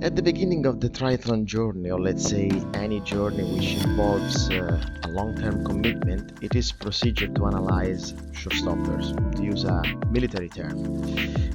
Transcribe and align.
At 0.00 0.14
the 0.14 0.22
beginning 0.22 0.64
of 0.64 0.78
the 0.78 0.88
triathlon 0.88 1.44
journey, 1.44 1.90
or 1.90 2.00
let's 2.00 2.22
say 2.24 2.48
any 2.74 3.00
journey 3.00 3.42
which 3.42 3.82
involves 3.82 4.48
uh, 4.48 4.80
a 5.02 5.08
long 5.08 5.36
term 5.36 5.64
commitment, 5.64 6.38
it 6.40 6.54
is 6.54 6.70
procedure 6.70 7.26
to 7.26 7.46
analyze 7.46 8.12
showstoppers, 8.30 9.10
to 9.34 9.42
use 9.42 9.64
a 9.64 9.82
military 10.12 10.50
term. 10.50 11.02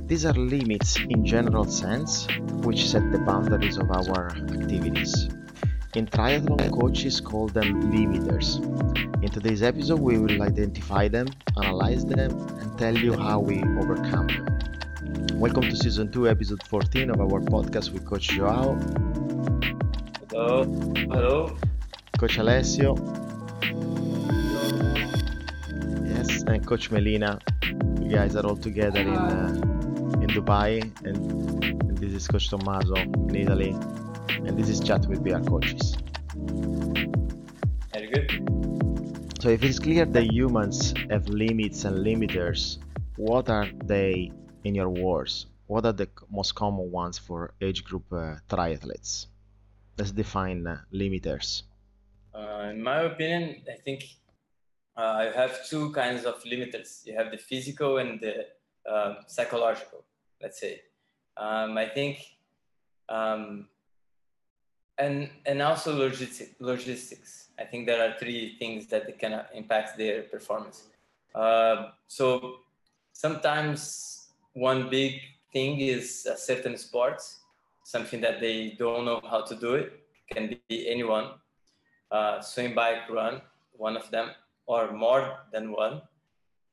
These 0.08 0.26
are 0.26 0.34
limits 0.34 0.98
in 1.10 1.26
general 1.26 1.64
sense 1.64 2.28
which 2.66 2.86
set 2.90 3.14
the 3.14 3.20
boundaries 3.20 3.78
of 3.78 3.90
our 3.90 4.32
activities. 4.32 5.30
In 5.96 6.06
triathlon, 6.08 6.70
coaches 6.78 7.22
call 7.22 7.48
them 7.48 7.94
limiters. 7.94 8.60
In 9.24 9.32
today's 9.32 9.64
episode, 9.64 10.02
we 10.02 10.18
will 10.18 10.42
identify 10.42 11.08
them, 11.08 11.28
analyze 11.56 12.04
them, 12.06 12.32
and 12.60 12.78
tell 12.78 12.98
you 12.98 13.14
how 13.14 13.40
we 13.40 13.64
overcome 13.80 14.28
them. 14.28 14.73
Welcome 15.36 15.64
to 15.64 15.76
season 15.76 16.12
2, 16.12 16.30
episode 16.30 16.62
14 16.64 17.10
of 17.10 17.20
our 17.20 17.42
podcast 17.42 17.92
with 17.92 18.06
Coach 18.06 18.30
Joao. 18.30 18.76
Hello. 20.30 20.64
Hello. 20.96 21.58
Coach 22.18 22.38
Alessio. 22.38 22.96
Yes, 26.06 26.44
and 26.44 26.66
Coach 26.66 26.92
Melina. 26.92 27.40
You 28.00 28.10
guys 28.10 28.36
are 28.36 28.46
all 28.46 28.56
together 28.56 29.02
in 29.02 29.10
uh, 29.10 29.50
in 30.22 30.28
Dubai, 30.30 30.82
and, 31.04 31.64
and 31.64 31.98
this 31.98 32.14
is 32.14 32.28
Coach 32.28 32.50
Tommaso 32.50 32.96
in 32.96 33.36
Italy, 33.36 33.76
and 34.30 34.58
this 34.58 34.70
is 34.70 34.80
Chat 34.80 35.08
with 35.08 35.24
BR 35.24 35.40
Coaches. 35.50 35.96
Very 37.92 38.10
good. 38.12 38.54
So 39.42 39.50
if 39.50 39.64
it's 39.64 39.80
clear 39.80 40.06
that 40.06 40.32
humans 40.32 40.94
have 41.10 41.28
limits 41.28 41.84
and 41.86 41.98
limiters, 42.06 42.78
what 43.18 43.50
are 43.50 43.68
they 43.84 44.32
in 44.64 44.76
your 44.76 44.90
words? 44.90 45.48
What 45.68 45.86
are 45.86 45.94
the 45.94 46.10
most 46.30 46.56
common 46.56 46.92
ones 46.92 47.18
for 47.18 47.54
age 47.62 47.84
group 47.84 48.04
uh, 48.12 48.36
triathletes? 48.50 49.28
Let's 49.98 50.12
define 50.12 50.66
uh, 50.68 50.82
limiters. 50.94 51.64
Uh, 52.34 52.70
in 52.72 52.82
my 52.82 53.02
opinion, 53.02 53.62
I 53.72 53.78
think 53.82 54.04
uh, 54.98 55.26
you 55.28 55.34
have 55.34 55.68
two 55.68 55.92
kinds 55.92 56.26
of 56.26 56.44
limiters. 56.44 57.06
You 57.06 57.16
have 57.16 57.32
the 57.32 57.38
physical 57.38 57.98
and 57.98 58.20
the 58.20 58.48
uh, 58.90 59.16
psychological, 59.28 60.04
let's 60.42 60.60
say. 60.60 60.82
Um, 61.38 61.78
I 61.78 61.88
think, 61.88 62.20
um, 63.10 63.68
and 64.98 65.30
and 65.46 65.62
also 65.62 65.96
logistic, 65.96 66.56
logistics. 66.60 67.50
I 67.58 67.64
think 67.64 67.86
there 67.86 68.02
are 68.08 68.18
three 68.20 68.56
things 68.60 68.88
that 68.88 69.18
can 69.20 69.42
impact 69.54 69.98
their 69.98 70.24
performance. 70.24 70.84
Uh, 71.34 71.90
so 72.08 72.58
sometimes 73.14 74.23
one 74.54 74.90
big 74.90 75.20
thing 75.52 75.80
is 75.80 76.26
a 76.26 76.38
certain 76.38 76.78
sports, 76.78 77.40
something 77.84 78.22
that 78.22 78.40
they 78.40 78.76
don't 78.78 79.06
know 79.06 79.22
how 79.30 79.42
to 79.42 79.56
do 79.56 79.76
it. 79.76 80.00
Can 80.32 80.56
be 80.70 80.90
anyone, 80.90 81.32
uh, 82.12 82.42
swim, 82.42 82.74
bike, 82.74 83.10
run, 83.10 83.42
one 83.74 83.98
of 83.98 84.10
them, 84.10 84.30
or 84.66 84.92
more 84.92 85.38
than 85.52 85.72
one. 85.72 86.02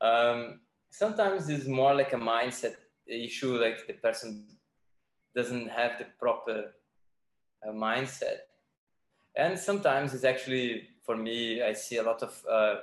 Um, 0.00 0.60
sometimes 0.90 1.48
it's 1.48 1.66
more 1.66 1.94
like 1.94 2.12
a 2.12 2.16
mindset 2.16 2.76
issue, 3.06 3.58
like 3.60 3.86
the 3.86 3.94
person 3.94 4.46
doesn't 5.34 5.68
have 5.68 5.98
the 5.98 6.06
proper 6.18 6.72
uh, 7.66 7.72
mindset. 7.72 8.38
And 9.36 9.58
sometimes 9.58 10.14
it's 10.14 10.24
actually, 10.24 10.88
for 11.04 11.16
me, 11.16 11.62
I 11.62 11.72
see 11.72 11.98
a 11.98 12.02
lot 12.02 12.22
of 12.22 12.42
uh, 12.50 12.74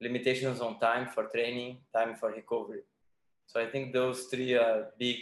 limitations 0.00 0.60
on 0.60 0.78
time 0.78 1.08
for 1.08 1.24
training, 1.24 1.78
time 1.94 2.14
for 2.14 2.30
recovery. 2.30 2.82
So 3.46 3.60
I 3.60 3.66
think 3.66 3.92
those 3.92 4.24
three 4.24 4.54
are 4.54 4.88
big. 4.98 5.18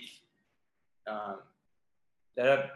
Um, 1.06 1.38
there 2.36 2.50
are, 2.50 2.70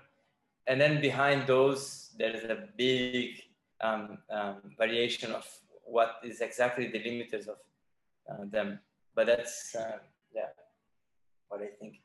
and 0.67 0.81
then 0.81 1.01
behind 1.01 1.47
those, 1.47 2.11
there 2.19 2.35
is 2.35 2.45
a 2.45 2.69
big 2.77 3.43
um, 3.81 4.19
um, 4.31 4.57
variation 4.77 5.33
of 5.33 5.47
what 5.85 6.17
is 6.25 6.41
exactly 6.41 6.89
the 6.89 6.99
limiters 6.99 7.49
of 7.49 7.59
uh, 8.29 8.45
them. 8.51 8.81
But 9.15 9.27
that's 9.27 9.77
uh, 9.77 9.99
yeah, 10.35 10.49
what 11.49 11.61
I 11.63 11.69
think. 11.79 12.01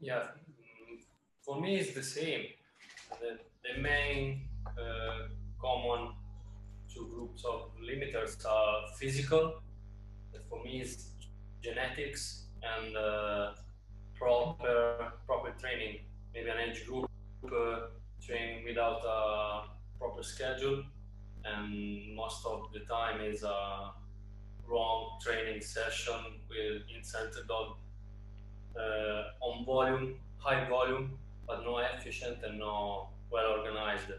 Yeah, 0.00 0.28
for 1.42 1.60
me 1.60 1.76
it's 1.76 1.94
the 1.94 2.02
same. 2.02 2.46
The, 3.20 3.38
the 3.62 3.80
main 3.80 4.48
uh, 4.66 5.28
common 5.60 6.14
two 6.92 7.06
groups 7.14 7.44
of 7.44 7.70
limiters 7.82 8.44
are 8.46 8.88
physical, 8.98 9.60
for 10.48 10.62
me 10.64 10.80
is 10.80 11.11
genetics 11.62 12.44
and 12.62 12.96
uh, 12.96 13.52
proper 14.14 15.12
proper 15.26 15.50
training. 15.58 16.00
Maybe 16.34 16.50
an 16.50 16.58
age 16.58 16.86
group 16.86 17.10
uh, 17.44 17.88
training 18.24 18.64
without 18.64 19.02
a 19.04 19.68
proper 19.98 20.22
schedule, 20.22 20.84
and 21.44 22.14
most 22.14 22.44
of 22.46 22.72
the 22.72 22.80
time 22.80 23.20
is 23.20 23.42
a 23.42 23.90
wrong 24.66 25.18
training 25.20 25.60
session 25.60 26.40
with 26.48 26.82
incentive 26.94 27.50
on 27.50 27.74
uh, 28.76 29.22
on 29.40 29.64
volume, 29.64 30.14
high 30.38 30.68
volume, 30.68 31.18
but 31.46 31.64
no 31.64 31.78
efficient 31.78 32.38
and 32.44 32.58
no 32.58 33.08
well 33.30 33.58
organized. 33.58 34.12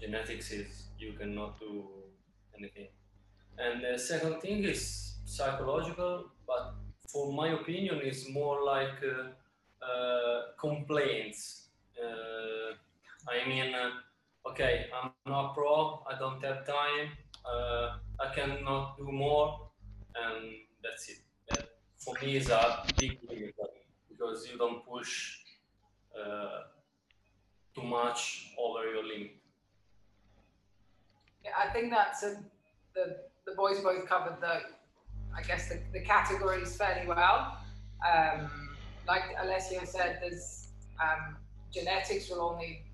Genetics 0.00 0.50
is 0.50 0.84
you 0.98 1.12
cannot 1.12 1.60
do 1.60 1.84
anything. 2.58 2.88
And 3.58 3.84
the 3.84 3.98
second 3.98 4.40
thing 4.40 4.64
is 4.64 5.11
psychological, 5.32 6.26
but 6.46 6.74
for 7.08 7.32
my 7.32 7.48
opinion, 7.60 8.00
is 8.00 8.28
more 8.28 8.62
like 8.64 8.98
uh, 9.02 9.84
uh, 9.84 10.40
complaints. 10.60 11.68
Uh, 11.96 12.74
I 13.28 13.48
mean, 13.48 13.74
okay, 14.46 14.86
I'm 14.94 15.10
not 15.26 15.54
pro, 15.54 16.02
I 16.10 16.18
don't 16.18 16.42
have 16.44 16.66
time, 16.66 17.08
I 18.24 18.34
cannot 18.34 18.98
do 18.98 19.10
more, 19.10 19.68
and 20.14 20.52
that's 20.82 21.08
it. 21.08 21.20
For 21.98 22.14
me 22.20 22.36
is 22.36 22.50
a 22.50 22.84
big 22.98 23.18
limit 23.28 23.54
because 24.08 24.48
you 24.50 24.58
don't 24.58 24.84
push 24.84 25.38
too 27.74 27.82
much 27.82 28.52
over 28.58 28.84
your 28.90 29.04
limit. 29.04 29.36
Yeah, 31.44 31.52
I 31.58 31.72
think 31.72 31.90
that's 31.90 32.22
a, 32.22 32.36
the 32.94 33.04
the 33.46 33.54
boys 33.56 33.80
both 33.80 34.06
covered 34.06 34.40
the, 34.40 34.60
I 35.36 35.42
guess 35.42 35.68
the, 35.68 35.80
the 35.92 36.00
categories 36.00 36.76
fairly 36.76 37.06
well. 37.06 37.58
Um, 38.06 38.76
like 39.06 39.22
Alessio 39.40 39.84
said, 39.84 40.18
there's 40.20 40.68
um, 41.00 41.36
genetics 41.72 42.28
will 42.30 42.42
only 42.42 42.84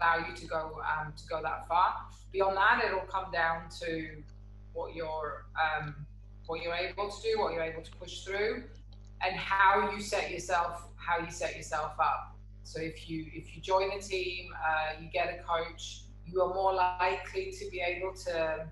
allow 0.00 0.26
you 0.26 0.34
to 0.34 0.46
go 0.46 0.80
um, 0.84 1.12
to 1.16 1.26
go 1.28 1.42
that 1.42 1.68
far. 1.68 1.94
Beyond 2.32 2.56
that, 2.56 2.82
it'll 2.86 3.00
come 3.00 3.30
down 3.32 3.68
to 3.80 4.22
what 4.72 4.94
you're 4.94 5.46
um, 5.60 5.94
what 6.46 6.62
you're 6.62 6.74
able 6.74 7.10
to 7.10 7.22
do, 7.22 7.38
what 7.38 7.52
you're 7.52 7.62
able 7.62 7.82
to 7.82 7.90
push 7.92 8.24
through, 8.24 8.64
and 9.24 9.36
how 9.36 9.90
you 9.92 10.00
set 10.00 10.30
yourself 10.30 10.88
how 10.96 11.18
you 11.24 11.30
set 11.30 11.56
yourself 11.56 11.92
up. 11.98 12.36
So 12.62 12.80
if 12.80 13.08
you 13.08 13.26
if 13.32 13.54
you 13.54 13.62
join 13.62 13.90
a 13.92 14.00
team, 14.00 14.52
uh, 14.54 15.00
you 15.00 15.08
get 15.10 15.40
a 15.40 15.42
coach, 15.42 16.02
you 16.26 16.40
are 16.42 16.54
more 16.54 16.74
likely 16.74 17.52
to 17.58 17.70
be 17.70 17.80
able 17.80 18.14
to 18.26 18.66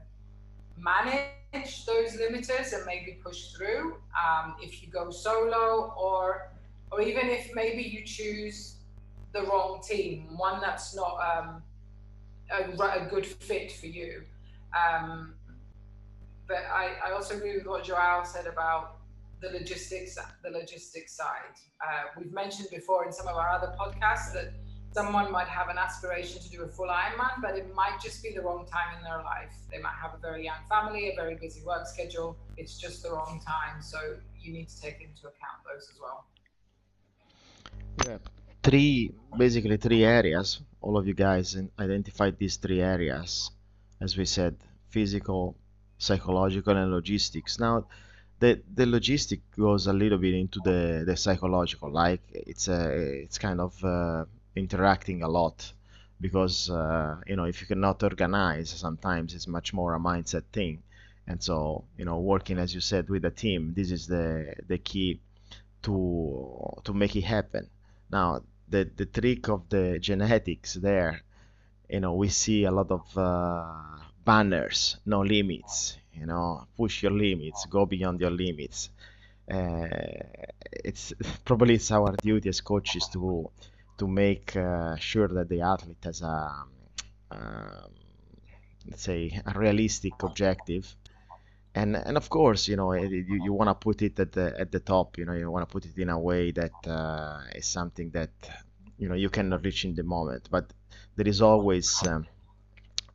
manage 0.81 1.87
those 1.87 2.17
limiters 2.17 2.73
and 2.73 2.85
maybe 2.87 3.19
push 3.25 3.53
through. 3.53 3.97
Um, 4.17 4.57
if 4.63 4.83
you 4.83 4.89
go 4.89 5.11
solo, 5.11 5.95
or 5.99 6.51
or 6.91 7.03
even 7.03 7.29
if 7.29 7.51
maybe 7.55 7.83
you 7.83 8.05
choose 8.05 8.77
the 9.33 9.43
wrong 9.43 9.83
team, 9.87 10.27
one 10.37 10.61
that's 10.61 10.95
not 10.97 11.19
um, 11.21 11.63
a, 12.51 13.03
a, 13.03 13.07
good 13.11 13.27
fit 13.27 13.73
for 13.73 13.87
you. 13.87 14.23
Um, 14.73 15.35
but 16.47 16.65
I, 16.73 16.93
I 17.07 17.13
also 17.13 17.37
agree 17.37 17.57
with 17.57 17.67
what 17.67 17.85
Joao 17.85 18.23
said 18.25 18.47
about 18.47 18.97
the 19.41 19.51
logistics, 19.51 20.19
the 20.43 20.51
logistics 20.51 21.13
side. 21.13 21.57
Uh, 21.87 22.05
we've 22.17 22.33
mentioned 22.33 22.69
before 22.71 23.05
in 23.05 23.13
some 23.13 23.29
of 23.29 23.37
our 23.37 23.51
other 23.51 23.75
podcasts 23.79 24.33
that 24.33 24.53
someone 24.93 25.31
might 25.31 25.49
have 25.49 25.69
an 25.69 25.79
aspiration 25.79 26.41
to 26.43 26.49
do 26.51 26.63
a 26.63 26.69
full 26.69 26.89
Ironman, 26.89 27.41
but 27.41 27.57
it 27.57 27.75
might 27.75 28.01
just 28.03 28.23
be 28.23 28.33
the 28.33 28.43
wrong 28.43 28.67
time 28.67 28.97
in 28.97 29.03
their 29.05 29.19
life. 29.19 29.55
They 29.71 29.79
might 29.79 29.97
have 30.01 30.15
a 30.15 30.19
very 30.19 30.45
young 30.45 30.63
family, 30.69 31.11
a 31.11 31.15
very 31.15 31.37
busy 31.37 31.63
work 31.65 31.87
schedule. 31.87 32.37
It's 32.57 32.79
just 32.79 33.03
the 33.03 33.11
wrong 33.11 33.41
time. 33.47 33.83
So 33.83 34.17
you 34.41 34.53
need 34.53 34.69
to 34.69 34.81
take 34.81 35.01
into 35.01 35.23
account 35.33 35.59
those 35.69 35.89
as 35.93 35.99
well. 36.01 36.25
Yeah, 38.07 38.19
three 38.63 39.13
basically 39.37 39.77
three 39.77 40.05
areas. 40.05 40.61
All 40.81 40.97
of 40.97 41.07
you 41.07 41.15
guys 41.15 41.57
identified 41.79 42.39
these 42.39 42.57
three 42.57 42.81
areas, 42.81 43.51
as 44.01 44.17
we 44.17 44.25
said: 44.25 44.57
physical, 44.89 45.57
psychological, 45.99 46.77
and 46.77 46.91
logistics. 46.93 47.59
Now, 47.59 47.87
the 48.39 48.61
the 48.75 48.85
logistic 48.85 49.41
goes 49.57 49.87
a 49.87 49.93
little 49.93 50.19
bit 50.19 50.35
into 50.35 50.61
the 50.65 51.05
the 51.05 51.17
psychological. 51.17 51.91
Like 51.91 52.23
it's 52.33 52.69
a 52.69 52.81
it's 53.25 53.39
kind 53.39 53.61
of 53.61 53.73
uh, 53.85 54.25
interacting 54.59 55.23
a 55.23 55.29
lot 55.29 55.73
because 56.21 56.71
uh, 56.71 57.17
you 57.27 57.37
know 57.37 57.45
if 57.45 57.61
you 57.61 57.67
cannot 57.67 58.03
organize 58.03 58.71
sometimes 58.71 59.35
it's 59.35 59.47
much 59.47 59.73
more 59.73 59.95
a 59.95 59.99
mindset 59.99 60.45
thing 60.53 60.83
and 61.27 61.43
so 61.43 61.85
you 61.97 62.05
know 62.05 62.19
working 62.19 62.59
as 62.59 62.75
you 62.75 62.81
said 62.81 63.09
with 63.09 63.25
a 63.25 63.31
team 63.31 63.73
this 63.77 63.91
is 63.91 64.07
the 64.07 64.55
the 64.67 64.79
key 64.79 65.21
to 65.83 66.81
to 66.85 66.93
make 66.93 67.15
it 67.17 67.25
happen 67.25 67.69
now 68.11 68.43
the 68.71 68.91
the 68.97 69.07
trick 69.07 69.49
of 69.49 69.69
the 69.69 69.99
genetics 69.99 70.75
there. 70.75 71.23
You 71.89 72.01
know, 72.01 72.15
we 72.15 72.29
see 72.29 72.65
a 72.65 72.71
lot 72.71 72.91
of 72.91 73.17
uh, 73.17 73.65
banners, 74.25 74.99
no 75.07 75.21
limits. 75.21 75.97
You 76.15 76.27
know, 76.27 76.67
push 76.77 77.03
your 77.03 77.13
limits, 77.13 77.67
go 77.67 77.87
beyond 77.87 78.21
your 78.21 78.31
limits. 78.31 78.91
Uh, 79.51 79.89
it's 80.85 81.15
probably 81.45 81.75
it's 81.75 81.91
our 81.91 82.15
duty 82.21 82.49
as 82.49 82.61
coaches 82.61 83.09
to 83.13 83.51
to 83.99 84.07
make 84.07 84.57
uh, 84.57 84.97
sure 84.97 85.29
that 85.29 85.49
the 85.49 85.61
athlete 85.61 86.03
has 86.05 86.23
a 86.23 86.65
um, 87.31 87.91
let's 88.89 89.03
say 89.03 89.41
a 89.47 89.59
realistic 89.59 90.23
objective. 90.23 90.95
And 91.75 91.97
and 91.97 92.17
of 92.17 92.29
course 92.31 92.67
you 92.67 92.77
know 92.77 92.93
you, 92.93 93.25
you 93.45 93.53
want 93.53 93.69
to 93.69 93.75
put 93.75 94.03
it 94.03 94.19
at 94.19 94.33
the 94.33 94.59
at 94.59 94.73
the 94.73 94.81
top 94.81 95.19
you 95.19 95.27
know 95.27 95.35
you 95.35 95.51
want 95.51 95.69
to 95.69 95.73
put 95.73 95.85
it 95.85 95.97
in 95.99 96.09
a 96.09 96.19
way 96.19 96.51
that 96.53 96.73
uh, 96.87 97.41
is 97.55 97.67
something 97.67 98.11
that 98.11 98.31
you 98.97 99.09
know 99.09 99.15
you 99.15 99.29
cannot 99.29 99.65
reach 99.65 99.85
in 99.85 99.95
the 99.95 100.03
moment. 100.03 100.49
But 100.51 100.73
there 101.17 101.29
is 101.29 101.43
always 101.43 102.05
um, 102.07 102.27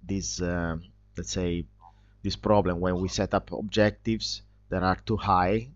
this 0.02 0.42
uh, 0.42 0.78
let's 1.18 1.32
say 1.32 1.66
this 2.22 2.36
problem 2.36 2.80
when 2.80 3.00
we 3.02 3.10
set 3.10 3.34
up 3.34 3.52
objectives 3.52 4.44
that 4.70 4.84
are 4.84 4.98
too 5.06 5.18
high. 5.18 5.70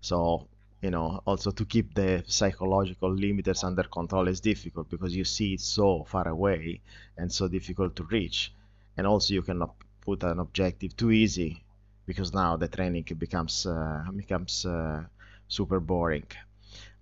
So 0.00 0.48
you 0.82 0.90
know 0.90 1.22
also 1.26 1.50
to 1.52 1.64
keep 1.64 1.94
the 1.94 2.22
psychological 2.26 3.10
limiters 3.10 3.64
under 3.64 3.84
control 3.84 4.28
is 4.28 4.40
difficult 4.40 4.90
because 4.90 5.14
you 5.16 5.24
see 5.24 5.54
it 5.54 5.60
so 5.60 6.04
far 6.04 6.26
away 6.28 6.80
and 7.16 7.32
so 7.32 7.48
difficult 7.48 7.94
to 7.96 8.04
reach. 8.04 8.52
And 8.96 9.06
also 9.06 9.34
you 9.34 9.42
cannot 9.42 9.74
put 10.00 10.22
an 10.24 10.40
objective 10.40 10.96
too 10.96 11.12
easy 11.12 11.64
because 12.04 12.34
now 12.34 12.56
the 12.56 12.68
training 12.68 13.06
becomes 13.16 13.64
uh, 13.66 14.04
becomes 14.16 14.66
uh, 14.66 15.04
super 15.48 15.80
boring. 15.80 16.26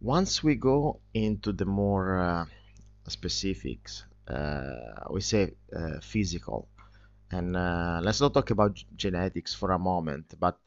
Once 0.00 0.42
we 0.44 0.54
go 0.54 1.00
into 1.14 1.52
the 1.52 1.64
more 1.64 2.18
uh, 2.18 2.44
specifics 3.08 4.04
uh, 4.28 5.08
we 5.10 5.20
say 5.20 5.52
uh, 5.74 5.98
physical. 6.00 6.68
And 7.32 7.56
uh, 7.56 8.00
let's 8.02 8.20
not 8.20 8.34
talk 8.34 8.50
about 8.50 8.82
genetics 8.96 9.54
for 9.54 9.70
a 9.72 9.78
moment 9.78 10.34
but 10.38 10.58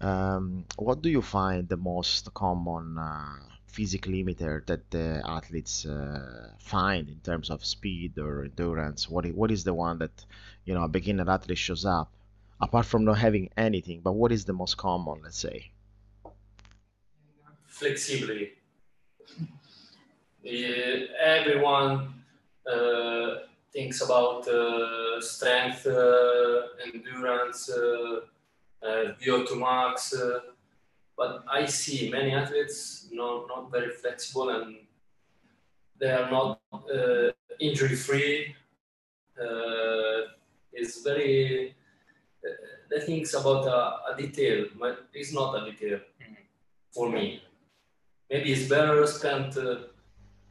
um, 0.00 0.64
what 0.76 1.02
do 1.02 1.10
you 1.10 1.22
find 1.22 1.68
the 1.68 1.76
most 1.76 2.32
common 2.34 2.98
uh, 2.98 3.36
limiter 3.76 4.66
that 4.66 4.90
the 4.90 5.22
athletes 5.24 5.86
uh, 5.86 6.50
find 6.58 7.08
in 7.08 7.20
terms 7.20 7.50
of 7.50 7.64
speed 7.64 8.18
or 8.18 8.44
endurance? 8.44 9.08
What 9.08 9.26
is, 9.26 9.34
what 9.34 9.50
is 9.50 9.64
the 9.64 9.74
one 9.74 9.98
that 9.98 10.24
you 10.64 10.74
know 10.74 10.84
a 10.84 10.88
beginner 10.88 11.30
athlete 11.30 11.58
shows 11.58 11.84
up, 11.84 12.10
apart 12.60 12.86
from 12.86 13.04
not 13.04 13.18
having 13.18 13.50
anything? 13.56 14.00
But 14.02 14.12
what 14.12 14.32
is 14.32 14.44
the 14.44 14.52
most 14.52 14.76
common, 14.76 15.20
let's 15.22 15.38
say? 15.38 15.70
Flexibility. 17.66 18.52
Everyone 21.22 22.14
uh, 22.66 23.34
thinks 23.72 24.00
about 24.00 24.48
uh, 24.48 25.20
strength, 25.20 25.86
uh, 25.86 26.62
endurance 26.84 27.70
uh, 27.70 28.20
VO2 28.84 29.58
max. 29.58 30.14
Uh, 30.14 30.40
but 31.16 31.44
I 31.50 31.66
see 31.66 32.10
many 32.10 32.32
athletes 32.32 33.08
not, 33.12 33.46
not 33.48 33.70
very 33.70 33.90
flexible 33.90 34.48
and 34.50 34.76
they 35.98 36.10
are 36.10 36.30
not 36.30 36.60
uh, 36.72 37.30
injury 37.60 37.96
free. 37.96 38.56
it's 40.72 41.02
very, 41.02 41.74
they 42.90 43.00
think 43.00 43.26
about 43.38 43.66
a, 43.66 44.12
a, 44.12 44.16
detail, 44.16 44.66
but 44.78 45.08
it's 45.12 45.32
not 45.34 45.60
a 45.60 45.70
detail 45.70 45.98
mm-hmm. 45.98 46.42
for 46.90 47.10
me. 47.10 47.42
Maybe 48.30 48.52
it's 48.52 48.68
better 48.68 49.06
spend 49.06 49.58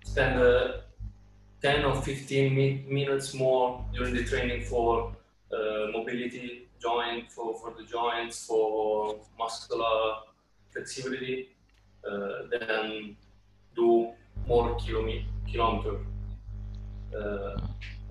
spend 0.03 0.39
uh, 0.39 0.81
10 1.61 1.85
or 1.85 2.01
15 2.01 2.55
mi- 2.55 2.85
minutes 2.87 3.33
more 3.33 3.85
during 3.93 4.13
the 4.13 4.23
training 4.23 4.63
for 4.63 5.15
uh, 5.51 5.91
mobility 5.91 6.68
joint 6.81 7.31
for, 7.31 7.57
for 7.59 7.73
the 7.77 7.83
joints 7.83 8.45
for 8.45 9.19
muscular 9.37 10.15
flexibility 10.71 11.49
uh, 12.09 12.47
then 12.51 13.15
do 13.75 14.09
more 14.47 14.77
kilometer 14.79 15.25
kilometer. 15.51 15.97
Uh, 17.15 17.59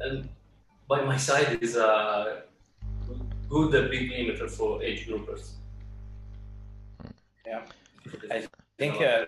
and 0.00 0.28
by 0.88 1.02
my 1.02 1.16
side 1.16 1.58
is 1.62 1.76
a 1.76 2.42
good 3.48 3.70
big 3.90 4.10
limiter 4.10 4.50
for 4.50 4.82
age 4.82 5.06
groupers. 5.06 5.52
Yeah. 7.46 7.62
I 8.30 8.46
think 8.76 9.00
uh, 9.00 9.26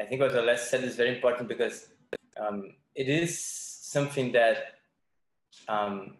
i 0.00 0.04
think 0.04 0.20
what 0.20 0.32
the 0.32 0.42
last 0.42 0.70
said 0.70 0.82
is 0.84 0.96
very 0.96 1.16
important 1.16 1.48
because 1.48 1.88
um, 2.36 2.74
it 2.94 3.08
is 3.08 3.38
something 3.38 4.32
that 4.32 4.74
um, 5.68 6.16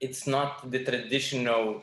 it's 0.00 0.26
not 0.26 0.70
the 0.70 0.84
traditional 0.84 1.82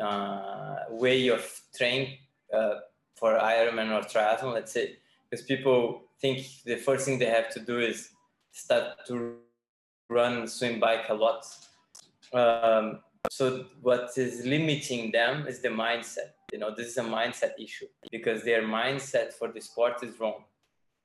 uh, 0.00 0.76
way 0.90 1.28
of 1.28 1.44
training 1.76 2.18
uh, 2.52 2.74
for 3.14 3.38
Ironman 3.38 3.90
or 3.92 4.02
triathlon, 4.06 4.54
let's 4.54 4.72
say, 4.72 4.96
because 5.30 5.44
people 5.44 6.02
think 6.20 6.46
the 6.64 6.76
first 6.76 7.06
thing 7.06 7.18
they 7.18 7.26
have 7.26 7.50
to 7.50 7.60
do 7.60 7.78
is 7.78 8.10
start 8.52 9.06
to 9.06 9.36
run, 10.10 10.46
swim 10.46 10.80
bike 10.80 11.08
a 11.08 11.14
lot. 11.14 11.44
Um, 12.32 13.00
so 13.30 13.66
what 13.80 14.10
is 14.16 14.44
limiting 14.44 15.10
them 15.12 15.46
is 15.46 15.60
the 15.60 15.68
mindset. 15.68 16.32
You 16.52 16.58
know, 16.58 16.74
this 16.74 16.88
is 16.88 16.98
a 16.98 17.02
mindset 17.02 17.52
issue 17.58 17.86
because 18.10 18.42
their 18.42 18.62
mindset 18.62 19.32
for 19.32 19.48
the 19.50 19.60
sport 19.60 20.02
is 20.02 20.18
wrong. 20.20 20.44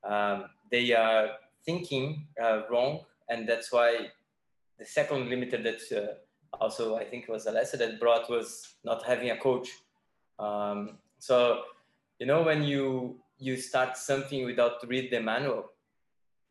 Um, 0.04 0.46
they 0.72 0.94
are 0.94 1.30
thinking 1.66 2.28
uh, 2.42 2.62
wrong, 2.70 3.02
and 3.30 3.48
that's 3.48 3.72
why 3.72 4.10
the 4.80 4.86
second 4.86 5.28
limiter 5.28 5.62
that 5.62 5.82
uh, 5.96 6.14
also 6.60 6.96
I 6.96 7.04
think 7.04 7.28
was 7.28 7.46
Alessio 7.46 7.78
that 7.80 8.00
brought 8.00 8.30
was 8.30 8.76
not 8.84 9.06
having 9.06 9.30
a 9.30 9.38
coach. 9.38 9.70
Um, 10.40 10.98
so 11.20 11.64
you 12.20 12.26
know 12.26 12.42
when 12.42 12.64
you 12.64 13.20
you 13.38 13.58
start 13.58 13.98
something 13.98 14.46
without 14.46 14.88
read 14.88 15.12
the 15.12 15.20
manual, 15.20 15.72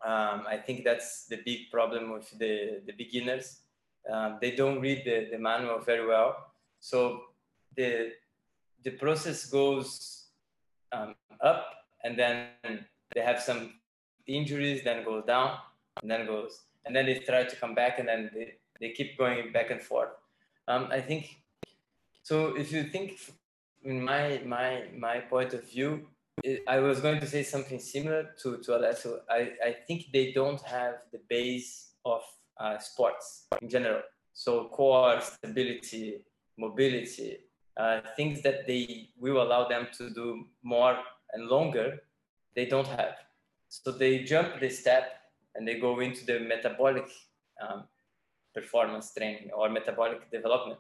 um, 0.05 0.45
I 0.47 0.61
think 0.65 0.85
that's 0.85 1.27
the 1.27 1.41
big 1.45 1.71
problem 1.71 2.13
with 2.13 2.31
the 2.39 2.83
the 2.87 2.93
beginners. 2.93 3.61
Um, 4.11 4.39
they 4.41 4.53
don't 4.53 4.81
read 4.81 5.03
the, 5.05 5.29
the 5.31 5.39
manual 5.39 5.81
very 5.81 6.07
well, 6.07 6.53
so 6.81 7.23
the 7.77 8.13
the 8.85 8.93
process 8.93 9.47
goes 9.47 10.29
um, 10.93 11.15
up 11.41 11.67
and 12.05 12.19
then 12.19 12.49
they 13.15 13.21
have 13.21 13.41
some 13.41 13.75
injuries, 14.27 14.83
then 14.85 15.05
goes 15.05 15.25
down, 15.25 15.59
and 16.01 16.11
then 16.11 16.27
goes 16.27 16.63
and 16.89 16.97
then 16.97 17.07
they 17.07 17.19
try 17.21 17.45
to 17.45 17.57
come 17.57 17.75
back 17.75 18.01
and 18.01 18.09
then 18.09 18.31
they, 18.35 18.55
they 18.81 18.91
keep 18.91 19.17
going 19.17 19.53
back 19.53 19.71
and 19.71 19.81
forth. 19.81 20.11
Um, 20.67 20.89
i 20.91 21.01
think 21.01 21.37
so 22.23 22.55
if 22.57 22.73
you 22.73 22.83
think 22.85 23.19
in 23.85 24.05
my 24.05 24.43
my 24.45 24.85
my 25.07 25.21
point 25.21 25.55
of 25.55 25.63
view 25.71 26.07
i 26.67 26.79
was 26.79 27.01
going 27.01 27.21
to 27.21 27.27
say 27.27 27.43
something 27.43 27.79
similar 27.79 28.35
to 28.43 28.59
to 28.59 28.77
Alessio. 28.77 29.21
i 29.31 29.53
i 29.69 29.73
think 29.87 30.07
they 30.13 30.33
don't 30.33 30.61
have 30.61 30.95
the 31.13 31.21
base 31.29 31.71
of 32.05 32.23
uh, 32.59 32.79
sports 32.79 33.47
in 33.63 33.69
general. 33.69 34.03
So 34.33 34.69
core 34.69 35.21
stability 35.21 36.19
mobility 36.57 37.39
uh, 37.77 38.01
things 38.17 38.43
that 38.43 38.67
they 38.67 39.11
will 39.19 39.41
allow 39.41 39.69
them 39.69 39.87
to 39.97 40.11
do 40.11 40.47
more 40.63 40.99
and 41.33 41.47
longer 41.47 42.01
they 42.55 42.67
don't 42.67 42.87
have. 42.89 43.15
So 43.69 43.93
they 43.93 44.25
jump 44.25 44.61
the 44.61 44.71
step 44.71 45.18
and 45.59 45.67
they 45.67 45.75
go 45.75 45.99
into 45.99 46.25
the 46.25 46.39
metabolic 46.39 47.11
um, 47.61 47.83
performance 48.55 49.13
training 49.13 49.51
or 49.55 49.69
metabolic 49.69 50.31
development, 50.31 50.79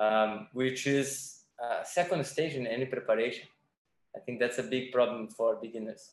um, 0.00 0.48
which 0.54 0.86
is 0.86 1.42
a 1.60 1.84
second 1.84 2.24
stage 2.26 2.54
in 2.54 2.66
any 2.66 2.86
preparation. 2.86 3.46
I 4.16 4.20
think 4.20 4.40
that's 4.40 4.58
a 4.58 4.62
big 4.62 4.92
problem 4.92 5.28
for 5.28 5.56
beginners. 5.56 6.12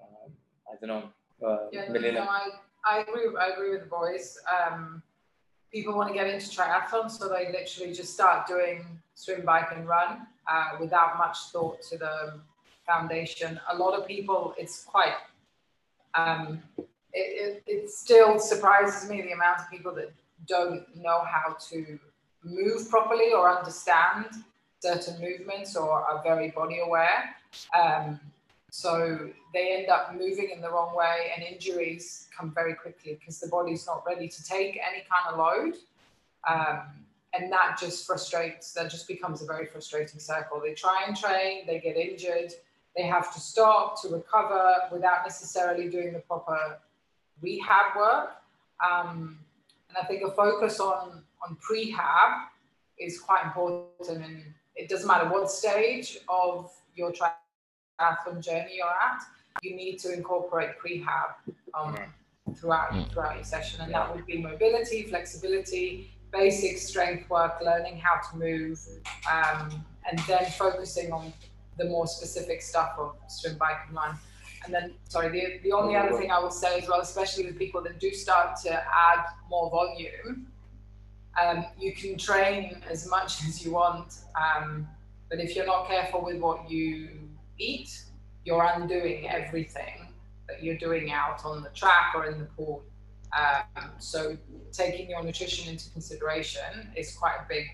Um, 0.00 0.32
I 0.70 0.74
don't 0.80 0.88
know. 0.88 1.04
Uh, 1.46 1.68
yeah, 1.72 1.86
no, 1.88 2.00
no, 2.00 2.20
I, 2.20 2.48
I 2.84 2.98
agree. 3.00 3.28
I 3.40 3.48
agree 3.54 3.70
with 3.70 3.82
the 3.82 3.88
boys. 3.88 4.38
Um, 4.50 5.02
people 5.72 5.94
want 5.94 6.08
to 6.08 6.14
get 6.14 6.26
into 6.26 6.46
triathlon, 6.46 7.10
so 7.10 7.28
they 7.28 7.52
literally 7.52 7.92
just 7.92 8.12
start 8.12 8.46
doing 8.46 8.86
swim, 9.14 9.44
bike, 9.44 9.70
and 9.74 9.86
run 9.86 10.26
uh, 10.50 10.70
without 10.80 11.16
much 11.18 11.38
thought 11.52 11.80
to 11.90 11.98
the 11.98 12.40
foundation. 12.86 13.60
A 13.72 13.76
lot 13.76 13.98
of 13.98 14.06
people, 14.06 14.54
it's 14.58 14.82
quite 14.84 15.14
um, 16.14 16.62
it, 17.14 17.62
it, 17.66 17.72
it 17.74 17.90
still 17.90 18.38
surprises 18.38 19.08
me 19.08 19.22
the 19.22 19.32
amount 19.32 19.60
of 19.60 19.70
people 19.70 19.94
that 19.94 20.12
don't 20.46 20.84
know 20.96 21.22
how 21.24 21.56
to 21.70 21.98
move 22.42 22.90
properly 22.90 23.32
or 23.32 23.48
understand 23.48 24.26
certain 24.80 25.18
movements 25.20 25.76
or 25.76 25.90
are 25.90 26.22
very 26.22 26.50
body 26.50 26.80
aware. 26.84 27.34
Um, 27.78 28.20
so 28.70 29.30
they 29.52 29.76
end 29.76 29.88
up 29.88 30.14
moving 30.14 30.50
in 30.50 30.60
the 30.60 30.68
wrong 30.68 30.96
way, 30.96 31.30
and 31.34 31.44
injuries 31.44 32.26
come 32.36 32.52
very 32.52 32.74
quickly 32.74 33.16
because 33.18 33.38
the 33.38 33.46
body's 33.46 33.86
not 33.86 34.02
ready 34.04 34.28
to 34.28 34.44
take 34.44 34.80
any 34.90 35.04
kind 35.08 35.32
of 35.32 35.38
load. 35.38 35.74
Um, 36.48 36.80
and 37.32 37.50
that 37.52 37.78
just 37.80 38.06
frustrates, 38.06 38.72
that 38.72 38.90
just 38.90 39.06
becomes 39.06 39.42
a 39.42 39.46
very 39.46 39.66
frustrating 39.66 40.18
circle. 40.18 40.60
They 40.60 40.74
try 40.74 41.04
and 41.06 41.16
train, 41.16 41.66
they 41.66 41.78
get 41.78 41.96
injured, 41.96 42.52
they 42.96 43.04
have 43.04 43.32
to 43.34 43.40
stop 43.40 44.00
to 44.02 44.08
recover 44.08 44.74
without 44.92 45.24
necessarily 45.24 45.88
doing 45.88 46.12
the 46.12 46.20
proper 46.20 46.78
rehab 47.40 47.96
work. 47.96 48.30
Um, 48.84 49.38
and 49.88 49.98
I 49.98 50.06
think 50.06 50.22
a 50.22 50.30
focus 50.30 50.80
on, 50.80 51.22
on 51.46 51.56
prehab 51.56 52.44
is 52.98 53.20
quite 53.20 53.44
important. 53.44 54.24
And 54.24 54.42
it 54.76 54.88
doesn't 54.88 55.06
matter 55.06 55.28
what 55.28 55.50
stage 55.50 56.18
of 56.28 56.70
your 56.94 57.12
triathlon 57.12 58.42
journey 58.42 58.76
you're 58.76 58.86
at, 58.86 59.22
you 59.62 59.76
need 59.76 59.98
to 60.00 60.12
incorporate 60.12 60.70
prehab 60.84 61.34
um, 61.78 61.96
throughout, 62.56 62.90
mm. 62.90 63.10
throughout 63.12 63.36
your 63.36 63.44
session. 63.44 63.80
And 63.82 63.94
that 63.94 64.14
would 64.14 64.26
be 64.26 64.38
mobility, 64.38 65.04
flexibility, 65.04 66.10
basic 66.32 66.78
strength 66.78 67.30
work, 67.30 67.60
learning 67.64 67.98
how 67.98 68.20
to 68.30 68.36
move, 68.36 68.80
um, 69.30 69.84
and 70.08 70.18
then 70.26 70.44
focusing 70.52 71.12
on 71.12 71.32
the 71.78 71.84
more 71.84 72.06
specific 72.06 72.62
stuff 72.62 72.94
of 72.98 73.16
swim, 73.28 73.56
bike, 73.56 73.76
and 73.86 73.96
run. 73.96 74.18
And 74.64 74.74
then, 74.74 74.94
sorry, 75.08 75.28
the, 75.28 75.60
the 75.62 75.72
only 75.72 75.96
other 75.96 76.16
thing 76.16 76.30
I 76.30 76.40
would 76.42 76.52
say 76.52 76.78
as 76.80 76.88
well, 76.88 77.00
especially 77.00 77.46
with 77.46 77.58
people 77.58 77.82
that 77.82 78.00
do 78.00 78.12
start 78.12 78.56
to 78.64 78.72
add 78.72 79.24
more 79.50 79.70
volume, 79.70 80.46
um, 81.40 81.66
you 81.78 81.92
can 81.92 82.16
train 82.16 82.80
as 82.88 83.08
much 83.08 83.44
as 83.48 83.64
you 83.64 83.72
want, 83.72 84.18
um, 84.40 84.86
but 85.28 85.40
if 85.40 85.56
you're 85.56 85.66
not 85.66 85.88
careful 85.88 86.22
with 86.24 86.38
what 86.38 86.70
you 86.70 87.10
eat, 87.58 88.04
you're 88.44 88.62
undoing 88.62 89.28
everything 89.28 90.08
that 90.48 90.62
you're 90.62 90.76
doing 90.76 91.10
out 91.10 91.44
on 91.44 91.62
the 91.62 91.70
track 91.70 92.12
or 92.14 92.26
in 92.26 92.38
the 92.38 92.44
pool. 92.44 92.82
Um, 93.36 93.90
so 93.98 94.36
taking 94.72 95.10
your 95.10 95.22
nutrition 95.22 95.72
into 95.72 95.90
consideration 95.90 96.90
is 96.94 97.16
quite 97.16 97.36
a 97.36 97.46
big 97.48 97.66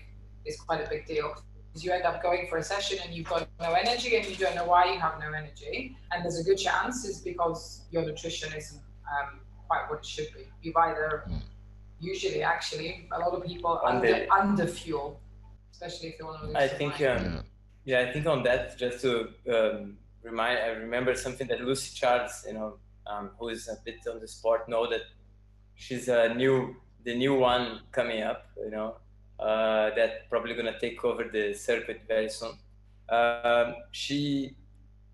is 0.43 0.59
quite 0.59 0.83
a 0.83 0.89
big 0.89 1.05
deal 1.05 1.35
you 1.75 1.91
end 1.91 2.03
up 2.03 2.21
going 2.21 2.47
for 2.49 2.57
a 2.57 2.63
session 2.63 2.99
and 3.03 3.13
you've 3.13 3.29
got 3.29 3.47
no 3.59 3.73
energy 3.73 4.17
and 4.17 4.27
you 4.27 4.35
don't 4.35 4.55
know 4.55 4.65
why 4.65 4.91
you 4.91 4.99
have 4.99 5.19
no 5.19 5.27
energy. 5.27 5.95
And 6.11 6.23
there's 6.23 6.39
a 6.39 6.43
good 6.43 6.57
chance 6.57 7.05
is 7.05 7.19
because 7.19 7.83
your 7.91 8.03
nutrition 8.03 8.53
isn't 8.55 8.81
um, 9.09 9.39
quite 9.67 9.89
what 9.89 9.99
it 9.99 10.05
should 10.05 10.27
be. 10.33 10.43
You've 10.61 10.75
either 10.75 11.23
hmm. 11.27 11.37
usually 11.99 12.43
actually 12.43 13.07
a 13.11 13.19
lot 13.19 13.33
of 13.33 13.45
people 13.45 13.79
under, 13.85 14.27
under 14.31 14.67
fuel 14.67 15.19
especially 15.81 16.09
if 16.09 16.19
you 16.19 16.25
want 16.25 16.39
to 16.41 16.47
lose 16.47 16.55
i 16.55 16.67
think 16.67 17.01
um, 17.01 17.43
yeah 17.85 17.99
i 18.01 18.11
think 18.11 18.25
on 18.27 18.43
that 18.43 18.77
just 18.77 19.01
to 19.01 19.29
um, 19.55 19.97
remind 20.23 20.59
i 20.59 20.67
remember 20.67 21.15
something 21.15 21.47
that 21.47 21.61
lucy 21.61 21.91
charles 21.95 22.45
you 22.47 22.53
know 22.53 22.77
um, 23.07 23.31
who 23.37 23.49
is 23.49 23.67
a 23.67 23.77
bit 23.83 23.95
on 24.11 24.19
the 24.19 24.27
sport 24.27 24.69
know 24.69 24.89
that 24.89 25.01
she's 25.75 26.07
a 26.07 26.33
new 26.35 26.75
the 27.03 27.15
new 27.15 27.33
one 27.33 27.79
coming 27.91 28.21
up 28.21 28.45
you 28.63 28.71
know 28.71 28.95
that 29.41 30.29
probably 30.29 30.53
gonna 30.55 30.79
take 30.79 31.03
over 31.03 31.23
the 31.23 31.53
circuit 31.53 32.01
very 32.07 32.29
soon. 32.29 32.53
Um, 33.09 33.75
she 33.91 34.55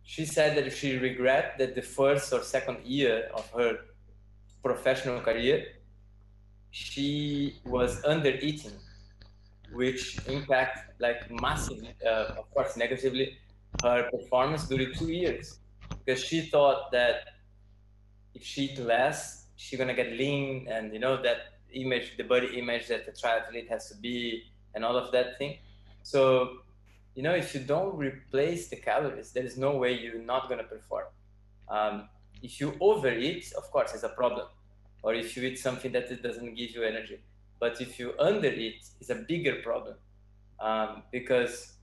she 0.04 0.26
said 0.26 0.56
that 0.58 0.72
she 0.72 0.98
regret 0.98 1.58
that 1.58 1.76
the 1.76 1.82
first 1.82 2.32
or 2.32 2.42
second 2.42 2.86
year 2.86 3.30
of 3.34 3.50
her 3.52 3.80
professional 4.64 5.20
career 5.22 5.66
she 6.72 7.56
was 7.66 8.04
under 8.06 8.30
eating, 8.30 8.78
which 9.74 10.20
impact 10.28 11.00
like 11.00 11.30
massively, 11.42 11.96
uh, 12.06 12.36
of 12.38 12.50
course, 12.54 12.78
negatively 12.78 13.38
her 13.82 14.10
performance 14.12 14.68
during 14.68 14.94
two 14.94 15.12
years 15.12 15.60
because 15.90 16.24
she 16.24 16.42
thought 16.42 16.92
that 16.92 17.28
if 18.34 18.44
she 18.44 18.66
eat 18.66 18.80
less, 18.80 19.48
she's 19.56 19.78
gonna 19.80 19.94
get 19.94 20.12
lean 20.14 20.68
and 20.70 20.94
you 20.94 21.00
know 21.00 21.22
that 21.22 21.57
image, 21.74 22.18
the 22.18 22.24
body 22.24 22.58
image 22.58 22.88
that 22.88 23.06
the 23.06 23.12
triathlete 23.12 23.70
has 23.70 23.90
to 23.90 23.96
be, 23.96 24.44
and 24.74 24.86
all 24.86 24.96
of 24.96 25.12
that 25.12 25.38
thing. 25.38 25.58
So, 26.04 26.60
you 27.16 27.24
know, 27.24 27.34
if 27.34 27.54
you 27.54 27.62
don't 27.62 27.96
replace 27.98 28.70
the 28.70 28.78
calories, 28.78 29.32
there 29.32 29.44
is 29.44 29.58
no 29.58 29.76
way 29.76 29.94
you're 29.94 30.22
not 30.22 30.48
going 30.48 30.60
to 30.60 30.66
perform. 30.66 31.06
Um, 31.70 32.10
if 32.42 32.62
you 32.62 32.76
overeat, 32.80 33.52
of 33.58 33.70
course, 33.72 33.94
it's 33.94 34.04
a 34.04 34.10
problem. 34.10 34.48
Or 35.04 35.14
if 35.14 35.36
you 35.36 35.44
eat 35.44 35.60
something 35.60 35.92
that 35.92 36.12
it 36.12 36.22
doesn't 36.22 36.56
give 36.56 36.72
you 36.72 36.84
energy. 36.84 37.20
But 37.60 37.82
if 37.82 38.00
you 38.00 38.14
undereat, 38.20 38.90
it's 39.00 39.10
a 39.10 39.16
bigger 39.16 39.56
problem 39.64 39.96
um, 40.60 41.04
because 41.12 41.74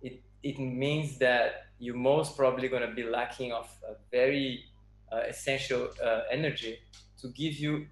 it, 0.00 0.22
it 0.42 0.58
means 0.58 1.18
that 1.18 1.66
you're 1.78 1.96
most 1.96 2.36
probably 2.36 2.68
going 2.68 2.86
to 2.88 2.94
be 2.94 3.02
lacking 3.02 3.52
of 3.52 3.68
a 3.88 3.94
very 4.10 4.64
uh, 5.12 5.22
essential 5.28 5.88
uh, 6.02 6.20
energy 6.30 6.78
to 7.20 7.28
give 7.28 7.54
you 7.54 7.86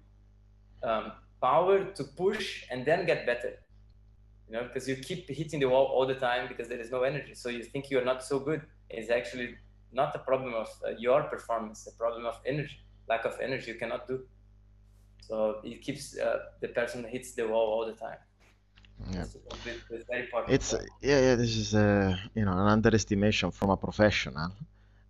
um, 0.83 1.11
power 1.41 1.83
to 1.83 2.03
push 2.03 2.63
and 2.69 2.85
then 2.85 3.05
get 3.05 3.25
better 3.25 3.53
you 4.47 4.53
know 4.53 4.63
because 4.63 4.87
you 4.87 4.95
keep 4.95 5.29
hitting 5.29 5.59
the 5.59 5.69
wall 5.73 5.85
all 5.85 6.05
the 6.05 6.15
time 6.15 6.47
because 6.47 6.67
there 6.67 6.79
is 6.79 6.91
no 6.91 7.03
energy 7.03 7.33
so 7.33 7.49
you 7.49 7.63
think 7.63 7.89
you're 7.89 8.05
not 8.05 8.23
so 8.23 8.39
good 8.39 8.61
it's 8.89 9.09
actually 9.09 9.55
not 9.91 10.15
a 10.15 10.19
problem 10.19 10.53
of 10.53 10.69
uh, 10.85 10.89
your 10.97 11.23
performance 11.23 11.87
a 11.87 11.97
problem 11.97 12.25
of 12.25 12.39
energy 12.45 12.79
lack 13.07 13.25
of 13.25 13.37
energy 13.41 13.71
you 13.71 13.77
cannot 13.77 14.07
do 14.07 14.21
so 15.21 15.59
it 15.63 15.81
keeps 15.81 16.17
uh, 16.17 16.39
the 16.59 16.67
person 16.67 17.03
hits 17.03 17.33
the 17.33 17.47
wall 17.47 17.67
all 17.73 17.85
the 17.85 17.93
time 17.93 18.17
yeah. 19.09 19.25
It's, 20.47 20.73
yeah, 21.01 21.19
yeah. 21.21 21.35
This 21.35 21.55
is 21.57 21.73
a 21.73 22.19
you 22.35 22.45
know 22.45 22.51
an 22.51 22.67
underestimation 22.67 23.51
from 23.51 23.69
a 23.69 23.77
professional. 23.77 24.51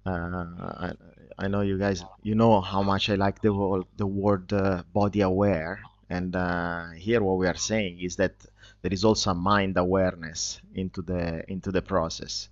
Uh, 0.06 0.46
I, 0.60 0.92
I 1.38 1.48
know 1.48 1.62
you 1.62 1.78
guys, 1.78 2.04
you 2.24 2.36
know 2.36 2.62
how 2.62 2.82
much 2.82 3.10
I 3.10 3.16
like 3.16 3.42
the 3.42 3.54
word, 3.54 3.86
the 3.98 4.08
word 4.08 4.52
uh, 4.52 4.84
body 4.94 5.22
aware, 5.22 5.82
and 6.10 6.36
uh, 6.36 6.90
here 6.92 7.22
what 7.22 7.38
we 7.38 7.48
are 7.48 7.56
saying 7.56 8.00
is 8.00 8.16
that 8.16 8.34
there 8.82 8.92
is 8.92 9.06
also 9.06 9.34
mind 9.34 9.78
awareness 9.78 10.60
into 10.74 11.02
the 11.02 11.50
into 11.50 11.72
the 11.72 11.82
process. 11.82 12.50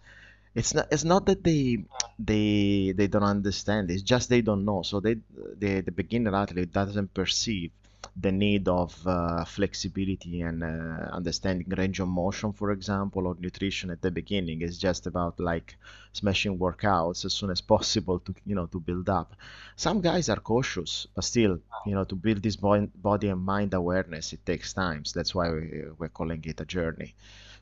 It's 0.53 0.73
not 0.73 0.87
it's 0.91 1.03
not 1.03 1.25
that 1.25 1.43
they 1.43 1.85
they 2.19 2.93
they 2.95 3.07
don't 3.07 3.23
understand. 3.23 3.89
It's 3.89 4.03
just 4.03 4.29
they 4.29 4.41
don't 4.41 4.65
know. 4.65 4.83
So 4.83 4.99
they 4.99 5.17
the 5.57 5.81
the 5.81 5.91
beginner 5.91 6.35
athlete 6.35 6.71
doesn't 6.71 7.13
perceive 7.13 7.71
the 8.15 8.31
need 8.31 8.67
of 8.67 8.91
uh, 9.07 9.43
flexibility 9.45 10.41
and 10.41 10.63
uh, 10.63 10.67
understanding 11.11 11.67
range 11.77 11.99
of 11.99 12.07
motion, 12.07 12.51
for 12.53 12.71
example, 12.71 13.27
or 13.27 13.35
nutrition 13.39 13.89
at 13.91 14.01
the 14.01 14.11
beginning 14.11 14.61
is 14.61 14.77
just 14.77 15.07
about 15.07 15.39
like 15.39 15.77
smashing 16.13 16.57
workouts 16.57 17.25
as 17.25 17.33
soon 17.33 17.49
as 17.49 17.61
possible 17.61 18.19
to 18.19 18.33
you 18.45 18.55
know 18.55 18.65
to 18.67 18.79
build 18.79 19.09
up. 19.09 19.35
Some 19.75 20.01
guys 20.01 20.29
are 20.29 20.39
cautious, 20.39 21.07
but 21.15 21.23
still, 21.23 21.59
you 21.85 21.95
know, 21.95 22.03
to 22.05 22.15
build 22.15 22.41
this 22.43 22.55
body 22.57 23.29
and 23.29 23.41
mind 23.41 23.73
awareness, 23.73 24.33
it 24.33 24.45
takes 24.45 24.73
time. 24.73 25.05
So 25.05 25.19
that's 25.19 25.33
why 25.35 25.49
we, 25.51 25.83
we're 25.97 26.09
calling 26.09 26.43
it 26.45 26.59
a 26.61 26.65
journey. 26.65 27.15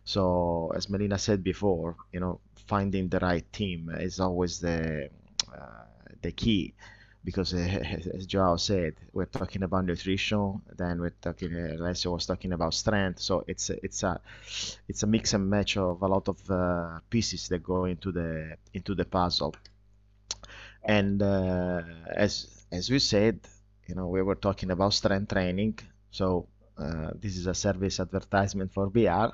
So 0.03 0.72
as 0.75 0.89
Melina 0.89 1.17
said 1.17 1.44
before, 1.44 1.96
you 2.12 2.20
know, 2.20 2.39
finding 2.67 3.10
the 3.10 3.20
right 3.20 3.46
team 3.53 3.89
is 3.89 4.20
always 4.20 4.60
the 4.60 5.10
uh, 5.53 5.84
the 6.22 6.32
key 6.32 6.74
because 7.27 7.53
uh, 7.53 7.57
as 8.17 8.25
Joao 8.25 8.55
said, 8.55 8.93
we're 9.12 9.34
talking 9.39 9.63
about 9.63 9.84
nutrition, 9.84 10.62
then 10.77 11.01
we're 11.01 11.17
talking. 11.27 11.53
Uh, 11.53 11.75
Alessio 11.77 12.13
was 12.13 12.25
talking 12.25 12.53
about 12.53 12.74
strength, 12.74 13.19
so 13.19 13.43
it's 13.51 13.69
a, 13.69 13.75
it's 13.84 14.01
a 14.03 14.13
it's 14.88 15.03
a 15.03 15.07
mix 15.07 15.34
and 15.34 15.50
match 15.50 15.75
of 15.75 16.01
a 16.01 16.07
lot 16.07 16.29
of 16.29 16.39
uh, 16.50 17.00
pieces 17.10 17.50
that 17.50 17.62
go 17.62 17.84
into 17.84 18.13
the 18.13 18.55
into 18.74 18.96
the 18.96 19.03
puzzle. 19.03 19.53
And 20.81 21.22
uh, 21.22 21.81
as 22.25 22.31
as 22.72 22.89
we 22.89 23.00
said, 23.00 23.41
you 23.88 23.96
know, 23.96 24.07
we 24.07 24.22
were 24.22 24.39
talking 24.48 24.72
about 24.72 24.93
strength 24.93 25.29
training, 25.34 25.79
so. 26.12 26.48
Uh, 26.79 27.10
this 27.15 27.36
is 27.36 27.48
a 27.48 27.55
service 27.55 28.00
advertisement 28.00 28.72
for 28.72 28.86
BR. 28.88 29.29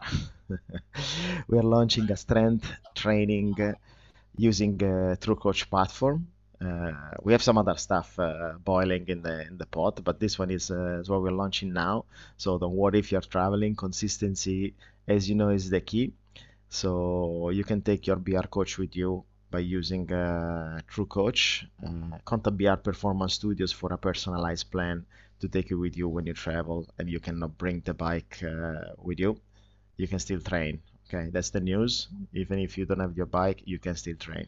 we 1.50 1.58
are 1.58 1.70
launching 1.76 2.10
a 2.10 2.16
strength 2.16 2.72
training 2.96 3.54
uh, 3.60 3.74
using 4.38 4.82
a 4.82 5.18
TrueCoach 5.20 5.70
platform 5.70 6.26
uh, 6.26 6.33
we 7.24 7.32
have 7.34 7.44
some 7.44 7.58
other 7.58 7.76
stuff 7.78 8.20
uh, 8.20 8.54
boiling 8.64 9.06
in 9.08 9.22
the 9.22 9.48
in 9.48 9.58
the 9.58 9.66
pot, 9.66 10.04
but 10.04 10.20
this 10.20 10.38
one 10.40 10.52
is, 10.52 10.72
uh, 10.72 11.00
is 11.02 11.10
what 11.10 11.22
we're 11.22 11.32
launching 11.44 11.74
now. 11.74 12.06
So 12.38 12.58
don't 12.58 12.76
worry 12.76 13.00
if 13.00 13.12
you're 13.12 13.22
traveling. 13.36 13.76
Consistency, 13.76 14.74
as 15.08 15.30
you 15.30 15.36
know, 15.36 15.50
is 15.50 15.70
the 15.70 15.82
key. 15.82 16.14
So 16.70 17.50
you 17.50 17.64
can 17.64 17.82
take 17.82 18.08
your 18.08 18.18
BR 18.18 18.48
coach 18.48 18.78
with 18.78 18.96
you 18.96 19.24
by 19.52 19.60
using 19.60 20.12
uh, 20.12 20.80
TrueCoach. 20.92 21.66
Uh, 21.86 22.18
contact 22.26 22.58
BR 22.58 22.76
Performance 22.90 23.34
Studios 23.36 23.72
for 23.72 23.94
a 23.94 23.98
personalized 23.98 24.72
plan 24.72 25.06
to 25.40 25.48
take 25.48 25.70
you 25.70 25.78
with 25.80 25.98
you 25.98 26.08
when 26.10 26.26
you 26.26 26.34
travel, 26.34 26.88
and 26.98 27.10
you 27.10 27.20
cannot 27.20 27.58
bring 27.58 27.82
the 27.82 27.94
bike 27.94 28.42
uh, 28.44 28.94
with 28.98 29.20
you. 29.20 29.40
You 29.98 30.08
can 30.08 30.20
still 30.20 30.42
train. 30.42 30.82
Okay, 31.08 31.30
that's 31.32 31.52
the 31.52 31.60
news. 31.60 32.08
Even 32.34 32.60
if 32.60 32.78
you 32.78 32.86
don't 32.86 33.00
have 33.00 33.16
your 33.18 33.28
bike, 33.28 33.62
you 33.66 33.78
can 33.80 33.96
still 33.96 34.16
train. 34.16 34.48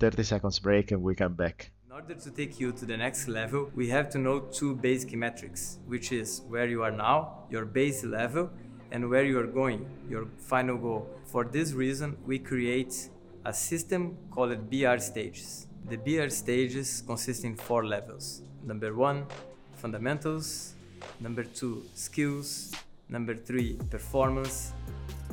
30 0.00 0.22
seconds 0.22 0.58
break 0.58 0.90
and 0.92 1.02
we 1.02 1.14
come 1.14 1.34
back. 1.34 1.70
In 1.86 1.92
order 1.92 2.14
to 2.14 2.30
take 2.30 2.60
you 2.60 2.72
to 2.72 2.86
the 2.86 2.96
next 2.96 3.28
level, 3.28 3.70
we 3.74 3.88
have 3.88 4.08
to 4.10 4.18
know 4.18 4.40
two 4.40 4.76
basic 4.76 5.12
metrics, 5.14 5.78
which 5.86 6.12
is 6.12 6.42
where 6.48 6.68
you 6.68 6.82
are 6.82 6.92
now, 6.92 7.44
your 7.50 7.64
base 7.64 8.04
level, 8.04 8.50
and 8.92 9.10
where 9.10 9.24
you 9.24 9.38
are 9.38 9.46
going, 9.46 9.86
your 10.08 10.26
final 10.38 10.76
goal. 10.76 11.08
For 11.24 11.44
this 11.44 11.72
reason, 11.72 12.16
we 12.24 12.38
create 12.38 13.08
a 13.44 13.52
system 13.52 14.16
called 14.30 14.70
BR 14.70 14.98
stages. 14.98 15.66
The 15.88 15.96
BR 15.96 16.28
stages 16.28 17.02
consist 17.06 17.44
in 17.44 17.56
four 17.56 17.84
levels. 17.84 18.42
Number 18.64 18.94
one, 18.94 19.26
fundamentals. 19.74 20.74
Number 21.20 21.44
two, 21.44 21.84
skills. 21.94 22.74
Number 23.08 23.34
three, 23.34 23.78
performance. 23.90 24.72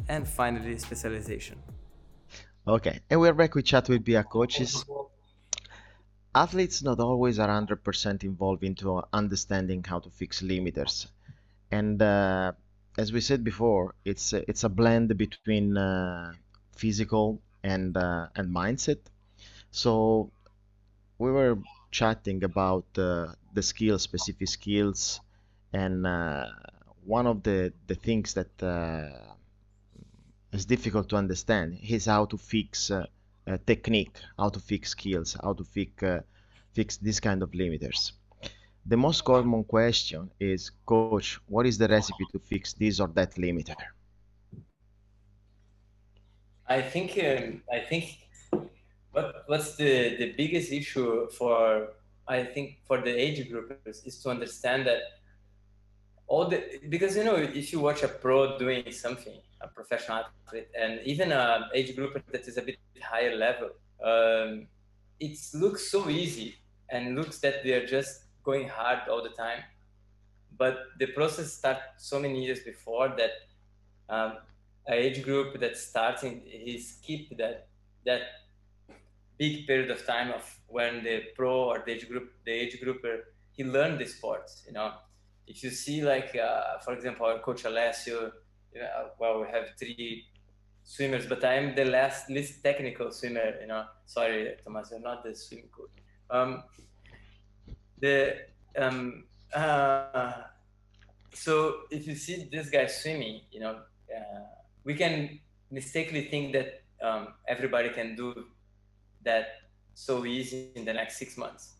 And 0.08 0.28
finally, 0.28 0.78
specialization. 0.78 1.58
Okay, 2.68 3.00
and 3.12 3.20
we're 3.20 3.36
back 3.36 3.54
with 3.54 3.66
Chat 3.66 3.88
with 3.90 4.04
BR 4.04 4.22
Coaches. 4.22 4.86
Athletes 6.34 6.82
not 6.82 7.00
always 7.00 7.38
are 7.38 7.48
100% 7.48 8.24
involved 8.24 8.64
into 8.64 9.04
understanding 9.14 9.84
how 9.84 10.00
to 10.00 10.10
fix 10.10 10.42
limiters. 10.42 11.06
And 11.70 12.02
uh, 12.02 12.54
as 12.98 13.14
we 13.14 13.22
said 13.22 13.44
before, 13.44 13.94
it's 14.04 14.34
a, 14.34 14.50
it's 14.50 14.64
a 14.64 14.70
blend 14.70 15.16
between 15.16 15.78
uh, 15.78 16.34
physical 16.76 17.40
and 17.64 17.96
uh, 17.96 18.30
and 18.36 18.50
mindset. 18.50 18.98
So 19.70 20.32
we 21.20 21.30
were 21.32 21.60
chatting 21.92 22.44
about 22.44 22.86
uh, 22.98 23.28
the 23.54 23.62
skills, 23.62 24.02
specific 24.02 24.48
skills, 24.48 25.22
and 25.72 26.08
uh, 26.08 26.48
one 27.06 27.28
of 27.28 27.44
the 27.44 27.74
the 27.86 27.96
things 27.96 28.34
that 28.34 28.64
uh, 28.64 29.35
is 30.56 30.66
difficult 30.66 31.10
to 31.10 31.16
understand 31.16 31.78
is 31.88 32.06
how 32.06 32.26
to 32.26 32.38
fix 32.38 32.92
uh, 32.92 33.06
uh, 33.48 33.58
technique, 33.66 34.16
how 34.38 34.50
to 34.50 34.60
fix 34.60 34.90
skills, 34.90 35.38
how 35.44 35.54
to 35.54 35.64
fix 35.64 36.04
uh, 36.04 36.22
fix 36.74 36.98
this 36.98 37.20
kind 37.20 37.42
of 37.44 37.52
limiters. 37.52 38.12
The 38.86 38.98
most 38.98 39.24
common 39.24 39.64
question 39.64 40.30
is, 40.40 40.72
coach, 40.86 41.40
what 41.48 41.66
is 41.66 41.78
the 41.78 41.88
recipe 41.88 42.26
to 42.34 42.40
fix 42.40 42.74
this 42.74 43.00
or 43.00 43.08
that 43.10 43.36
limiter? 43.36 43.76
I 46.68 46.82
think 46.82 47.12
um, 47.24 47.62
I 47.72 47.80
think 47.80 48.04
what 49.12 49.44
what's 49.48 49.76
the 49.76 50.16
the 50.18 50.34
biggest 50.38 50.72
issue 50.72 51.30
for 51.38 51.90
I 52.28 52.44
think 52.44 52.80
for 52.88 53.02
the 53.02 53.14
age 53.14 53.40
groupers 53.50 54.06
is 54.06 54.22
to 54.24 54.30
understand 54.30 54.88
that 54.88 55.02
all 56.28 56.48
the 56.48 56.64
because 56.90 57.16
you 57.16 57.24
know 57.24 57.36
if 57.36 57.72
you 57.72 57.80
watch 57.80 58.02
a 58.04 58.08
pro 58.08 58.58
doing 58.58 58.92
something 58.92 59.38
a 59.62 59.68
professional 59.68 60.24
athlete 60.48 60.68
and 60.80 61.00
even 61.06 61.32
a 61.32 61.70
age 61.74 61.96
group 61.96 62.14
that 62.32 62.48
is 62.48 62.58
a 62.58 62.62
bit 62.62 62.78
higher 63.02 63.36
level 63.36 63.70
um, 64.04 64.68
it 65.20 65.38
looks 65.54 65.90
so 65.90 66.10
easy 66.10 66.56
and 66.90 67.16
looks 67.16 67.40
that 67.40 67.64
they 67.64 67.74
are 67.74 67.86
just 67.86 68.26
going 68.44 68.68
hard 68.68 69.00
all 69.10 69.24
the 69.24 69.30
time. 69.30 69.64
But 70.58 70.78
the 71.00 71.08
process 71.08 71.54
starts 71.54 71.82
so 71.98 72.20
many 72.20 72.46
years 72.46 72.60
before 72.62 73.10
that 73.18 73.32
um, 74.10 74.38
age 74.90 75.24
group 75.24 75.60
that's 75.60 75.82
starting 75.82 76.44
he 76.46 76.80
skipped 76.80 77.38
that 77.38 77.68
that 78.06 78.22
big 79.38 79.66
period 79.66 79.90
of 79.90 80.06
time 80.06 80.32
of 80.32 80.44
when 80.68 81.04
the 81.04 81.24
pro 81.36 81.64
or 81.70 81.84
the 81.86 81.94
age 81.94 82.08
group 82.08 82.32
the 82.46 82.52
age 82.52 82.80
grouper 82.80 83.16
he 83.52 83.64
learned 83.64 83.98
the 84.00 84.06
sports 84.06 84.64
you 84.68 84.74
know 84.74 84.94
if 85.48 85.64
you 85.64 85.70
see 85.70 86.04
like 86.04 86.36
uh, 86.36 86.80
for 86.84 86.94
example 86.94 87.26
our 87.26 87.40
coach 87.40 87.66
alessio 87.66 88.32
uh, 88.76 89.04
well 89.20 89.42
we 89.42 89.48
have 89.48 89.70
three 89.78 90.26
swimmers 90.84 91.26
but 91.26 91.44
i'm 91.44 91.76
the 91.76 91.86
last 91.86 92.30
least 92.30 92.64
technical 92.64 93.12
swimmer 93.12 93.60
you 93.62 93.68
know. 93.68 93.86
Sorry 94.06 94.56
thomas 94.64 94.92
you're 94.92 95.00
not 95.00 95.24
the 95.24 95.36
swimming 95.36 95.70
coach. 95.76 95.90
Um, 96.30 96.64
the 98.00 98.38
um, 98.78 99.24
uh, 99.54 100.34
so 101.34 101.82
if 101.90 102.08
you 102.08 102.16
see 102.16 102.50
this 102.52 102.70
guy 102.70 102.88
swimming 102.88 103.42
you 103.52 103.60
know 103.60 103.80
uh, 104.16 104.46
we 104.84 104.94
can 104.94 105.40
mistakenly 105.72 106.26
think 106.30 106.54
that 106.54 106.84
um, 107.02 107.28
everybody 107.48 107.90
can 107.90 108.16
do 108.16 108.46
that 109.24 109.48
so 109.94 110.26
easy 110.26 110.72
in 110.76 110.86
the 110.86 110.94
next 110.94 111.18
six 111.18 111.38
months. 111.38 111.74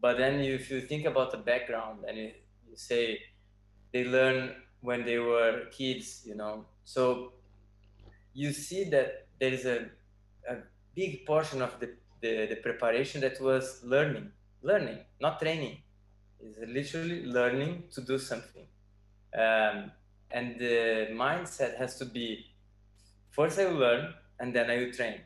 But 0.00 0.18
then 0.18 0.40
if 0.40 0.70
you 0.70 0.80
think 0.82 1.06
about 1.06 1.30
the 1.30 1.38
background 1.38 2.04
and 2.06 2.16
you, 2.18 2.24
you 2.24 2.43
say 2.76 3.20
they 3.92 4.04
learn 4.04 4.54
when 4.80 5.04
they 5.04 5.18
were 5.18 5.66
kids 5.70 6.22
you 6.26 6.34
know. 6.34 6.66
So 6.84 7.32
you 8.32 8.52
see 8.52 8.84
that 8.90 9.26
there 9.38 9.52
is 9.52 9.64
a, 9.66 9.86
a 10.48 10.56
big 10.94 11.26
portion 11.26 11.62
of 11.62 11.78
the, 11.80 11.94
the, 12.20 12.46
the 12.46 12.56
preparation 12.56 13.20
that 13.20 13.40
was 13.40 13.80
learning 13.84 14.30
learning 14.62 14.98
not 15.20 15.40
training. 15.40 15.78
Is 16.40 16.56
literally 16.68 17.24
learning 17.24 17.84
to 17.92 18.02
do 18.02 18.18
something. 18.18 18.66
Um, 19.34 19.92
and 20.30 20.58
the 20.60 21.08
mindset 21.12 21.76
has 21.78 21.96
to 21.98 22.04
be 22.06 22.54
first 23.30 23.58
i 23.58 23.66
will 23.66 23.78
learn 23.86 24.14
and 24.40 24.54
then 24.54 24.70
i 24.70 24.78
will 24.78 24.92
train. 24.92 25.20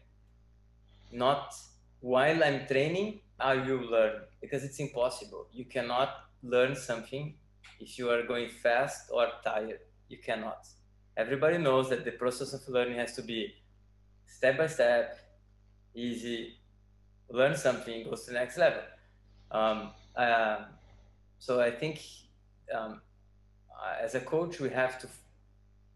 Not 1.11 1.55
while 2.01 2.43
i'm 2.45 2.67
training 2.67 3.21
i 3.41 3.55
will 3.57 3.85
learn 3.95 4.23
because 4.41 4.65
it's 4.65 4.79
impossible. 4.79 5.47
You 5.53 5.65
cannot 5.65 6.11
learn 6.43 6.75
something. 6.75 7.35
If 7.81 7.99
you 7.99 8.11
are 8.11 8.23
going 8.23 8.49
fast 8.49 9.11
or 9.13 9.29
tired 9.45 9.81
you 10.09 10.19
cannot. 10.19 10.67
Everybody 11.17 11.59
knows 11.59 11.91
that 11.91 12.05
the 12.05 12.13
process 12.13 12.53
of 12.55 12.67
learning 12.69 12.97
has 12.97 13.15
to 13.17 13.23
be 13.23 13.55
step 14.27 14.59
by 14.59 14.67
step 14.67 15.19
easy. 15.95 16.55
Learn 17.29 17.57
something 17.57 18.05
goes 18.05 18.25
to 18.25 18.33
the 18.33 18.39
next 18.39 18.57
level. 18.57 18.83
Um, 19.51 19.91
uh, 20.17 20.65
so 21.39 21.61
i 21.61 21.71
think 21.71 22.01
um, 22.75 23.01
uh, 23.71 23.95
as 24.03 24.15
a 24.15 24.21
coach 24.21 24.59
we 24.61 24.69
have 24.69 24.99
to 24.99 25.09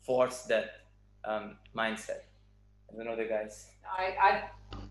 force 0.03 0.43
that 0.43 0.71
um, 1.25 1.57
mindset. 1.77 2.23
I 2.91 2.97
don't 2.97 3.07
know 3.07 3.17
the 3.17 3.25
guys. 3.25 3.69
I, 3.87 4.15
I, 4.21 4.43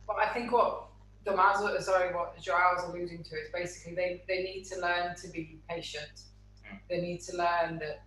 well, 0.08 0.18
I 0.18 0.34
think 0.34 0.52
what 0.52 0.91
Tommaso, 1.26 1.80
sorry, 1.80 2.14
what 2.14 2.40
Joao 2.42 2.74
was 2.76 2.86
alluding 2.86 3.24
to 3.24 3.36
is 3.36 3.50
basically 3.54 3.94
they, 3.96 4.24
they 4.28 4.44
need 4.44 4.64
to 4.66 4.80
learn 4.80 5.16
to 5.16 5.28
be 5.28 5.60
patient. 5.70 6.24
They 6.90 7.02
need 7.02 7.22
to 7.22 7.38
learn 7.38 7.80
that 7.80 8.04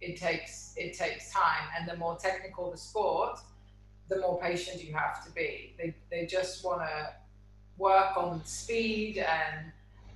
it 0.00 0.16
takes 0.18 0.74
it 0.76 0.96
takes 0.96 1.32
time, 1.32 1.68
and 1.76 1.88
the 1.88 1.96
more 1.96 2.16
technical 2.16 2.70
the 2.70 2.76
sport, 2.76 3.38
the 4.08 4.20
more 4.20 4.38
patient 4.40 4.84
you 4.84 4.94
have 4.94 5.24
to 5.24 5.32
be. 5.32 5.74
They 5.78 5.94
they 6.10 6.26
just 6.26 6.64
want 6.64 6.82
to 6.82 7.14
work 7.78 8.16
on 8.16 8.44
speed 8.44 9.18
and 9.18 9.72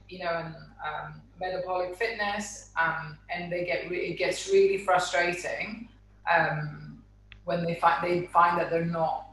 you 0.08 0.20
know 0.20 0.30
and 0.30 0.54
um, 0.54 1.22
metabolic 1.40 1.96
fitness, 1.96 2.70
um, 2.80 3.16
and 3.30 3.50
they 3.50 3.64
get 3.64 3.90
re- 3.90 4.10
it 4.10 4.18
gets 4.18 4.48
really 4.50 4.78
frustrating 4.78 5.88
um, 6.32 7.02
when 7.44 7.64
they 7.64 7.76
find 7.76 8.06
they 8.06 8.26
find 8.26 8.58
that 8.58 8.70
they're 8.70 8.84
not 8.84 9.29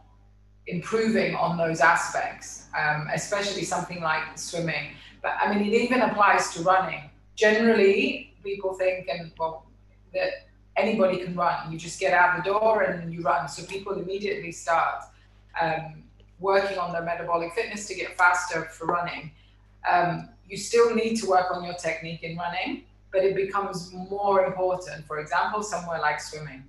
improving 0.68 1.36
on 1.36 1.58
those 1.58 1.80
aspects, 1.80 2.68
um, 2.78 3.08
especially 3.14 3.64
something 3.64 4.02
like 4.02 4.38
swimming. 4.38 4.92
But 5.22 5.34
I 5.40 5.54
mean, 5.54 5.66
it 5.66 5.82
even 5.82 6.02
applies 6.02 6.54
to 6.54 6.62
running. 6.62 7.10
Generally, 7.36 8.34
people 8.44 8.74
think 8.74 9.08
and 9.10 9.32
well 9.38 9.66
that 10.14 10.48
anybody 10.76 11.18
can 11.18 11.36
run. 11.36 11.72
You 11.72 11.78
just 11.78 12.00
get 12.00 12.14
out 12.14 12.38
the 12.38 12.44
door 12.44 12.84
and 12.84 13.14
you 13.14 13.22
run. 13.22 13.48
So 13.50 13.66
people 13.66 13.94
immediately 13.94 14.52
start 14.52 15.04
um, 15.60 16.04
working 16.40 16.78
on 16.78 16.92
their 16.92 17.02
metabolic 17.02 17.54
fitness 17.54 17.88
to 17.88 17.96
get 17.96 18.18
faster 18.18 18.66
for 18.66 18.86
running. 18.86 19.32
Um, 19.90 20.30
you 20.48 20.58
still 20.58 20.94
need 20.94 21.16
to 21.18 21.28
work 21.28 21.48
on 21.52 21.64
your 21.64 21.74
technique 21.74 22.24
in 22.24 22.38
running, 22.38 22.84
but 23.12 23.24
it 23.24 23.36
becomes 23.36 23.92
more 23.94 24.46
important. 24.46 25.06
For 25.06 25.20
example, 25.20 25.64
somewhere 25.64 26.00
like 26.00 26.22
swimming. 26.22 26.64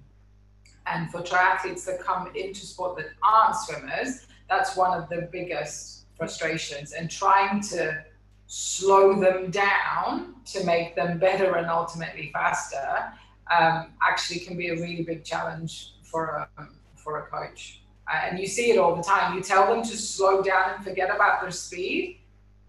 And 0.91 1.11
for 1.11 1.21
triathletes 1.21 1.85
that 1.87 2.01
come 2.01 2.31
into 2.35 2.65
sport 2.67 2.97
that 2.97 3.07
aren't 3.23 3.57
swimmers, 3.57 4.27
that's 4.49 4.77
one 4.77 4.99
of 4.99 5.09
the 5.09 5.29
biggest 5.31 6.07
frustrations. 6.17 6.93
And 6.93 7.11
trying 7.11 7.61
to 7.63 8.05
slow 8.47 9.21
them 9.21 9.51
down 9.51 10.35
to 10.47 10.65
make 10.65 10.97
them 10.97 11.19
better 11.19 11.57
and 11.57 11.67
ultimately 11.67 12.31
faster 12.33 13.13
um, 13.57 13.93
actually 14.03 14.41
can 14.41 14.57
be 14.57 14.69
a 14.69 14.75
really 14.75 15.03
big 15.03 15.25
challenge 15.25 15.93
for 16.03 16.49
a, 16.59 16.69
for 16.97 17.19
a 17.19 17.27
coach. 17.27 17.83
Uh, 18.11 18.21
and 18.25 18.39
you 18.39 18.47
see 18.47 18.71
it 18.71 18.79
all 18.79 18.97
the 18.97 19.03
time. 19.03 19.37
You 19.37 19.43
tell 19.43 19.73
them 19.73 19.83
to 19.83 19.97
slow 19.97 20.43
down 20.43 20.75
and 20.75 20.85
forget 20.85 21.15
about 21.15 21.43
their 21.43 21.51
speed, 21.51 22.21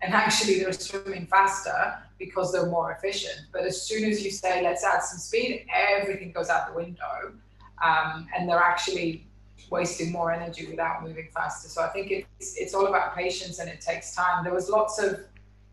and 0.02 0.14
actually 0.14 0.60
they're 0.60 0.74
swimming 0.74 1.28
faster 1.28 1.98
because 2.18 2.52
they're 2.52 2.66
more 2.66 2.92
efficient. 2.92 3.48
But 3.54 3.64
as 3.64 3.82
soon 3.82 4.10
as 4.10 4.24
you 4.24 4.32
say, 4.32 4.62
let's 4.62 4.84
add 4.84 5.02
some 5.02 5.20
speed, 5.20 5.66
everything 5.74 6.34
goes 6.34 6.50
out 6.50 6.68
the 6.68 6.76
window. 6.76 7.34
Um, 7.84 8.28
and 8.36 8.48
they're 8.48 8.58
actually 8.58 9.26
wasting 9.70 10.12
more 10.12 10.32
energy 10.32 10.65
without 10.68 11.04
moving 11.04 11.28
faster. 11.34 11.70
So 11.70 11.82
I 11.82 11.89
think 11.89 12.12
it's, 12.12 12.56
it's 12.58 12.74
all 12.74 12.88
about 12.88 13.15
patience 13.15 13.60
and 13.60 13.70
it 13.70 13.82
takes 13.82 14.15
time. 14.15 14.44
There 14.44 14.54
was 14.54 14.70
lots 14.70 15.00
of 15.00 15.20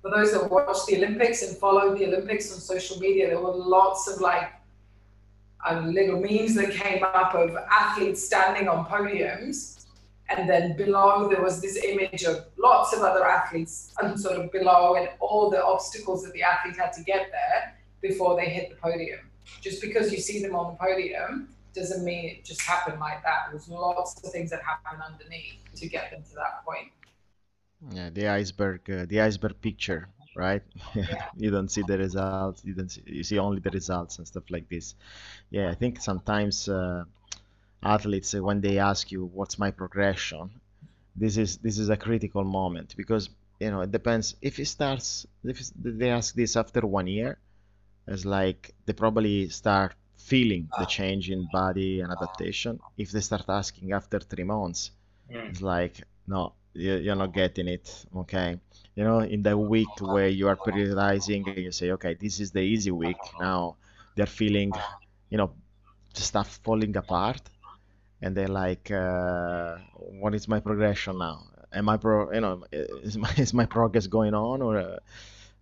for 0.06 0.10
those 0.16 0.32
that 0.32 0.48
watched 0.48 0.86
the 0.86 0.96
Olympics 0.98 1.42
and 1.42 1.56
followed 1.56 1.98
the 1.98 2.06
Olympics 2.06 2.52
on 2.52 2.60
social 2.60 2.96
media, 2.98 3.26
there 3.26 3.40
were 3.40 3.50
lots 3.50 4.06
of 4.06 4.20
like 4.20 4.52
uh, 5.68 5.80
little 5.80 6.20
memes 6.20 6.54
that 6.54 6.70
came 6.70 7.02
up 7.02 7.34
of 7.34 7.56
athletes 7.56 8.24
standing 8.24 8.68
on 8.68 8.86
podiums. 8.86 9.84
And 10.28 10.48
then 10.48 10.76
below, 10.76 11.28
there 11.28 11.42
was 11.42 11.60
this 11.60 11.76
image 11.82 12.22
of 12.22 12.46
lots 12.56 12.92
of 12.92 13.00
other 13.00 13.26
athletes 13.26 13.92
and 14.00 14.18
sort 14.18 14.38
of 14.38 14.52
below, 14.52 14.94
and 14.94 15.08
all 15.18 15.50
the 15.50 15.64
obstacles 15.64 16.22
that 16.22 16.32
the 16.34 16.42
athlete 16.42 16.76
had 16.76 16.92
to 16.92 17.02
get 17.02 17.32
there 17.32 17.76
before 18.00 18.36
they 18.36 18.48
hit 18.48 18.70
the 18.70 18.76
podium. 18.76 19.20
Just 19.60 19.80
because 19.80 20.12
you 20.12 20.18
see 20.18 20.40
them 20.40 20.54
on 20.54 20.72
the 20.72 20.78
podium 20.78 21.48
doesn't 21.76 22.04
mean 22.04 22.24
it 22.30 22.44
just 22.44 22.62
happened 22.62 22.98
like 22.98 23.22
that. 23.22 23.48
There's 23.50 23.68
lots 23.68 24.22
of 24.24 24.32
things 24.32 24.50
that 24.50 24.62
happen 24.62 25.00
underneath 25.00 25.58
to 25.76 25.88
get 25.88 26.10
them 26.10 26.22
to 26.22 26.34
that 26.34 26.64
point. 26.64 26.88
Yeah, 27.92 28.10
the 28.10 28.28
iceberg, 28.28 28.90
uh, 28.90 29.04
the 29.06 29.20
iceberg 29.20 29.60
picture, 29.60 30.08
right? 30.34 30.62
Yeah. 30.94 31.26
You 31.36 31.50
don't 31.50 31.70
see 31.70 31.82
the 31.82 31.98
results. 31.98 32.62
You 32.64 32.74
don't 32.74 32.90
see, 32.90 33.02
you 33.06 33.22
see 33.22 33.38
only 33.38 33.60
the 33.60 33.70
results 33.70 34.18
and 34.18 34.26
stuff 34.26 34.44
like 34.50 34.68
this. 34.68 34.94
Yeah, 35.50 35.70
I 35.70 35.74
think 35.74 36.00
sometimes 36.00 36.68
uh, 36.68 37.04
athletes, 37.82 38.34
uh, 38.34 38.42
when 38.42 38.60
they 38.60 38.78
ask 38.78 39.12
you 39.12 39.26
what's 39.26 39.58
my 39.58 39.70
progression, 39.70 40.50
this 41.14 41.36
is 41.36 41.58
this 41.58 41.78
is 41.78 41.88
a 41.90 41.96
critical 41.96 42.44
moment 42.44 42.94
because 42.96 43.30
you 43.60 43.70
know 43.70 43.80
it 43.80 43.90
depends 43.90 44.36
if 44.42 44.58
it 44.58 44.66
starts 44.66 45.26
if 45.44 45.58
they 45.76 46.10
ask 46.10 46.34
this 46.34 46.56
after 46.56 46.82
one 46.86 47.06
year 47.06 47.38
it's 48.06 48.24
like 48.24 48.74
they 48.84 48.92
probably 48.92 49.48
start 49.48 49.94
feeling 50.30 50.68
the 50.78 50.86
change 50.86 51.30
in 51.30 51.40
body 51.52 52.00
and 52.00 52.10
adaptation 52.16 52.78
if 52.96 53.08
they 53.12 53.20
start 53.20 53.44
asking 53.48 53.92
after 53.92 54.18
three 54.18 54.44
months 54.44 54.90
mm. 55.30 55.48
it's 55.48 55.62
like 55.62 55.96
no 56.26 56.52
you're 56.76 57.16
not 57.16 57.32
getting 57.32 57.68
it 57.68 58.04
okay? 58.14 58.58
You 58.94 59.04
know 59.04 59.20
in 59.20 59.42
the 59.42 59.56
week 59.56 59.88
where 60.00 60.28
you 60.28 60.48
are 60.48 60.56
periodizing 60.56 61.46
and 61.46 61.58
you 61.58 61.72
say 61.72 61.90
okay 61.92 62.14
this 62.14 62.40
is 62.40 62.50
the 62.50 62.60
easy 62.60 62.90
week 62.90 63.22
now 63.40 63.76
they're 64.14 64.34
feeling 64.42 64.72
you 65.30 65.38
know 65.38 65.50
stuff 66.14 66.60
falling 66.64 66.96
apart 66.96 67.42
and 68.22 68.36
they're 68.36 68.48
like 68.48 68.90
uh, 68.90 69.76
what 70.20 70.34
is 70.34 70.48
my 70.48 70.60
progression 70.60 71.18
now? 71.18 71.42
Am 71.72 71.88
i 71.88 71.96
pro 71.96 72.32
you 72.32 72.40
know 72.40 72.64
is 72.72 73.18
my, 73.18 73.30
is 73.36 73.52
my 73.52 73.66
progress 73.66 74.06
going 74.06 74.34
on 74.34 74.62
or 74.62 74.78
uh, 74.78 74.98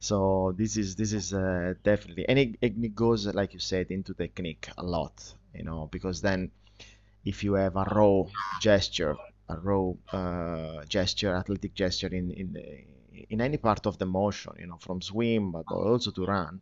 so 0.08 0.52
this 0.58 0.76
is 0.76 0.96
this 0.96 1.12
is 1.20 1.32
uh, 1.32 1.72
definitely 1.82 2.24
and 2.28 2.38
it, 2.38 2.50
it 2.60 2.94
goes 2.94 3.20
like 3.40 3.54
you 3.54 3.60
said 3.60 3.86
into 3.90 4.12
technique 4.12 4.68
a 4.76 4.84
lot 4.96 5.16
you 5.54 5.64
know 5.64 5.88
because 5.90 6.20
then 6.20 6.50
if 7.24 7.42
you 7.44 7.54
have 7.54 7.76
a 7.76 7.86
raw 7.98 8.22
gesture 8.60 9.16
a 9.48 9.56
raw 9.68 9.86
uh, 10.12 10.84
gesture 10.96 11.34
athletic 11.34 11.72
gesture 11.74 12.12
in 12.20 12.30
in 12.32 12.52
the, 12.52 12.64
in 13.30 13.40
any 13.40 13.56
part 13.56 13.86
of 13.86 13.96
the 13.96 14.04
motion 14.20 14.52
you 14.58 14.66
know 14.66 14.78
from 14.86 15.00
swim 15.00 15.52
but 15.52 15.66
also 15.70 16.10
to 16.10 16.24
run 16.26 16.60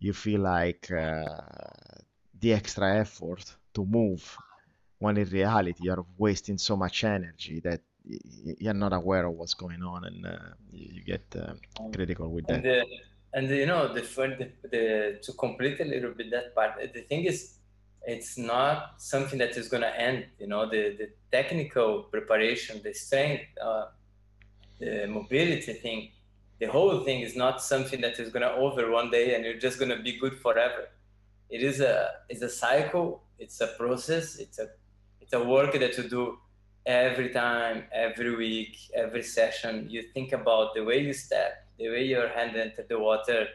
you 0.00 0.12
feel 0.12 0.40
like 0.40 0.90
uh, 0.90 1.22
the 2.40 2.52
extra 2.52 2.88
effort 3.04 3.44
to 3.72 3.84
move 3.84 4.36
when 4.98 5.16
in 5.16 5.28
reality 5.28 5.84
you're 5.84 6.06
wasting 6.18 6.58
so 6.58 6.74
much 6.76 7.04
energy 7.04 7.60
that 7.60 7.80
you're 8.04 8.74
not 8.74 8.92
aware 8.92 9.26
of 9.26 9.34
what's 9.34 9.54
going 9.54 9.82
on 9.82 10.04
and 10.04 10.26
uh, 10.26 10.36
you 10.72 11.02
get 11.02 11.24
uh, 11.38 11.54
critical 11.92 12.30
with 12.30 12.44
and 12.48 12.62
that. 12.62 12.84
the, 12.84 13.38
and 13.38 13.48
the, 13.48 13.56
you 13.56 13.66
know 13.66 13.92
the, 13.92 14.02
the, 14.02 14.50
the 14.68 15.18
to 15.22 15.32
complete 15.32 15.80
a 15.80 15.84
little 15.84 16.12
bit 16.12 16.30
that 16.30 16.54
part 16.54 16.72
the 16.92 17.00
thing 17.02 17.24
is 17.24 17.54
it's 18.06 18.36
not 18.36 18.94
something 18.98 19.38
that 19.38 19.56
is 19.56 19.68
going 19.68 19.82
to 19.82 20.00
end 20.00 20.26
you 20.38 20.46
know 20.46 20.68
the, 20.68 20.96
the 20.98 21.08
technical 21.32 22.02
preparation 22.04 22.80
the 22.84 22.92
strength 22.92 23.44
uh, 23.62 23.86
the 24.78 25.06
mobility 25.06 25.72
thing 25.72 26.10
the 26.60 26.66
whole 26.66 27.00
thing 27.00 27.20
is 27.20 27.34
not 27.36 27.62
something 27.62 28.00
that 28.00 28.18
is 28.18 28.30
going 28.30 28.42
to 28.42 28.52
over 28.52 28.90
one 28.90 29.10
day 29.10 29.34
and 29.34 29.44
you're 29.44 29.58
just 29.58 29.78
going 29.78 29.90
to 29.90 30.00
be 30.02 30.18
good 30.18 30.38
forever. 30.38 30.88
It 31.50 31.62
is 31.62 31.80
a 31.80 32.10
it's 32.28 32.42
a 32.42 32.48
cycle 32.48 33.22
it's 33.38 33.60
a 33.60 33.68
process 33.78 34.36
it's 34.36 34.58
a 34.58 34.68
it's 35.20 35.32
a 35.32 35.42
work 35.42 35.72
that 35.72 35.96
you 35.98 36.04
do 36.08 36.38
every 36.86 37.30
time 37.30 37.84
every 37.92 38.34
week 38.36 38.76
every 38.94 39.22
session 39.22 39.86
you 39.88 40.02
think 40.14 40.32
about 40.32 40.74
the 40.74 40.84
way 40.84 40.98
you 40.98 41.12
step 41.12 41.66
the 41.78 41.88
way 41.88 42.04
your 42.04 42.28
hand 42.28 42.56
enter 42.56 42.84
the 42.88 42.98
water 42.98 43.46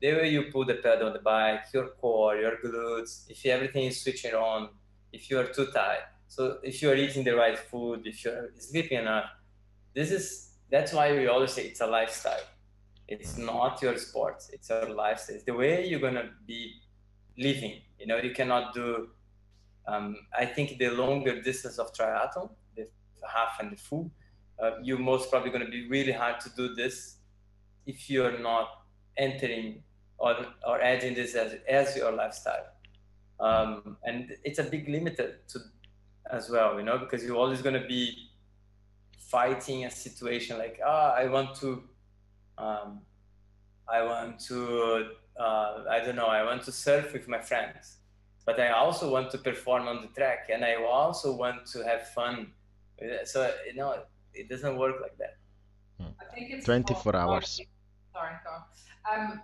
the 0.00 0.12
way 0.14 0.30
you 0.30 0.44
pull 0.50 0.64
the 0.64 0.74
pedal 0.74 1.08
on 1.08 1.12
the 1.12 1.18
bike 1.18 1.64
your 1.74 1.88
core 2.00 2.36
your 2.36 2.56
glutes 2.64 3.24
if 3.28 3.44
everything 3.44 3.84
is 3.84 4.00
switching 4.00 4.34
on 4.34 4.70
if 5.12 5.30
you 5.30 5.38
are 5.38 5.46
too 5.46 5.66
tight 5.66 6.04
so 6.26 6.58
if 6.62 6.80
you 6.80 6.90
are 6.90 6.94
eating 6.94 7.22
the 7.22 7.34
right 7.34 7.58
food 7.58 8.06
if 8.06 8.24
you're 8.24 8.50
sleeping 8.58 8.98
enough 8.98 9.28
this 9.94 10.10
is 10.10 10.50
that's 10.70 10.92
why 10.92 11.12
we 11.12 11.26
always 11.26 11.52
say 11.52 11.64
it's 11.66 11.80
a 11.80 11.86
lifestyle. 11.86 12.44
It's 13.08 13.36
not 13.36 13.82
your 13.82 13.98
sport. 13.98 14.44
It's 14.52 14.70
your 14.70 14.88
lifestyle. 14.94 15.36
It's 15.36 15.44
the 15.44 15.54
way 15.54 15.86
you're 15.86 16.00
gonna 16.00 16.30
be 16.46 16.74
living. 17.36 17.80
You 17.98 18.06
know, 18.06 18.18
you 18.18 18.32
cannot 18.32 18.72
do. 18.72 19.08
Um, 19.88 20.16
I 20.38 20.46
think 20.46 20.78
the 20.78 20.90
longer 20.90 21.42
distance 21.42 21.78
of 21.78 21.92
triathlon, 21.92 22.50
half 23.28 23.58
and 23.60 23.72
the 23.72 23.76
full, 23.76 24.10
uh, 24.62 24.72
you're 24.82 24.98
most 24.98 25.30
probably 25.30 25.50
gonna 25.50 25.68
be 25.68 25.88
really 25.88 26.12
hard 26.12 26.40
to 26.40 26.50
do 26.56 26.74
this 26.74 27.16
if 27.86 28.10
you're 28.10 28.38
not 28.38 28.68
entering 29.16 29.82
or, 30.18 30.36
or 30.66 30.80
adding 30.82 31.14
this 31.14 31.34
as, 31.34 31.56
as 31.68 31.96
your 31.96 32.12
lifestyle. 32.12 32.66
Um, 33.38 33.96
and 34.04 34.36
it's 34.44 34.58
a 34.58 34.64
big 34.64 34.86
limiter 34.86 35.36
to 35.48 35.60
as 36.30 36.50
well, 36.50 36.76
you 36.76 36.84
know, 36.84 36.98
because 36.98 37.24
you're 37.24 37.36
always 37.36 37.62
gonna 37.62 37.86
be 37.86 38.30
fighting 39.30 39.84
a 39.84 39.90
situation 39.90 40.58
like 40.58 40.80
ah 40.84 41.14
i 41.14 41.26
want 41.26 41.54
to 41.54 41.84
um, 42.58 43.00
i 43.88 44.02
want 44.02 44.40
to 44.40 45.06
uh, 45.38 45.84
i 45.88 46.00
don't 46.04 46.16
know 46.16 46.26
i 46.26 46.42
want 46.42 46.62
to 46.62 46.72
surf 46.72 47.12
with 47.12 47.28
my 47.28 47.40
friends 47.40 47.98
but 48.44 48.58
i 48.58 48.70
also 48.70 49.08
want 49.10 49.30
to 49.30 49.38
perform 49.38 49.86
on 49.86 50.02
the 50.02 50.08
track 50.08 50.50
and 50.52 50.64
i 50.64 50.74
also 50.74 51.32
want 51.32 51.64
to 51.64 51.78
have 51.84 52.08
fun 52.08 52.48
so 53.24 53.52
you 53.66 53.74
know 53.74 54.02
it 54.34 54.48
doesn't 54.48 54.76
work 54.76 54.96
like 55.00 55.16
that 55.18 55.36
i 56.20 56.24
think 56.34 56.50
it's 56.50 56.64
24 56.64 57.16
hours 57.16 57.60
sorry 58.12 58.34
go. 58.44 58.50
Um, 59.10 59.40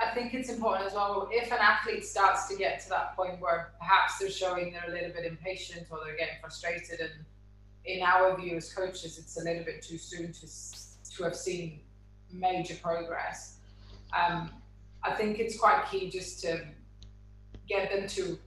I 0.00 0.14
think 0.14 0.32
it's 0.32 0.48
important 0.48 0.86
as 0.86 0.94
well 0.94 1.28
if 1.30 1.52
an 1.52 1.58
athlete 1.60 2.04
starts 2.04 2.48
to 2.48 2.56
get 2.56 2.80
to 2.80 2.88
that 2.88 3.14
point 3.14 3.40
where 3.40 3.72
perhaps 3.78 4.18
they're 4.18 4.30
showing 4.30 4.72
they're 4.72 4.88
a 4.88 4.92
little 4.92 5.12
bit 5.12 5.24
impatient 5.24 5.86
or 5.90 5.98
they're 6.04 6.16
getting 6.16 6.36
frustrated 6.40 7.00
and 7.00 7.12
in 7.84 8.02
our 8.02 8.36
view 8.38 8.56
as 8.56 8.72
coaches, 8.72 9.18
it's 9.18 9.40
a 9.40 9.44
little 9.44 9.64
bit 9.64 9.82
too 9.82 9.98
soon 9.98 10.32
to 10.32 10.46
to 11.16 11.24
have 11.24 11.34
seen 11.34 11.80
major 12.32 12.74
progress. 12.82 13.56
Um, 14.16 14.50
I 15.02 15.12
think 15.14 15.38
it's 15.38 15.58
quite 15.58 15.84
key 15.90 16.10
just 16.10 16.40
to 16.42 16.64
get 17.68 17.90
them 17.90 18.06
to 18.08 18.38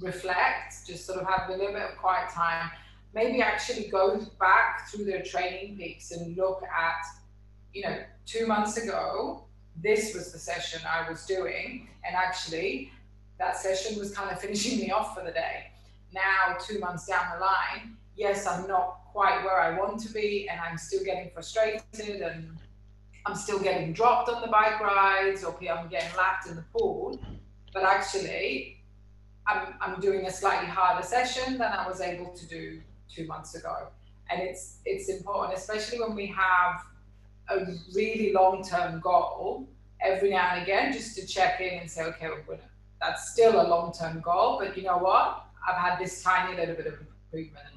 reflect, 0.00 0.86
just 0.86 1.06
sort 1.06 1.20
of 1.20 1.28
have 1.28 1.48
a 1.48 1.52
little 1.52 1.72
bit 1.72 1.82
of 1.82 1.96
quiet 1.96 2.30
time. 2.30 2.70
Maybe 3.16 3.40
actually 3.40 3.88
go 3.88 4.20
back 4.38 4.90
through 4.90 5.06
their 5.06 5.22
TrainingPeaks 5.22 6.12
and 6.12 6.36
look 6.36 6.62
at, 6.64 7.02
you 7.72 7.80
know, 7.80 7.96
two 8.26 8.46
months 8.46 8.76
ago, 8.76 9.44
this 9.82 10.14
was 10.14 10.32
the 10.32 10.38
session 10.38 10.82
I 10.86 11.08
was 11.08 11.24
doing, 11.24 11.88
and 12.06 12.14
actually 12.14 12.92
that 13.38 13.56
session 13.56 13.98
was 13.98 14.14
kind 14.14 14.30
of 14.30 14.38
finishing 14.44 14.80
me 14.80 14.90
off 14.90 15.16
for 15.16 15.24
the 15.24 15.30
day. 15.30 15.70
Now, 16.12 16.58
two 16.60 16.78
months 16.78 17.06
down 17.06 17.24
the 17.32 17.40
line, 17.40 17.96
yes, 18.16 18.46
I'm 18.46 18.68
not 18.68 18.98
quite 19.12 19.42
where 19.44 19.62
I 19.62 19.78
want 19.78 19.98
to 20.00 20.12
be, 20.12 20.46
and 20.50 20.60
I'm 20.60 20.76
still 20.76 21.02
getting 21.02 21.30
frustrated, 21.30 22.20
and 22.20 22.58
I'm 23.24 23.34
still 23.34 23.58
getting 23.58 23.94
dropped 23.94 24.28
on 24.28 24.42
the 24.42 24.48
bike 24.48 24.78
rides, 24.78 25.42
or 25.42 25.56
I'm 25.70 25.88
getting 25.88 26.14
lapped 26.18 26.48
in 26.48 26.56
the 26.56 26.64
pool. 26.70 27.18
But 27.72 27.84
actually, 27.84 28.76
I'm, 29.46 29.72
I'm 29.80 30.00
doing 30.02 30.26
a 30.26 30.30
slightly 30.30 30.68
harder 30.68 31.02
session 31.02 31.56
than 31.56 31.72
I 31.72 31.88
was 31.88 32.02
able 32.02 32.34
to 32.34 32.46
do 32.46 32.82
two 33.12 33.26
months 33.26 33.54
ago. 33.54 33.88
And 34.30 34.42
it's 34.42 34.78
it's 34.84 35.08
important, 35.08 35.56
especially 35.56 36.00
when 36.00 36.14
we 36.14 36.26
have 36.26 36.82
a 37.48 37.66
really 37.94 38.32
long 38.32 38.64
term 38.64 39.00
goal 39.00 39.68
every 40.00 40.30
now 40.30 40.54
and 40.54 40.62
again, 40.62 40.92
just 40.92 41.16
to 41.16 41.26
check 41.26 41.60
in 41.60 41.80
and 41.80 41.90
say, 41.90 42.02
okay, 42.04 42.28
we're 42.28 42.42
well, 42.46 42.58
that's 43.00 43.30
still 43.32 43.60
a 43.60 43.66
long 43.66 43.92
term 43.92 44.20
goal, 44.20 44.58
but 44.58 44.76
you 44.76 44.82
know 44.82 44.98
what? 44.98 45.46
I've 45.68 45.76
had 45.76 45.98
this 45.98 46.22
tiny 46.22 46.56
little 46.56 46.74
bit 46.74 46.86
of 46.86 46.94
improvement 47.00 47.76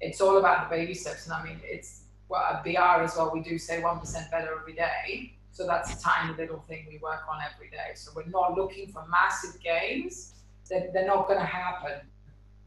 it's 0.00 0.20
all 0.20 0.38
about 0.38 0.68
the 0.68 0.76
baby 0.76 0.94
steps. 0.94 1.26
And 1.26 1.34
I 1.34 1.44
mean, 1.44 1.60
it's 1.62 2.02
well, 2.28 2.42
at 2.42 2.62
BR 2.62 3.02
as 3.02 3.16
well, 3.16 3.30
we 3.32 3.40
do 3.40 3.58
say 3.58 3.80
1% 3.80 4.30
better 4.30 4.58
every 4.60 4.74
day. 4.74 5.32
So 5.50 5.66
that's 5.66 5.98
a 5.98 6.00
tiny 6.00 6.36
little 6.36 6.62
thing 6.68 6.86
we 6.88 6.98
work 6.98 7.22
on 7.28 7.38
every 7.52 7.70
day. 7.70 7.92
So 7.94 8.10
we're 8.14 8.26
not 8.26 8.54
looking 8.54 8.92
for 8.92 9.04
massive 9.08 9.60
gains. 9.62 10.34
They're 10.68 11.06
not 11.06 11.26
going 11.26 11.40
to 11.40 11.46
happen 11.46 12.00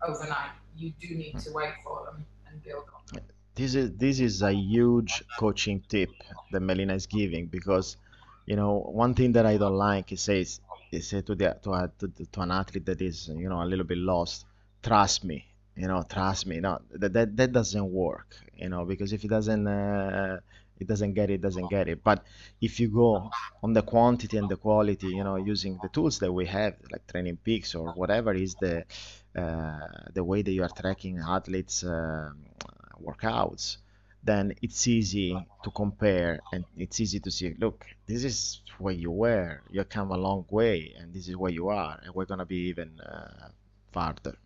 overnight. 0.05 0.49
You 0.81 0.91
do 0.99 1.09
need 1.15 1.37
to 1.45 1.51
wait 1.53 1.73
for 1.83 2.05
them 2.05 2.25
and 2.47 2.63
build 2.63 2.85
on 2.95 3.01
them. 3.13 3.23
This 3.55 3.75
is 3.75 3.87
this 4.03 4.19
is 4.19 4.41
a 4.41 4.53
huge 4.53 5.13
coaching 5.37 5.79
tip 5.87 6.09
that 6.51 6.61
Melina 6.61 6.95
is 6.95 7.05
giving 7.05 7.45
because, 7.47 7.97
you 8.45 8.55
know, 8.55 8.73
one 9.03 9.13
thing 9.13 9.31
that 9.33 9.45
I 9.45 9.57
don't 9.57 9.75
like 9.75 10.11
is 10.11 10.21
says 10.21 10.59
is 10.91 11.07
say 11.09 11.21
to 11.21 11.35
the 11.35 11.49
to, 11.63 11.69
a, 11.73 11.91
to, 11.99 12.07
to 12.33 12.41
an 12.41 12.51
athlete 12.51 12.85
that 12.85 13.01
is 13.01 13.27
you 13.27 13.49
know 13.49 13.61
a 13.61 13.67
little 13.71 13.85
bit 13.85 13.99
lost, 13.99 14.45
trust 14.81 15.23
me, 15.23 15.39
you 15.75 15.87
know 15.87 16.03
trust 16.15 16.45
me 16.47 16.59
no 16.59 16.79
that 16.91 17.13
that, 17.13 17.37
that 17.37 17.51
doesn't 17.51 17.89
work 17.91 18.35
you 18.55 18.69
know 18.69 18.85
because 18.85 19.13
if 19.13 19.23
it 19.23 19.29
doesn't 19.29 19.67
uh, 19.67 20.37
it 20.79 20.87
doesn't 20.87 21.13
get 21.13 21.29
it 21.29 21.41
doesn't 21.41 21.69
get 21.69 21.87
it 21.87 22.03
but 22.03 22.23
if 22.59 22.79
you 22.79 22.89
go 22.89 23.29
on 23.63 23.73
the 23.73 23.81
quantity 23.81 24.37
and 24.37 24.49
the 24.49 24.57
quality 24.57 25.07
you 25.07 25.23
know 25.23 25.37
using 25.37 25.79
the 25.81 25.89
tools 25.89 26.19
that 26.19 26.31
we 26.31 26.45
have 26.45 26.75
like 26.91 27.05
TrainingPeaks 27.07 27.75
or 27.79 27.93
whatever 27.93 28.33
is 28.33 28.55
the 28.55 28.83
the 29.33 30.23
way 30.23 30.41
that 30.41 30.51
you 30.51 30.63
are 30.63 30.69
tracking 30.69 31.19
athletes 31.19 31.83
uh, 31.83 32.29
workouts 33.01 33.77
then 34.23 34.53
it's 34.61 34.87
easy 34.87 35.35
to 35.63 35.71
compare 35.71 36.39
and 36.53 36.63
it's 36.77 36.99
easy 36.99 37.19
to 37.19 37.31
see 37.31 37.55
look 37.59 37.85
this 38.05 38.23
is 38.23 38.61
where 38.77 38.93
you 38.93 39.09
were 39.09 39.61
you 39.71 39.83
come 39.83 40.11
a 40.11 40.17
long 40.17 40.45
way 40.49 40.93
and 40.99 41.13
this 41.13 41.27
is 41.27 41.35
where 41.35 41.51
you 41.51 41.69
are 41.69 41.99
and 42.03 42.13
we're 42.13 42.25
going 42.25 42.39
to 42.39 42.45
be 42.45 42.67
even 42.69 42.99
uh, 42.99 43.49
farther 43.91 44.37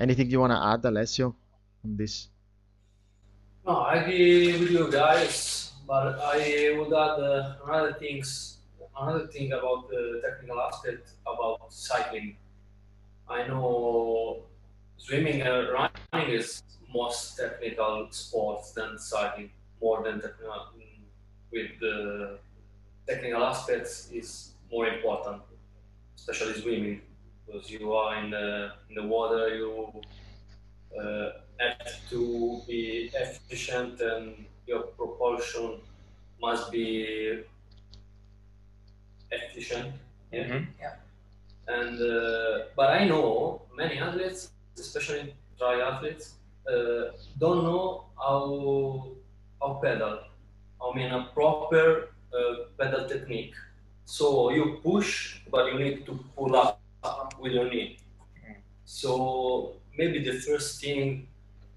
Anything 0.00 0.30
you 0.30 0.38
want 0.38 0.52
to 0.52 0.62
add, 0.62 0.84
Alessio, 0.84 1.34
on 1.84 1.96
this? 1.96 2.28
No, 3.66 3.78
I 3.78 3.96
agree 3.96 4.52
with 4.52 4.70
you 4.70 4.88
guys, 4.90 5.72
but 5.88 6.20
I 6.22 6.76
would 6.78 6.92
add 6.92 7.18
uh, 7.18 7.56
another 7.66 7.94
things, 7.94 8.58
another 8.96 9.26
thing 9.26 9.52
about 9.52 9.88
the 9.88 10.22
technical 10.24 10.60
aspect 10.60 11.14
about 11.26 11.72
cycling. 11.72 12.36
I 13.28 13.46
know 13.46 14.42
swimming 14.96 15.42
and 15.42 15.68
running 15.70 16.30
is 16.30 16.62
most 16.92 17.36
technical 17.36 18.08
sports 18.10 18.72
than 18.72 18.98
cycling, 18.98 19.50
more 19.80 20.02
than 20.02 20.20
technical. 20.20 20.66
With 21.52 21.80
the 21.80 22.38
technical 23.06 23.42
aspects 23.44 24.10
is 24.12 24.52
more 24.70 24.86
important, 24.86 25.42
especially 26.16 26.60
swimming, 26.60 27.00
because 27.46 27.70
you 27.70 27.92
are 27.94 28.22
in 28.22 28.30
the 28.30 28.72
in 28.90 28.94
the 28.96 29.06
water. 29.06 29.54
You 29.56 29.92
uh, 31.00 31.30
have 31.58 32.08
to 32.10 32.62
be 32.66 33.10
efficient, 33.14 34.00
and 34.00 34.44
your 34.66 34.82
propulsion 34.98 35.80
must 36.40 36.70
be 36.70 37.44
efficient. 39.30 39.94
Yeah. 40.32 40.44
Mhm. 40.44 40.66
Yeah. 40.80 40.94
And 41.68 42.00
uh, 42.00 42.58
but 42.74 42.90
I 42.90 43.04
know 43.04 43.62
many 43.76 43.98
athletes, 43.98 44.50
especially 44.78 45.34
triathletes, 45.60 46.34
uh, 46.70 47.12
don't 47.38 47.62
know 47.64 48.06
how 48.16 49.08
how 49.60 49.80
pedal. 49.82 50.20
I 50.80 50.96
mean 50.96 51.12
a 51.12 51.28
proper 51.34 52.08
uh, 52.32 52.54
pedal 52.78 53.06
technique. 53.08 53.54
So 54.04 54.50
you 54.50 54.80
push, 54.82 55.40
but 55.50 55.72
you 55.72 55.78
need 55.78 56.06
to 56.06 56.18
pull 56.34 56.56
up 56.56 56.80
with 57.38 57.52
your 57.52 57.68
knee. 57.68 57.98
So 58.84 59.76
maybe 59.96 60.24
the 60.24 60.40
first 60.40 60.80
thing 60.80 61.28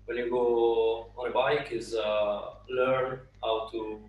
when 0.06 0.18
you 0.18 0.30
go 0.30 1.08
on 1.18 1.30
a 1.30 1.34
bike 1.34 1.72
is 1.72 1.94
uh, 1.96 2.42
learn 2.70 3.20
how 3.44 3.68
to, 3.72 4.00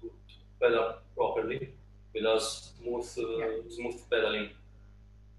to, 0.00 0.06
to 0.08 0.34
pedal 0.60 0.94
properly 1.16 1.72
with 2.14 2.24
a 2.24 2.38
smooth 2.38 3.08
uh, 3.18 3.70
smooth 3.70 3.98
pedaling. 4.10 4.50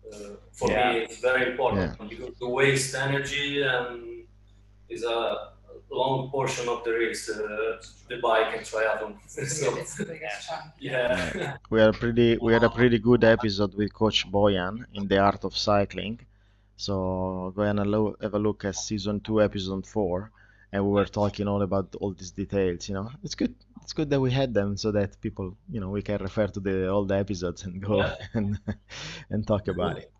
Uh, 0.06 0.36
for 0.52 0.70
Yeah. 0.72 0.94
me, 0.94 1.00
it's 1.00 1.20
very 1.20 1.52
important 1.52 1.98
because 2.10 2.34
to 2.40 2.48
waste 2.48 2.96
energy 2.96 3.62
and 3.64 4.24
is 4.90 5.04
a 5.04 5.20
long 5.92 6.30
portion 6.30 6.68
of 6.70 6.84
the 6.84 6.92
race, 6.92 7.30
uh, 7.30 7.82
the 8.10 8.18
bike 8.18 8.50
and 8.58 8.64
triathlon. 8.66 9.14
so, 9.28 9.76
it's 9.78 9.96
the 9.98 10.20
yeah. 10.80 11.58
We 11.70 11.80
had 11.80 11.90
a 11.90 11.98
pretty 12.04 12.38
we 12.46 12.54
had 12.54 12.64
a 12.64 12.70
pretty 12.70 13.00
good 13.00 13.24
episode 13.24 13.74
with 13.76 13.94
Coach 13.94 14.20
Boyan 14.32 14.86
in 14.94 15.08
the 15.08 15.18
art 15.18 15.44
of 15.44 15.56
cycling. 15.58 16.20
So 16.78 17.52
go 17.56 17.64
and 17.64 17.80
lo- 17.86 18.16
have 18.22 18.34
a 18.36 18.40
look 18.40 18.66
at 18.66 18.76
season 18.76 19.20
two, 19.20 19.42
episode 19.42 19.86
four, 19.86 20.32
and 20.72 20.86
we 20.86 20.92
were 20.92 21.06
talking 21.06 21.48
all 21.48 21.62
about 21.62 21.96
all 22.00 22.14
these 22.14 22.32
details. 22.32 22.88
You 22.90 22.96
know, 22.96 23.12
it's 23.24 23.36
good. 23.36 23.56
It's 23.84 23.94
good 23.94 24.10
that 24.12 24.20
we 24.20 24.32
had 24.32 24.54
them 24.54 24.78
so 24.78 24.92
that 24.92 25.20
people, 25.20 25.58
you 25.70 25.80
know, 25.80 25.90
we 25.90 26.02
can 26.04 26.22
refer 26.22 26.48
to 26.48 26.60
the 26.60 26.90
all 26.90 27.06
the 27.06 27.18
episodes 27.18 27.64
and 27.64 27.82
go 27.82 27.98
Yeah. 27.98 28.16
and 28.34 28.60
and 29.30 29.48
talk 29.48 29.68
about 29.68 29.98
it. 29.98 30.12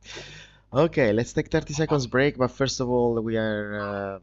Okay, 0.74 1.14
let's 1.14 1.34
take 1.34 1.50
30 1.50 1.74
seconds 1.74 2.08
break. 2.08 2.38
But 2.38 2.52
first 2.52 2.80
of 2.80 2.90
all, 2.90 3.20
we 3.22 3.38
are 3.38 4.18
um, 4.20 4.22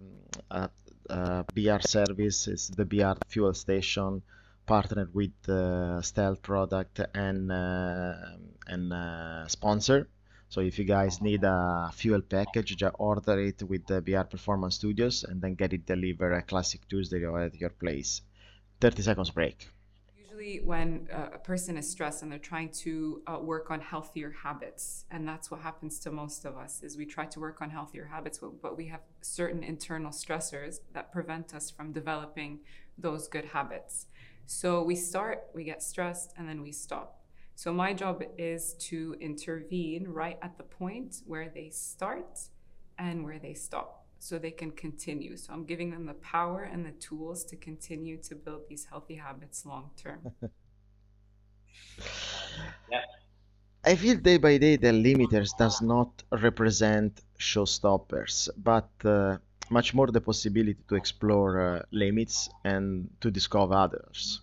at 0.51 0.71
uh, 1.11 1.43
BR 1.55 1.81
Service. 1.81 2.47
It's 2.49 2.69
the 2.69 2.85
BR 2.85 3.15
fuel 3.29 3.55
station 3.55 4.23
partnered 4.67 5.15
with 5.15 5.49
uh, 5.49 6.01
Stealth 6.03 6.43
product 6.43 7.01
and 7.15 7.51
uh, 7.51 8.15
and 8.67 8.93
uh, 8.93 9.47
sponsor. 9.49 10.09
So 10.49 10.61
if 10.61 10.79
you 10.79 10.85
guys 10.85 11.21
need 11.21 11.43
a 11.45 11.91
fuel 11.93 12.23
package, 12.23 12.77
just 12.77 12.95
order 12.99 13.39
it 13.41 13.63
with 13.63 13.87
the 13.87 14.01
BR 14.01 14.23
Performance 14.23 14.77
Studios 14.77 15.25
and 15.25 15.41
then 15.41 15.55
get 15.55 15.73
it 15.73 15.85
delivered 15.85 16.33
a 16.33 16.43
Classic 16.43 16.81
Tuesday 16.89 17.25
at 17.25 17.55
your 17.57 17.71
place. 17.71 18.23
30 18.81 19.03
seconds 19.03 19.31
break. 19.31 19.69
Usually, 20.17 20.61
when 20.61 21.09
uh, 21.13 21.31
a 21.35 21.39
person 21.39 21.77
is 21.77 21.91
stressed 21.91 22.23
and 22.23 22.31
they're 22.31 22.39
trying 22.39 22.71
to 22.85 23.23
uh, 23.27 23.39
work 23.41 23.71
on 23.71 23.81
healthier 23.81 24.35
habits, 24.43 25.05
and 25.11 25.27
that's 25.27 25.51
what 25.51 25.61
happens 25.61 25.99
to 26.01 26.11
most 26.11 26.45
of 26.45 26.57
us, 26.57 26.83
is 26.83 26.97
we 26.97 27.07
try 27.07 27.27
to 27.27 27.41
work 27.41 27.61
on 27.61 27.71
healthier 27.71 28.07
habits, 28.07 28.39
but 28.63 28.77
we 28.77 28.87
have 28.87 29.01
certain 29.23 29.65
internal 29.65 30.11
stressors 30.11 30.81
that 30.93 31.11
prevent 31.11 31.55
us 31.55 31.71
from 31.71 31.93
developing 31.93 32.61
those 32.99 33.29
good 33.29 33.47
habits. 33.47 34.07
So 34.47 34.83
we 34.83 34.95
start, 34.95 35.45
we 35.55 35.65
get 35.65 35.83
stressed, 35.83 36.33
and 36.37 36.49
then 36.49 36.63
we 36.63 36.71
stop. 36.71 37.26
So 37.57 37.73
my 37.73 37.95
job 37.95 38.23
is 38.37 38.75
to 38.91 39.17
intervene 39.19 40.07
right 40.09 40.39
at 40.43 40.59
the 40.59 40.63
point 40.63 41.23
where 41.27 41.49
they 41.49 41.71
start 41.71 42.39
and 42.99 43.25
where 43.25 43.39
they 43.39 43.55
stop 43.55 44.05
so 44.19 44.39
they 44.39 44.51
can 44.51 44.71
continue. 44.73 45.39
So 45.39 45.55
I'm 45.55 45.65
giving 45.65 45.91
them 45.91 46.05
the 46.05 46.21
power 46.37 46.65
and 46.65 46.85
the 46.85 46.93
tools 46.93 47.47
to 47.47 47.57
continue 47.57 48.19
to 48.19 48.35
build 48.35 48.69
these 48.69 48.85
healthy 48.85 49.15
habits 49.15 49.65
long 49.65 49.91
term. 49.97 50.21
yeah. 52.93 53.01
I 53.83 53.97
feel 53.97 54.17
day 54.19 54.37
by 54.37 54.59
day 54.59 54.77
the 54.77 54.89
limiters 54.89 55.57
does 55.57 55.81
not 55.81 56.25
represent 56.31 57.23
showstoppers, 57.39 58.51
but 58.59 58.91
uh, 59.03 59.39
much 59.71 59.95
more 59.95 60.09
the 60.09 60.21
possibility 60.21 60.83
to 60.91 60.95
explore 60.95 61.59
uh, 61.59 61.83
limits 61.91 62.51
and 62.65 63.09
to 63.23 63.31
discover 63.31 63.73
others. 63.73 64.43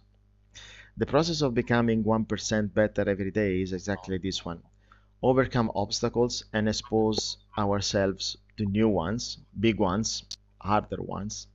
The 0.98 1.06
process 1.06 1.42
of 1.42 1.54
becoming 1.54 2.04
1% 2.04 2.74
better 2.74 3.08
every 3.08 3.32
day 3.32 3.62
is 3.62 3.74
exactly 3.74 4.18
this 4.18 4.44
one. 4.44 4.64
Overcome 5.22 5.72
obstacles 5.76 6.46
and 6.54 6.68
expose 6.68 7.38
ourselves 7.58 8.38
to 8.58 8.66
new 8.66 8.90
ones, 8.90 9.38
big 9.60 9.80
ones, 9.80 10.24
harder 10.60 11.02
ones. 11.02 11.48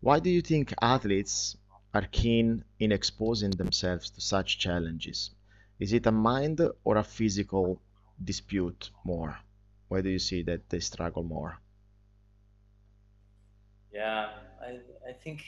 Why 0.00 0.20
do 0.20 0.30
you 0.30 0.42
think 0.42 0.74
athletes 0.82 1.56
are 1.94 2.06
keen 2.10 2.64
in 2.78 2.92
exposing 2.92 3.52
themselves 3.52 4.10
to 4.10 4.20
such 4.20 4.58
challenges? 4.58 5.30
Is 5.78 5.92
it 5.92 6.06
a 6.06 6.12
mind 6.12 6.60
or 6.84 6.96
a 6.96 7.04
physical 7.04 7.80
dispute 8.22 8.90
more? 9.04 9.38
Why 9.88 10.00
do 10.02 10.10
you 10.10 10.18
see 10.18 10.42
that 10.42 10.68
they 10.68 10.80
struggle 10.80 11.22
more? 11.22 11.58
Yeah, 13.92 14.30
I, 14.60 14.80
I 15.08 15.12
think 15.12 15.42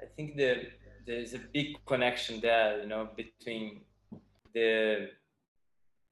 I 0.00 0.06
think 0.06 0.36
the 0.36 0.70
there's 1.08 1.32
a 1.32 1.38
big 1.38 1.68
connection 1.86 2.38
there, 2.40 2.82
you 2.82 2.86
know, 2.86 3.08
between 3.16 3.80
the 4.52 5.08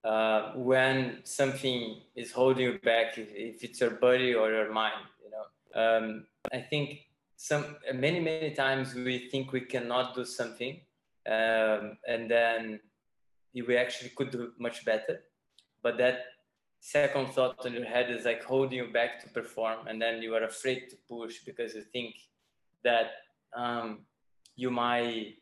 uh, 0.02 0.52
when 0.54 1.18
something 1.24 2.00
is 2.14 2.32
holding 2.32 2.64
you 2.64 2.78
back, 2.78 3.18
if, 3.18 3.28
if 3.34 3.62
it's 3.62 3.80
your 3.80 3.90
body 3.90 4.32
or 4.34 4.50
your 4.50 4.72
mind, 4.72 5.04
you 5.22 5.30
know. 5.34 5.46
Um, 5.82 6.26
I 6.50 6.60
think 6.60 7.00
some 7.36 7.76
many 7.92 8.20
many 8.20 8.52
times 8.54 8.94
we 8.94 9.28
think 9.28 9.52
we 9.52 9.60
cannot 9.60 10.14
do 10.14 10.24
something, 10.24 10.80
um, 11.26 11.98
and 12.08 12.30
then 12.30 12.80
we 13.54 13.76
actually 13.76 14.10
could 14.16 14.30
do 14.30 14.52
much 14.58 14.84
better, 14.84 15.24
but 15.82 15.98
that 15.98 16.20
second 16.80 17.28
thought 17.34 17.66
in 17.66 17.74
your 17.74 17.84
head 17.84 18.10
is 18.10 18.24
like 18.24 18.42
holding 18.44 18.78
you 18.78 18.92
back 18.92 19.20
to 19.20 19.28
perform 19.30 19.88
and 19.88 20.00
then 20.00 20.22
you 20.22 20.34
are 20.34 20.44
afraid 20.44 20.88
to 20.88 20.96
push 21.08 21.38
because 21.44 21.74
you 21.74 21.82
think 21.82 22.14
that 22.84 23.10
um, 23.56 24.00
you 24.56 24.70
might 24.70 25.34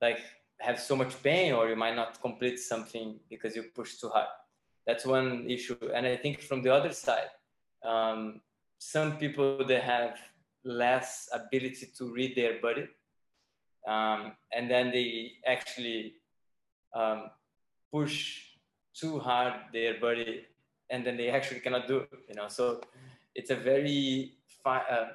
like 0.00 0.20
have 0.60 0.78
so 0.78 0.96
much 0.96 1.20
pain 1.22 1.52
or 1.52 1.68
you 1.68 1.76
might 1.76 1.96
not 1.96 2.20
complete 2.20 2.58
something 2.58 3.18
because 3.28 3.56
you 3.56 3.64
push 3.74 3.96
too 3.96 4.08
hard. 4.08 4.28
That's 4.86 5.04
one 5.04 5.48
issue. 5.48 5.76
And 5.94 6.06
i 6.06 6.16
think 6.16 6.40
from 6.40 6.62
the 6.62 6.72
other 6.72 6.92
side 6.92 7.30
um, 7.84 8.40
some 8.78 9.16
people 9.18 9.64
they 9.64 9.80
have 9.80 10.18
less 10.64 11.28
ability 11.32 11.86
to 11.96 12.12
read 12.12 12.36
their 12.36 12.60
body 12.60 12.86
um, 13.86 14.32
and 14.52 14.70
then 14.70 14.90
they 14.90 15.32
actually 15.46 16.14
um, 16.94 17.30
push 17.92 18.42
too 18.94 19.18
hard 19.18 19.54
their 19.72 19.98
body 20.00 20.44
and 20.90 21.06
then 21.06 21.16
they 21.16 21.30
actually 21.30 21.60
cannot 21.60 21.88
do 21.88 21.98
it 21.98 22.18
you 22.28 22.34
know? 22.34 22.48
So 22.48 22.80
it's 23.34 23.50
a 23.50 23.56
very 23.56 24.34
fi- 24.62 24.86
uh, 24.90 25.08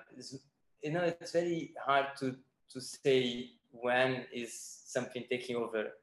you 0.81 0.91
know 0.91 1.03
it's 1.03 1.31
very 1.31 1.73
hard 1.85 2.07
to 2.19 2.35
to 2.71 2.81
say 2.81 3.51
when 3.71 4.25
is 4.31 4.53
something 4.85 5.23
taking 5.29 5.55
over 5.55 5.93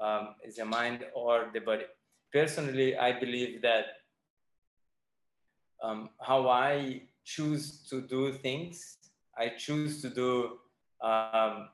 um, 0.00 0.34
is 0.44 0.56
the 0.56 0.64
mind 0.64 1.04
or 1.14 1.50
the 1.52 1.60
body. 1.60 1.84
Personally 2.32 2.96
i 2.96 3.12
believe 3.18 3.62
that 3.62 3.86
um, 5.82 6.10
how 6.20 6.48
i 6.48 7.02
choose 7.24 7.88
to 7.88 8.00
do 8.02 8.32
things 8.32 8.98
i 9.36 9.48
choose 9.48 10.02
to 10.02 10.10
do 10.10 10.58
um, 11.00 11.68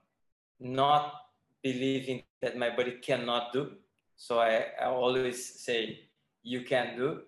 not 0.60 1.14
believing 1.62 2.22
that 2.42 2.56
my 2.56 2.68
body 2.68 2.92
cannot 3.00 3.52
do. 3.52 3.72
So 4.16 4.38
I, 4.38 4.66
I 4.80 4.86
always 4.86 5.44
say 5.60 6.00
you 6.42 6.60
can 6.62 6.96
do. 6.96 7.22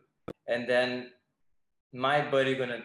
And 0.46 0.68
then 0.68 1.10
my 1.92 2.30
body 2.30 2.54
gonna 2.54 2.82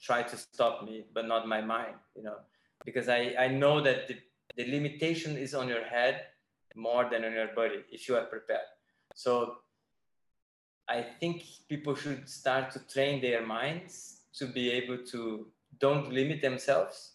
try 0.00 0.22
to 0.22 0.36
stop 0.36 0.84
me 0.84 1.04
but 1.14 1.26
not 1.26 1.46
my 1.48 1.60
mind 1.60 1.94
you 2.16 2.22
know 2.22 2.36
because 2.84 3.08
i 3.08 3.34
i 3.38 3.48
know 3.48 3.80
that 3.80 4.08
the, 4.08 4.16
the 4.56 4.66
limitation 4.70 5.36
is 5.36 5.54
on 5.54 5.68
your 5.68 5.84
head 5.84 6.22
more 6.76 7.08
than 7.10 7.24
on 7.24 7.32
your 7.32 7.48
body 7.54 7.84
if 7.90 8.08
you 8.08 8.16
are 8.16 8.24
prepared. 8.24 8.68
So 9.14 9.56
i 10.88 11.00
think 11.20 11.44
people 11.68 11.94
should 11.94 12.28
start 12.28 12.70
to 12.72 12.80
train 12.94 13.20
their 13.20 13.44
minds 13.46 14.20
to 14.38 14.46
be 14.46 14.70
able 14.70 14.98
to 15.12 15.46
don't 15.78 16.12
limit 16.12 16.42
themselves 16.42 17.12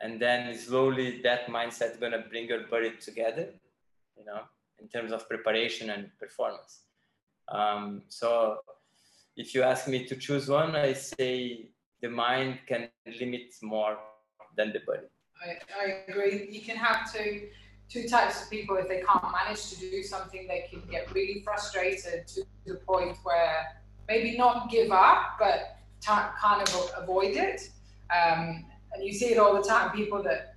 and 0.00 0.20
then 0.20 0.56
slowly 0.56 1.20
that 1.22 1.46
mindset 1.46 1.92
is 1.92 1.98
gonna 1.98 2.24
bring 2.30 2.48
your 2.48 2.66
body 2.66 2.92
together 3.00 3.48
you 4.18 4.24
know 4.24 4.42
in 4.82 4.88
terms 4.88 5.12
of 5.12 5.28
preparation 5.28 5.90
and 5.90 6.10
performance. 6.18 6.80
Um, 7.48 8.02
so 8.08 8.58
if 9.36 9.54
you 9.54 9.62
ask 9.62 9.88
me 9.88 10.04
to 10.06 10.16
choose 10.16 10.48
one, 10.48 10.74
I 10.74 10.92
say 10.92 11.68
the 12.00 12.08
mind 12.08 12.58
can 12.66 12.88
limit 13.20 13.54
more 13.62 13.98
than 14.56 14.72
the 14.72 14.80
body. 14.86 15.06
I, 15.44 15.58
I 15.80 15.96
agree. 16.08 16.48
You 16.50 16.60
can 16.62 16.76
have 16.76 17.12
two 17.12 17.48
two 17.88 18.08
types 18.08 18.42
of 18.42 18.50
people. 18.50 18.76
If 18.76 18.88
they 18.88 19.02
can't 19.02 19.24
manage 19.32 19.70
to 19.70 19.76
do 19.78 20.02
something, 20.02 20.46
they 20.48 20.66
can 20.70 20.82
get 20.90 21.12
really 21.12 21.42
frustrated 21.44 22.26
to 22.28 22.42
the 22.64 22.76
point 22.76 23.18
where 23.22 23.66
maybe 24.08 24.36
not 24.36 24.70
give 24.70 24.90
up, 24.90 25.36
but 25.38 25.76
kind 26.04 26.62
of 26.62 26.92
avoid 26.96 27.36
it. 27.36 27.68
Um, 28.10 28.64
and 28.92 29.04
you 29.04 29.12
see 29.12 29.26
it 29.26 29.38
all 29.38 29.54
the 29.54 29.66
time. 29.66 29.90
People 29.90 30.22
that 30.22 30.54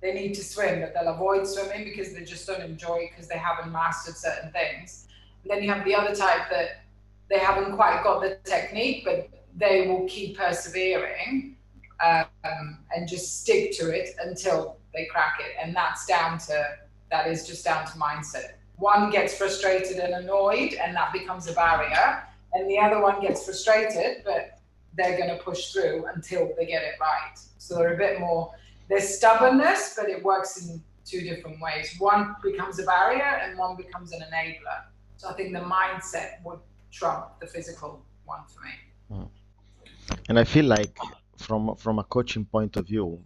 they 0.00 0.12
need 0.12 0.34
to 0.34 0.42
swim, 0.42 0.80
but 0.80 0.94
they'll 0.94 1.14
avoid 1.14 1.46
swimming 1.46 1.84
because 1.84 2.12
they 2.12 2.24
just 2.24 2.46
don't 2.46 2.62
enjoy 2.62 2.96
it 2.96 3.10
because 3.10 3.28
they 3.28 3.38
haven't 3.38 3.70
mastered 3.70 4.16
certain 4.16 4.50
things. 4.50 5.06
And 5.42 5.50
then 5.50 5.62
you 5.62 5.70
have 5.72 5.84
the 5.84 5.94
other 5.94 6.14
type 6.14 6.50
that 6.50 6.82
they 7.30 7.38
haven't 7.38 7.76
quite 7.76 8.02
got 8.02 8.20
the 8.20 8.38
technique, 8.44 9.04
but 9.04 9.28
they 9.56 9.86
will 9.86 10.06
keep 10.08 10.36
persevering 10.36 11.56
um, 12.02 12.78
and 12.94 13.08
just 13.08 13.42
stick 13.42 13.72
to 13.78 13.90
it 13.90 14.14
until 14.24 14.78
they 14.94 15.06
crack 15.06 15.38
it. 15.40 15.52
And 15.62 15.74
that's 15.74 16.06
down 16.06 16.38
to, 16.38 16.66
that 17.10 17.26
is 17.26 17.46
just 17.46 17.64
down 17.64 17.86
to 17.86 17.92
mindset. 17.92 18.54
One 18.76 19.10
gets 19.10 19.36
frustrated 19.36 19.98
and 19.98 20.14
annoyed, 20.14 20.74
and 20.74 20.94
that 20.96 21.12
becomes 21.12 21.48
a 21.48 21.52
barrier. 21.52 22.24
And 22.52 22.68
the 22.68 22.78
other 22.78 23.00
one 23.00 23.20
gets 23.20 23.44
frustrated, 23.44 24.22
but 24.24 24.58
they're 24.96 25.16
going 25.16 25.30
to 25.30 25.42
push 25.42 25.72
through 25.72 26.06
until 26.14 26.50
they 26.58 26.66
get 26.66 26.82
it 26.82 26.94
right. 27.00 27.38
So 27.58 27.76
they're 27.76 27.94
a 27.94 27.96
bit 27.96 28.20
more, 28.20 28.52
there's 28.88 29.08
stubbornness, 29.08 29.94
but 29.96 30.08
it 30.08 30.22
works 30.22 30.60
in 30.62 30.82
two 31.04 31.20
different 31.20 31.60
ways. 31.60 31.94
One 31.98 32.36
becomes 32.42 32.78
a 32.78 32.84
barrier 32.84 33.40
and 33.42 33.58
one 33.58 33.76
becomes 33.76 34.12
an 34.12 34.20
enabler. 34.20 34.84
So 35.16 35.28
I 35.28 35.34
think 35.34 35.52
the 35.52 35.60
mindset 35.60 36.42
would 36.44 36.58
trump 36.90 37.40
the 37.40 37.46
physical 37.46 38.04
one 38.24 38.40
for 38.48 38.60
me. 38.66 38.72
Hmm. 39.10 40.16
And 40.28 40.38
I 40.38 40.44
feel 40.44 40.64
like 40.66 40.98
from 41.42 41.76
from 41.76 41.98
a 41.98 42.04
coaching 42.04 42.44
point 42.44 42.76
of 42.76 42.86
view, 42.86 43.20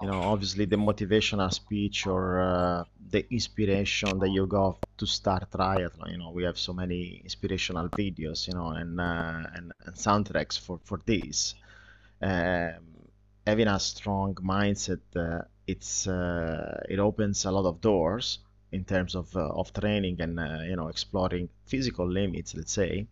you 0.00 0.08
know, 0.08 0.20
obviously 0.20 0.64
the 0.64 0.76
motivational 0.76 1.52
speech 1.52 2.06
or 2.06 2.40
uh, 2.40 2.84
the 3.10 3.26
inspiration 3.32 4.18
that 4.20 4.30
you 4.30 4.46
got 4.46 4.78
to 4.96 5.06
start 5.06 5.50
triathlon. 5.50 6.12
You 6.12 6.18
know, 6.18 6.30
we 6.30 6.44
have 6.44 6.58
so 6.58 6.72
many 6.72 7.20
inspirational 7.24 7.88
videos, 7.88 8.46
you 8.46 8.54
know, 8.54 8.70
and 8.70 9.00
uh, 9.00 9.42
and, 9.54 9.72
and, 9.84 9.94
soundtracks 9.94 10.58
for 10.58 10.78
for 10.84 11.00
this. 11.04 11.54
Um, 12.22 12.84
having 13.46 13.68
a 13.68 13.80
strong 13.80 14.34
mindset, 14.36 15.00
uh, 15.16 15.42
it's 15.66 16.06
uh, 16.06 16.80
it 16.88 16.98
opens 16.98 17.44
a 17.44 17.50
lot 17.50 17.66
of 17.66 17.80
doors 17.80 18.38
in 18.70 18.84
terms 18.84 19.14
of 19.14 19.34
uh, 19.36 19.48
of 19.48 19.72
training 19.72 20.20
and 20.20 20.38
uh, 20.38 20.60
you 20.64 20.76
know 20.76 20.88
exploring 20.88 21.48
physical 21.66 22.08
limits. 22.08 22.54
Let's 22.54 22.72
say, 22.72 23.06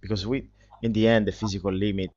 because 0.00 0.26
we 0.26 0.48
in 0.82 0.92
the 0.92 1.06
end 1.06 1.28
the 1.28 1.32
physical 1.32 1.72
limit 1.72 2.10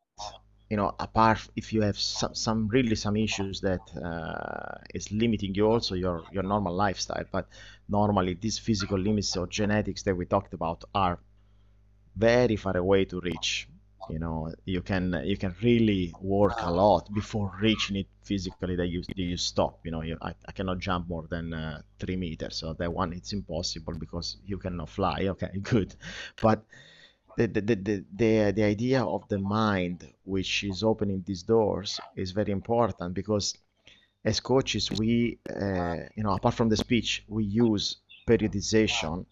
you 0.69 0.77
know 0.77 0.93
apart 0.99 1.39
if 1.55 1.73
you 1.73 1.81
have 1.81 1.97
some, 1.97 2.35
some 2.35 2.67
really 2.67 2.95
some 2.95 3.15
issues 3.15 3.61
that 3.61 3.81
uh, 4.03 4.77
is 4.93 5.11
limiting 5.11 5.55
you 5.55 5.65
also 5.65 5.95
your 5.95 6.23
your 6.31 6.43
normal 6.43 6.73
lifestyle 6.73 7.23
but 7.31 7.47
normally 7.89 8.33
these 8.33 8.57
physical 8.59 8.97
limits 8.99 9.35
or 9.37 9.47
genetics 9.47 10.03
that 10.03 10.15
we 10.15 10.25
talked 10.25 10.53
about 10.53 10.83
are 10.93 11.19
very 12.15 12.55
far 12.55 12.75
away 12.77 13.05
to 13.05 13.19
reach. 13.21 13.67
You 14.09 14.19
know 14.19 14.53
you 14.65 14.81
can 14.81 15.21
you 15.25 15.35
can 15.35 15.53
really 15.61 16.13
work 16.21 16.57
a 16.61 16.71
lot 16.71 17.13
before 17.13 17.51
reaching 17.61 17.97
it 17.97 18.07
physically 18.23 18.75
that 18.77 18.87
you 18.87 19.03
you 19.15 19.35
stop. 19.35 19.79
You 19.83 19.91
know 19.91 20.01
you, 20.01 20.17
I, 20.21 20.33
I 20.47 20.51
cannot 20.53 20.79
jump 20.79 21.09
more 21.09 21.25
than 21.29 21.53
uh, 21.53 21.81
three 21.99 22.15
meters 22.15 22.55
so 22.55 22.73
that 22.73 22.93
one 22.93 23.11
it's 23.11 23.33
impossible 23.33 23.93
because 23.95 24.37
you 24.45 24.57
cannot 24.57 24.87
fly. 24.89 25.27
Okay 25.27 25.51
good. 25.61 25.93
But 26.41 26.63
the, 27.37 27.47
the, 27.47 27.61
the, 27.61 28.05
the, 28.15 28.51
the 28.51 28.63
idea 28.63 29.03
of 29.03 29.27
the 29.29 29.37
mind 29.37 30.07
which 30.23 30.63
is 30.63 30.83
opening 30.83 31.23
these 31.25 31.43
doors 31.43 31.99
is 32.15 32.31
very 32.31 32.51
important 32.51 33.13
because 33.13 33.55
as 34.25 34.39
coaches 34.39 34.91
we 34.91 35.37
uh, 35.49 35.97
you 36.15 36.23
know 36.23 36.33
apart 36.33 36.55
from 36.55 36.67
the 36.67 36.75
speech 36.75 37.23
we 37.27 37.43
use 37.43 37.97
periodization 38.27 39.25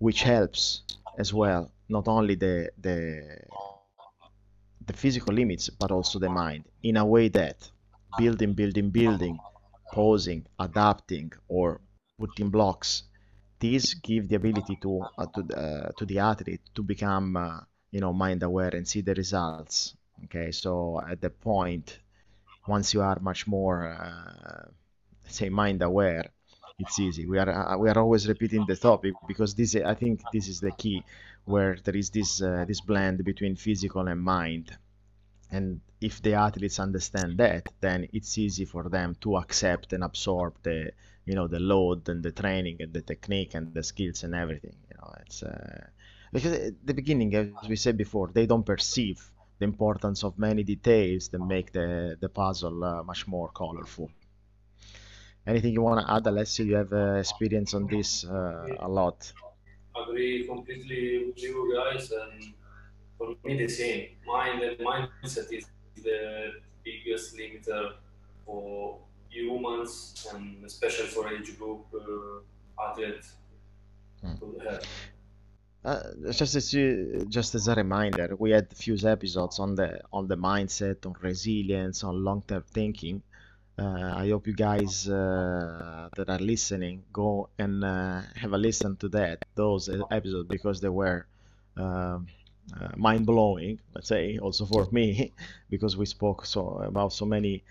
which 0.00 0.22
helps 0.22 0.82
as 1.16 1.32
well 1.32 1.70
not 1.88 2.08
only 2.08 2.34
the 2.34 2.70
the 2.82 3.22
the 4.86 4.92
physical 4.92 5.32
limits 5.32 5.70
but 5.70 5.90
also 5.92 6.18
the 6.18 6.28
mind 6.28 6.64
in 6.82 6.96
a 6.96 7.06
way 7.06 7.28
that 7.28 7.70
building 8.18 8.52
building 8.52 8.90
building 8.90 9.38
pausing 9.92 10.44
adapting 10.58 11.30
or 11.48 11.80
putting 12.18 12.50
blocks 12.50 13.04
these 13.60 13.94
give 13.94 14.28
the 14.28 14.36
ability 14.36 14.76
to 14.82 15.02
uh, 15.18 15.26
to, 15.26 15.40
uh, 15.56 15.88
to 15.98 16.04
the 16.04 16.18
athlete 16.18 16.60
to 16.74 16.82
become 16.82 17.36
uh, 17.36 17.60
you 17.90 18.00
know 18.00 18.12
mind 18.12 18.42
aware 18.42 18.74
and 18.74 18.86
see 18.86 19.00
the 19.00 19.14
results 19.14 19.94
okay? 20.24 20.50
So 20.50 21.00
at 21.00 21.20
the 21.20 21.30
point 21.30 21.98
once 22.66 22.94
you 22.94 23.02
are 23.02 23.18
much 23.20 23.46
more 23.46 23.88
uh, 23.88 24.68
say 25.26 25.48
mind 25.48 25.82
aware 25.82 26.30
it's 26.78 26.98
easy. 27.00 27.26
We 27.26 27.38
are 27.38 27.50
uh, 27.50 27.76
we 27.76 27.88
are 27.88 27.98
always 27.98 28.28
repeating 28.28 28.64
the 28.66 28.76
topic 28.76 29.14
because 29.26 29.54
this 29.54 29.74
i 29.74 29.94
think 29.94 30.22
this 30.32 30.46
is 30.48 30.60
the 30.60 30.70
key 30.70 31.02
where 31.44 31.76
there 31.82 31.96
is 31.96 32.10
this 32.10 32.40
uh, 32.40 32.64
this 32.68 32.80
blend 32.80 33.24
between 33.24 33.56
physical 33.56 34.06
and 34.06 34.20
mind. 34.20 34.76
And 35.50 35.80
if 36.00 36.22
the 36.22 36.34
athletes 36.34 36.78
understand 36.78 37.38
that 37.38 37.68
then 37.80 38.08
it's 38.12 38.38
easy 38.38 38.64
for 38.64 38.88
them 38.88 39.16
to 39.22 39.36
accept 39.36 39.92
and 39.92 40.04
absorb 40.04 40.54
the 40.62 40.92
you 41.28 41.34
know 41.38 41.48
the 41.56 41.62
load 41.72 42.08
and 42.08 42.20
the 42.22 42.34
training 42.42 42.76
and 42.84 42.92
the 42.98 43.04
technique 43.12 43.52
and 43.54 43.74
the 43.78 43.84
skills 43.92 44.18
and 44.24 44.34
everything 44.42 44.76
you 44.90 44.96
know 44.98 45.10
it's 45.22 45.42
uh, 45.42 45.82
because 46.32 46.54
at 46.70 46.86
the 46.90 46.94
beginning 47.00 47.30
as 47.34 47.68
we 47.72 47.76
said 47.76 47.96
before 48.04 48.28
they 48.36 48.46
don't 48.50 48.66
perceive 48.74 49.20
the 49.58 49.64
importance 49.64 50.22
of 50.24 50.38
many 50.38 50.62
details 50.62 51.28
that 51.30 51.40
make 51.40 51.72
the 51.72 52.16
the 52.20 52.28
puzzle 52.28 52.84
uh, 52.84 53.02
much 53.02 53.26
more 53.26 53.48
colorful. 53.48 54.10
Anything 55.46 55.72
you 55.72 55.82
want 55.82 56.06
to 56.06 56.12
add 56.14 56.26
alessio? 56.26 56.64
You 56.66 56.76
have 56.76 56.92
uh, 56.92 57.14
experience 57.14 57.74
on 57.74 57.86
this 57.86 58.24
uh, 58.24 58.66
a 58.78 58.88
lot. 58.88 59.32
Agree 59.96 60.46
completely 60.46 61.24
with 61.26 61.42
you 61.42 61.74
guys 61.74 62.12
and 62.12 62.52
for 63.16 63.34
me 63.44 63.56
the 63.58 63.68
same. 63.68 64.08
Mind 64.26 64.62
and 64.62 64.78
mindset 64.78 65.50
is 65.52 65.66
the 65.96 66.52
biggest 66.84 67.36
limiter 67.36 67.94
for 68.44 68.98
humans 69.42 70.26
and 70.32 70.64
especially 70.64 71.06
for 71.06 71.28
age 71.28 71.58
group 71.58 71.86
uh, 71.94 72.84
athletes. 72.84 73.34
Hmm. 74.20 74.34
Uh, 75.84 76.02
just 76.32 76.54
as 76.56 76.74
you, 76.74 77.24
just 77.28 77.54
as 77.54 77.68
a 77.68 77.74
reminder, 77.74 78.34
we 78.38 78.50
had 78.50 78.66
a 78.70 78.74
few 78.74 78.96
episodes 79.04 79.58
on 79.58 79.74
the 79.74 80.00
on 80.12 80.26
the 80.26 80.36
mindset, 80.36 81.06
on 81.06 81.14
resilience, 81.22 82.02
on 82.04 82.24
long-term 82.24 82.64
thinking. 82.72 83.22
Uh, 83.78 84.12
I 84.16 84.28
hope 84.30 84.48
you 84.48 84.54
guys 84.54 85.08
uh, 85.08 86.08
that 86.16 86.28
are 86.28 86.40
listening 86.40 87.04
go 87.12 87.48
and 87.58 87.84
uh, 87.84 88.22
have 88.34 88.52
a 88.52 88.58
listen 88.58 88.96
to 88.96 89.08
that 89.10 89.44
those 89.54 89.88
episodes 90.10 90.48
because 90.48 90.80
they 90.80 90.88
were 90.88 91.26
um, 91.76 92.26
uh, 92.78 92.88
mind 92.96 93.24
blowing. 93.24 93.78
Let's 93.94 94.08
say 94.08 94.38
also 94.38 94.66
for 94.66 94.88
me 94.90 95.32
because 95.70 95.96
we 95.96 96.06
spoke 96.06 96.44
so 96.44 96.82
about 96.84 97.12
so 97.12 97.24
many 97.24 97.62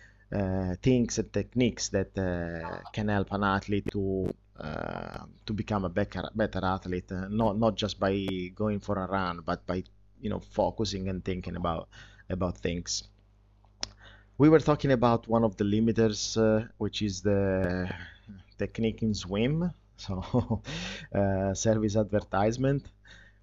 things 0.81 1.17
and 1.17 1.31
techniques 1.33 1.89
that 1.89 2.17
uh, 2.17 2.79
can 2.91 3.07
help 3.07 3.31
an 3.31 3.43
athlete 3.43 3.87
to 3.91 4.27
uh, 4.59 5.23
to 5.45 5.53
become 5.53 5.85
a 5.85 5.89
better 5.89 6.29
better 6.35 6.59
athlete 6.63 7.11
not 7.29 7.57
not 7.57 7.75
just 7.75 7.99
by 7.99 8.27
going 8.55 8.79
for 8.79 8.97
a 8.97 9.07
run 9.07 9.41
but 9.45 9.65
by 9.67 9.83
you 10.19 10.29
know 10.29 10.39
focusing 10.39 11.09
and 11.09 11.23
thinking 11.23 11.55
about 11.55 11.87
about 12.29 12.57
things. 12.57 13.03
We 14.37 14.49
were 14.49 14.59
talking 14.59 14.91
about 14.91 15.27
one 15.27 15.43
of 15.43 15.57
the 15.57 15.63
limiters 15.63 16.37
uh, 16.37 16.67
which 16.77 17.01
is 17.01 17.21
the 17.21 17.89
technique 18.57 19.01
in 19.01 19.13
swim. 19.13 19.71
So 19.99 20.61
uh, 21.11 21.55
service 21.55 21.95
advertisement. 21.95 22.85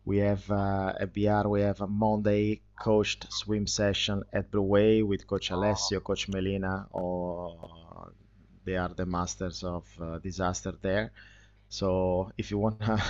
We 0.05 0.19
have 0.19 0.49
uh, 0.49 0.93
at 1.01 1.13
BR 1.13 1.49
we 1.49 1.63
have 1.63 1.81
a 1.81 1.89
Monday 1.89 2.61
coached 2.79 3.33
swim 3.33 3.67
session 3.67 4.23
at 4.33 4.51
Blue 4.51 4.63
Wave 4.63 5.07
with 5.07 5.27
Coach 5.27 5.51
Alessio, 5.51 6.01
Coach 6.01 6.29
Melina, 6.29 6.87
or 6.91 8.13
they 8.65 8.77
are 8.77 8.89
the 8.89 9.07
masters 9.07 9.63
of 9.63 9.85
uh, 10.01 10.19
disaster 10.19 10.73
there. 10.81 11.13
So 11.69 12.31
if 12.39 12.51
you 12.51 12.59
wanna 12.59 13.03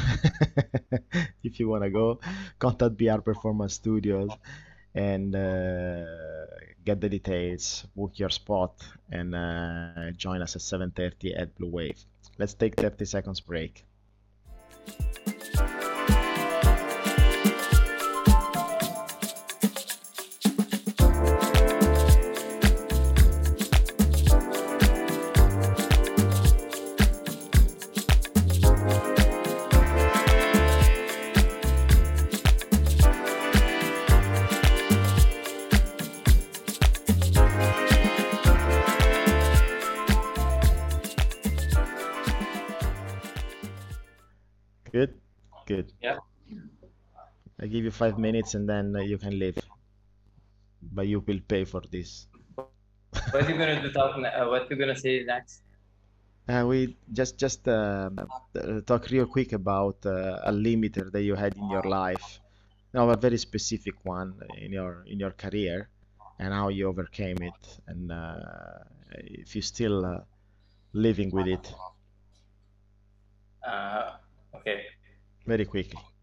if 1.43 1.61
you 1.61 1.69
wanna 1.69 1.91
go, 1.91 2.21
contact 2.59 2.97
BR 2.97 3.21
Performance 3.21 3.75
Studios 3.75 4.31
and 4.95 5.35
uh, 5.35 6.05
get 6.85 7.01
the 7.01 7.09
details, 7.09 7.85
book 7.97 8.13
your 8.19 8.31
spot, 8.31 8.83
and 9.11 9.35
uh, 9.35 10.11
join 10.17 10.41
us 10.43 10.57
at 10.57 10.63
7:30 10.63 11.39
at 11.39 11.55
Blue 11.57 11.71
Wave. 11.71 12.05
Let's 12.39 12.55
take 12.55 12.77
30 12.77 13.05
seconds 13.05 13.41
break. 13.41 13.85
Give 47.75 47.85
you 47.85 47.91
five 47.91 48.17
minutes 48.19 48.55
and 48.55 48.69
then 48.69 48.95
uh, 48.95 49.01
you 49.01 49.19
can 49.19 49.39
leave. 49.39 49.59
But 50.97 51.07
you 51.09 51.21
will 51.27 51.41
pay 51.49 51.65
for 51.65 51.83
this. 51.91 52.27
What 52.57 53.45
are 53.45 53.51
you 53.51 53.59
gonna 53.59 53.83
do? 53.83 53.91
Talk. 53.91 54.17
Uh, 54.17 54.47
what 54.49 54.71
you 54.71 54.77
gonna 54.77 54.97
say 54.97 55.25
next? 55.25 55.63
Uh, 56.49 56.65
we 56.71 56.97
just 57.13 57.39
just 57.39 57.67
uh, 57.69 58.11
uh, 58.57 58.81
talk 58.87 59.09
real 59.11 59.27
quick 59.27 59.53
about 59.53 59.99
uh, 60.07 60.51
a 60.51 60.53
limiter 60.53 61.11
that 61.13 61.23
you 61.23 61.35
had 61.35 61.57
in 61.57 61.69
your 61.69 61.83
life. 61.83 62.41
Now, 62.93 63.11
a 63.11 63.17
very 63.17 63.39
specific 63.39 63.97
one 64.05 64.31
in 64.65 64.73
your 64.73 65.05
in 65.13 65.19
your 65.19 65.33
career, 65.33 65.89
and 66.39 66.53
how 66.53 66.69
you 66.69 66.89
overcame 66.89 67.41
it, 67.43 67.63
and 67.89 68.13
uh, 68.13 68.85
if 69.43 69.55
you're 69.57 69.63
still 69.77 70.05
uh, 70.05 70.21
living 70.93 71.31
with 71.31 71.49
it. 71.49 71.75
Uh, 73.67 74.11
okay. 74.55 74.83
Very 75.47 75.65
quickly. 75.65 76.14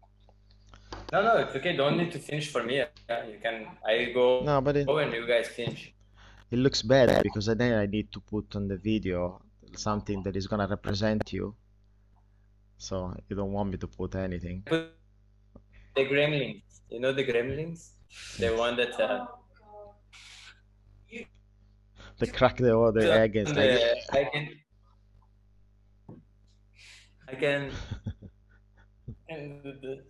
No, 1.10 1.22
no, 1.22 1.36
it's 1.38 1.54
okay. 1.56 1.76
Don't 1.76 1.96
need 1.98 2.12
to 2.12 2.18
finish 2.18 2.50
for 2.50 2.62
me. 2.62 2.80
Uh, 2.80 2.86
you 3.30 3.38
can. 3.42 3.66
I 3.86 4.10
go. 4.14 4.42
No, 4.44 4.60
but 4.60 4.76
it, 4.76 4.86
Go 4.86 4.98
and 4.98 5.12
you 5.12 5.26
guys 5.26 5.48
finish. 5.48 5.92
it 6.50 6.58
looks 6.58 6.82
bad 6.82 7.22
because 7.22 7.46
then 7.46 7.74
I 7.78 7.86
need 7.86 8.10
to 8.12 8.20
put 8.20 8.54
on 8.56 8.68
the 8.68 8.76
video 8.76 9.40
something 9.74 10.22
that 10.22 10.36
is 10.36 10.46
gonna 10.46 10.66
represent 10.68 11.32
you. 11.32 11.54
So 12.78 13.14
you 13.28 13.36
don't 13.36 13.52
want 13.52 13.70
me 13.70 13.76
to 13.78 13.86
put 13.86 14.14
anything. 14.14 14.62
Put 14.66 14.92
the 15.96 16.04
gremlins. 16.06 16.62
You 16.90 17.00
know 17.00 17.12
the 17.12 17.24
gremlins? 17.24 17.90
The 18.38 18.50
one 18.56 18.76
that. 18.76 18.98
Uh, 19.00 19.26
They 22.18 22.26
crack 22.28 22.56
the 22.58 22.72
the 22.92 23.00
the- 23.00 23.12
egg 23.22 23.36
and 23.36 23.48
like, 23.48 23.56
the- 23.56 24.18
I 24.18 24.24
can. 24.32 24.48
I 27.28 27.34
can. 27.34 27.70
and 29.28 29.62
the- 29.64 30.04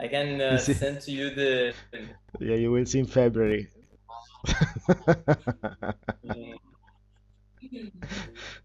I 0.00 0.08
can 0.08 0.40
uh, 0.40 0.58
send 0.58 1.00
to 1.02 1.10
you 1.12 1.30
the. 1.34 1.74
yeah, 2.40 2.54
you 2.56 2.70
will 2.72 2.86
see 2.86 3.00
in 3.00 3.06
February. 3.06 3.68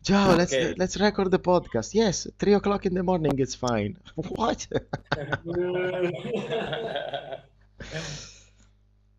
Joe, 0.03 0.35
let's 0.37 0.55
let's 0.77 0.97
record 0.97 1.29
the 1.31 1.39
podcast. 1.39 1.93
Yes, 1.93 2.27
three 2.39 2.53
o'clock 2.53 2.85
in 2.85 2.93
the 2.93 3.03
morning 3.03 3.37
is 3.39 3.53
fine. 3.55 3.97
What? 4.15 4.67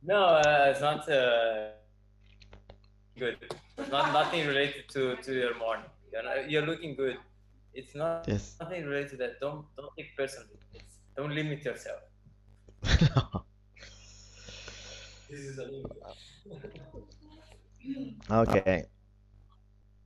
no, 0.02 0.24
uh, 0.24 0.68
it's 0.70 0.80
not 0.80 1.08
uh, 1.10 1.70
good. 3.18 3.36
It's 3.78 3.90
not 3.90 4.12
nothing 4.12 4.46
related 4.46 4.88
to, 4.94 5.16
to 5.16 5.32
your 5.34 5.54
morning. 5.58 5.90
You're, 6.12 6.22
not, 6.22 6.50
you're 6.50 6.66
looking 6.66 6.94
good. 6.96 7.18
It's 7.74 7.94
not 7.94 8.24
Yes. 8.26 8.56
nothing 8.60 8.86
related 8.86 9.10
to 9.10 9.16
that. 9.18 9.40
Don't 9.40 9.66
don't 9.76 9.92
take 9.98 10.16
personally. 10.16 10.56
It's, 10.72 10.95
don't 11.16 11.34
limit 11.34 11.64
yourself. 11.64 12.00
This 15.28 15.40
is 15.40 15.58
a 15.58 15.64
limit. 15.64 15.92
Okay. 18.30 18.86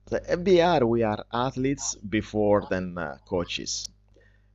The 0.09 0.19
FBR, 0.29 0.85
we 0.85 1.03
are 1.03 1.25
athletes 1.33 1.95
before 1.95 2.67
than 2.69 2.97
uh, 2.97 3.17
coaches. 3.25 3.89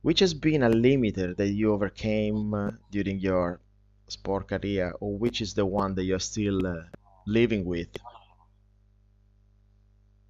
Which 0.01 0.19
has 0.19 0.33
been 0.33 0.63
a 0.63 0.69
limiter 0.69 1.35
that 1.37 1.49
you 1.49 1.73
overcame 1.73 2.53
uh, 2.53 2.71
during 2.91 3.19
your 3.19 3.59
sport 4.07 4.47
career, 4.47 4.93
or 4.99 5.17
which 5.17 5.41
is 5.41 5.53
the 5.55 5.65
one 5.65 5.95
that 5.95 6.03
you're 6.05 6.19
still 6.19 6.65
uh, 6.65 6.83
living 7.25 7.65
with? 7.65 7.89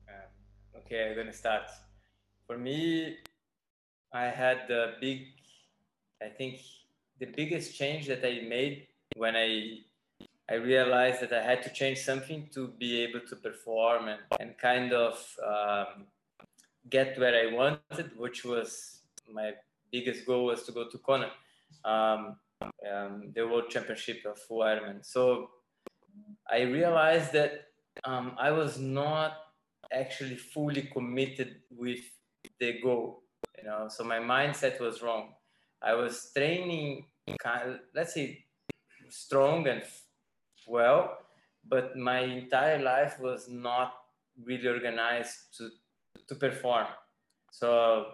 Um, 0.07 0.15
okay, 0.79 1.09
I'm 1.09 1.15
gonna 1.15 1.33
start. 1.33 1.69
For 2.47 2.57
me, 2.57 3.17
I 4.13 4.25
had 4.25 4.67
the 4.67 4.95
big, 5.01 5.27
I 6.21 6.29
think 6.29 6.59
the 7.19 7.27
biggest 7.27 7.77
change 7.77 8.07
that 8.07 8.25
I 8.25 8.41
made 8.47 8.87
when 9.15 9.35
I 9.35 9.79
I 10.49 10.55
realized 10.55 11.21
that 11.21 11.33
I 11.33 11.43
had 11.43 11.61
to 11.63 11.69
change 11.69 11.99
something 11.99 12.47
to 12.53 12.69
be 12.69 13.01
able 13.01 13.19
to 13.27 13.35
perform 13.35 14.07
and, 14.07 14.19
and 14.39 14.57
kind 14.57 14.93
of 14.93 15.13
um, 15.45 16.05
get 16.89 17.19
where 17.19 17.35
I 17.35 17.53
wanted, 17.53 18.17
which 18.17 18.45
was 18.45 19.01
my 19.29 19.51
biggest 19.91 20.25
goal 20.25 20.45
was 20.45 20.63
to 20.63 20.71
go 20.71 20.87
to 20.87 20.97
Kona, 20.99 21.31
um, 21.83 22.37
um, 22.89 23.33
the 23.35 23.45
World 23.45 23.69
Championship 23.69 24.25
of 24.25 24.39
Ironman. 24.49 25.05
So 25.05 25.49
I 26.49 26.61
realized 26.61 27.33
that 27.33 27.65
um, 28.05 28.31
I 28.37 28.51
was 28.51 28.79
not 28.79 29.33
actually 29.91 30.37
fully 30.37 30.83
committed 30.83 31.57
with 31.69 31.99
the 32.59 32.79
goal. 32.81 33.23
You 33.57 33.65
know, 33.65 33.87
so 33.89 34.05
my 34.05 34.19
mindset 34.19 34.79
was 34.79 35.01
wrong. 35.01 35.33
I 35.87 35.93
was 35.95 36.31
training, 36.35 37.05
kind 37.39 37.69
of, 37.69 37.79
let's 37.95 38.13
say, 38.13 38.45
strong 39.09 39.67
and 39.67 39.81
well, 40.67 41.17
but 41.67 41.95
my 41.95 42.19
entire 42.19 42.79
life 42.79 43.19
was 43.19 43.47
not 43.47 43.93
really 44.43 44.67
organized 44.67 45.37
to 45.57 45.69
to 46.27 46.35
perform. 46.35 46.87
So 47.51 47.67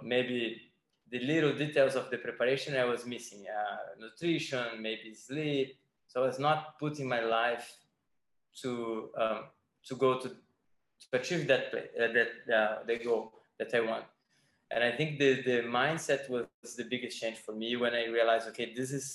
maybe 0.03 0.61
the 1.09 1.19
little 1.19 1.53
details 1.53 1.95
of 1.95 2.11
the 2.11 2.17
preparation 2.17 2.76
I 2.76 2.86
was 2.86 3.05
missing, 3.05 3.45
uh, 3.49 3.99
nutrition, 3.99 4.82
maybe 4.82 5.13
sleep. 5.13 5.78
So 6.07 6.24
I 6.24 6.28
was 6.28 6.39
not 6.39 6.78
putting 6.80 7.07
my 7.07 7.21
life 7.21 7.67
to 8.61 9.09
um, 9.17 9.39
to 9.88 9.95
go 9.95 10.19
to 10.19 10.30
to 10.30 11.05
achieve 11.13 11.47
that 11.47 11.74
uh, 11.74 12.07
that 12.17 12.32
uh, 12.57 12.84
the 12.86 12.97
goal 12.97 13.34
that 13.57 13.74
I 13.74 13.82
want. 13.82 14.05
And 14.74 14.84
I 14.84 14.91
think 14.91 15.19
the 15.19 15.32
the 15.49 15.57
mindset 15.80 16.30
was 16.30 16.47
the 16.76 16.88
biggest 16.93 17.21
change 17.21 17.38
for 17.45 17.53
me 17.53 17.76
when 17.76 17.93
I 17.93 18.05
realized, 18.17 18.47
okay, 18.49 18.74
this 18.76 18.91
is 18.91 19.07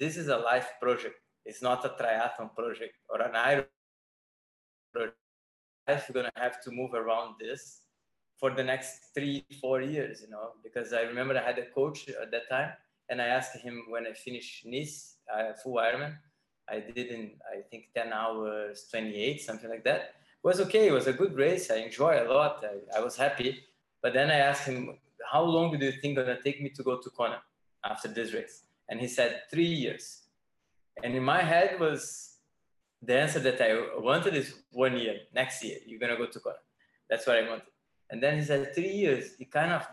this 0.00 0.16
is 0.16 0.28
a 0.28 0.38
life 0.50 0.70
project. 0.80 1.16
It's 1.44 1.62
not 1.62 1.84
a 1.84 1.90
triathlon 2.00 2.54
project 2.54 2.94
or 3.08 3.20
an 3.22 3.36
Iron 3.36 3.66
project. 4.92 5.16
Life, 5.86 6.04
you're 6.06 6.22
gonna 6.22 6.44
have 6.46 6.62
to 6.64 6.70
move 6.70 6.92
around 6.94 7.34
this 7.40 7.82
for 8.38 8.50
the 8.50 8.62
next 8.62 9.14
three, 9.14 9.44
four 9.60 9.80
years, 9.80 10.22
you 10.22 10.30
know, 10.30 10.52
because 10.62 10.92
I 10.92 11.02
remember 11.02 11.36
I 11.36 11.42
had 11.42 11.58
a 11.58 11.66
coach 11.70 12.08
at 12.08 12.30
that 12.30 12.48
time 12.48 12.72
and 13.08 13.20
I 13.20 13.26
asked 13.26 13.56
him 13.56 13.84
when 13.88 14.06
I 14.06 14.12
finished 14.12 14.66
Nice, 14.66 15.16
uh, 15.32 15.52
full 15.62 15.76
Ironman, 15.76 16.16
I 16.68 16.80
did 16.80 17.08
in, 17.08 17.32
I 17.50 17.62
think 17.70 17.86
10 17.94 18.12
hours, 18.12 18.86
28, 18.90 19.40
something 19.40 19.70
like 19.70 19.84
that. 19.84 20.00
It 20.00 20.44
was 20.44 20.60
okay. 20.60 20.88
It 20.88 20.92
was 20.92 21.06
a 21.06 21.12
good 21.12 21.34
race. 21.34 21.70
I 21.70 21.76
enjoyed 21.76 22.26
a 22.26 22.32
lot. 22.32 22.62
I, 22.64 22.98
I 22.98 23.00
was 23.00 23.16
happy. 23.16 23.64
But 24.02 24.14
then 24.14 24.30
I 24.30 24.38
asked 24.38 24.66
him, 24.66 24.98
how 25.30 25.42
long 25.42 25.76
do 25.76 25.84
you 25.84 25.92
think 25.92 26.16
gonna 26.16 26.40
take 26.40 26.62
me 26.62 26.70
to 26.70 26.82
go 26.82 26.98
to 26.98 27.10
Kona 27.10 27.42
after 27.84 28.08
this 28.08 28.32
race? 28.32 28.62
And 28.88 29.00
he 29.00 29.08
said, 29.08 29.42
three 29.50 29.66
years. 29.66 30.22
And 31.02 31.14
in 31.14 31.22
my 31.22 31.42
head 31.42 31.78
was 31.78 32.36
the 33.02 33.18
answer 33.18 33.40
that 33.40 33.60
I 33.60 33.98
wanted 33.98 34.34
is 34.34 34.54
one 34.70 34.96
year, 34.96 35.16
next 35.34 35.62
year, 35.64 35.78
you're 35.86 36.00
gonna 36.00 36.16
go 36.16 36.26
to 36.26 36.40
Kona. 36.40 36.56
That's 37.08 37.26
what 37.26 37.36
I 37.36 37.48
wanted. 37.48 37.66
And 38.10 38.22
then 38.22 38.38
he 38.38 38.44
said, 38.44 38.74
three 38.74 38.90
years. 38.90 39.34
It 39.38 39.50
kind 39.50 39.72
of, 39.72 39.86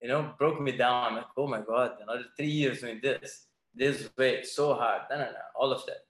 you 0.00 0.08
know, 0.08 0.32
broke 0.38 0.60
me 0.60 0.72
down. 0.72 1.08
I'm 1.08 1.16
like, 1.16 1.26
oh 1.36 1.46
my 1.46 1.60
God, 1.60 1.92
another 2.02 2.24
three 2.36 2.46
years 2.46 2.80
doing 2.80 3.00
this, 3.02 3.46
this 3.74 4.08
way, 4.16 4.42
so 4.42 4.74
hard, 4.74 5.02
no, 5.10 5.18
no, 5.18 5.24
no, 5.24 5.44
all 5.54 5.72
of 5.72 5.84
that. 5.86 6.04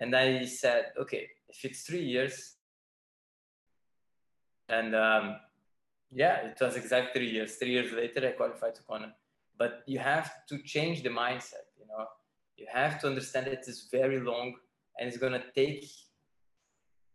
And 0.00 0.14
I 0.14 0.44
said, 0.44 0.92
okay, 0.98 1.28
if 1.48 1.64
it's 1.64 1.82
three 1.82 2.02
years, 2.04 2.56
and 4.68 4.94
um, 4.94 5.36
yeah, 6.14 6.46
it 6.46 6.58
was 6.60 6.76
exactly 6.76 7.10
three 7.12 7.30
years. 7.30 7.56
Three 7.56 7.72
years 7.72 7.92
later, 7.92 8.26
I 8.28 8.32
qualified 8.32 8.74
to 8.76 8.82
Kona. 8.82 9.14
But 9.58 9.82
you 9.86 9.98
have 9.98 10.46
to 10.48 10.58
change 10.62 11.02
the 11.02 11.08
mindset, 11.08 11.66
you 11.78 11.86
know. 11.86 12.06
You 12.56 12.66
have 12.72 13.00
to 13.00 13.08
understand 13.08 13.46
that 13.46 13.66
it's 13.66 13.88
very 13.90 14.20
long 14.20 14.54
and 14.98 15.08
it's 15.08 15.18
gonna 15.18 15.42
take 15.54 15.90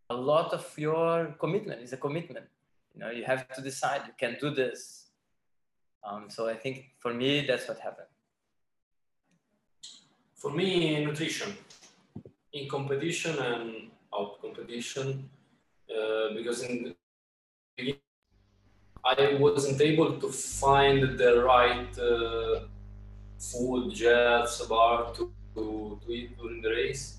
a 0.09 0.15
lot 0.15 0.53
of 0.53 0.65
your 0.77 1.35
commitment. 1.39 1.81
It's 1.81 1.93
a 1.93 1.97
commitment. 1.97 2.45
You 2.93 2.99
know, 3.01 3.11
you 3.11 3.23
have 3.23 3.47
to 3.55 3.61
decide 3.61 4.01
you 4.05 4.13
can 4.17 4.37
do 4.39 4.49
this. 4.53 5.07
Um, 6.03 6.29
so 6.29 6.49
I 6.49 6.55
think 6.55 6.91
for 6.97 7.13
me, 7.13 7.45
that's 7.45 7.67
what 7.67 7.79
happened. 7.79 8.07
For 10.35 10.51
me, 10.51 11.03
nutrition 11.05 11.53
in 12.53 12.67
competition 12.67 13.37
and 13.39 13.91
out 14.13 14.41
competition, 14.41 15.29
uh, 15.89 16.33
because 16.35 16.63
in 16.63 16.83
the 16.83 16.95
beginning 17.77 17.99
I 19.05 19.35
wasn't 19.39 19.81
able 19.81 20.19
to 20.19 20.29
find 20.29 21.17
the 21.17 21.43
right 21.43 21.97
uh, 21.97 22.61
food, 23.37 23.93
gels, 23.93 24.61
bar 24.67 25.13
to, 25.13 25.31
to, 25.55 25.99
to 26.05 26.11
eat 26.11 26.37
during 26.37 26.61
the 26.61 26.69
race, 26.69 27.17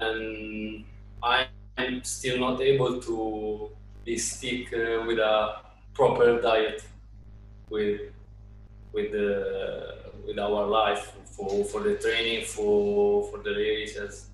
and 0.00 0.84
I'm 1.22 2.04
still 2.04 2.38
not 2.38 2.60
able 2.60 3.00
to 3.00 3.70
be 4.04 4.18
stick 4.18 4.72
uh, 4.72 5.04
with 5.06 5.18
a 5.18 5.56
proper 5.94 6.40
diet 6.40 6.84
with 7.68 8.00
with 8.92 9.12
the 9.12 9.96
with 10.26 10.38
our 10.38 10.66
life 10.66 11.12
for 11.24 11.64
for 11.64 11.80
the 11.80 11.94
training 11.96 12.44
for 12.44 13.28
for 13.30 13.38
the 13.38 13.50
races. 13.50 14.26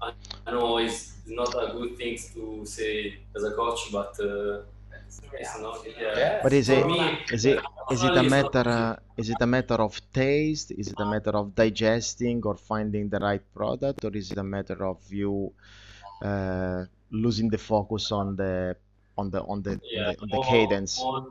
I, 0.00 0.12
I 0.46 0.52
know 0.52 0.78
it's 0.78 1.14
not 1.26 1.54
a 1.54 1.72
good 1.72 1.96
thing 1.96 2.18
to 2.34 2.64
say 2.66 3.16
as 3.34 3.42
a 3.42 3.52
coach, 3.52 3.90
but 3.90 4.18
uh, 4.20 4.60
It's 5.06 5.18
the 5.20 5.28
It's 5.38 5.54
reality. 5.56 5.90
not, 5.90 6.00
yeah. 6.02 6.18
Yeah. 6.18 6.40
But 6.42 6.52
is 6.52 6.68
it 6.68 6.84
is 7.32 7.44
it 7.46 7.58
is 7.94 8.02
it 8.02 8.16
a 8.16 8.22
personally, 8.22 8.26
it's 8.26 8.30
not 8.30 8.54
matter 8.54 8.66
uh, 8.68 8.96
is 9.16 9.28
it 9.30 9.40
a 9.40 9.46
matter 9.46 9.78
of 9.88 9.92
taste? 10.12 10.72
Is 10.72 10.88
it 10.88 10.98
a 10.98 11.06
matter 11.06 11.30
of 11.40 11.54
digesting 11.54 12.42
or 12.44 12.56
finding 12.56 13.08
the 13.08 13.18
right 13.18 13.44
product, 13.54 14.04
or 14.04 14.12
is 14.16 14.32
it 14.32 14.38
a 14.38 14.44
matter 14.44 14.84
of 14.84 14.98
you 15.10 15.52
uh, 16.22 16.84
losing 17.10 17.48
the 17.48 17.58
focus 17.58 18.10
on 18.12 18.36
the 18.36 18.76
on 19.16 19.30
the 19.30 19.40
on 19.42 19.62
the 19.62 19.72
on 19.72 19.80
the, 19.94 20.16
on 20.22 20.28
the 20.28 20.36
more, 20.36 20.44
cadence? 20.44 20.98
more, 21.00 21.26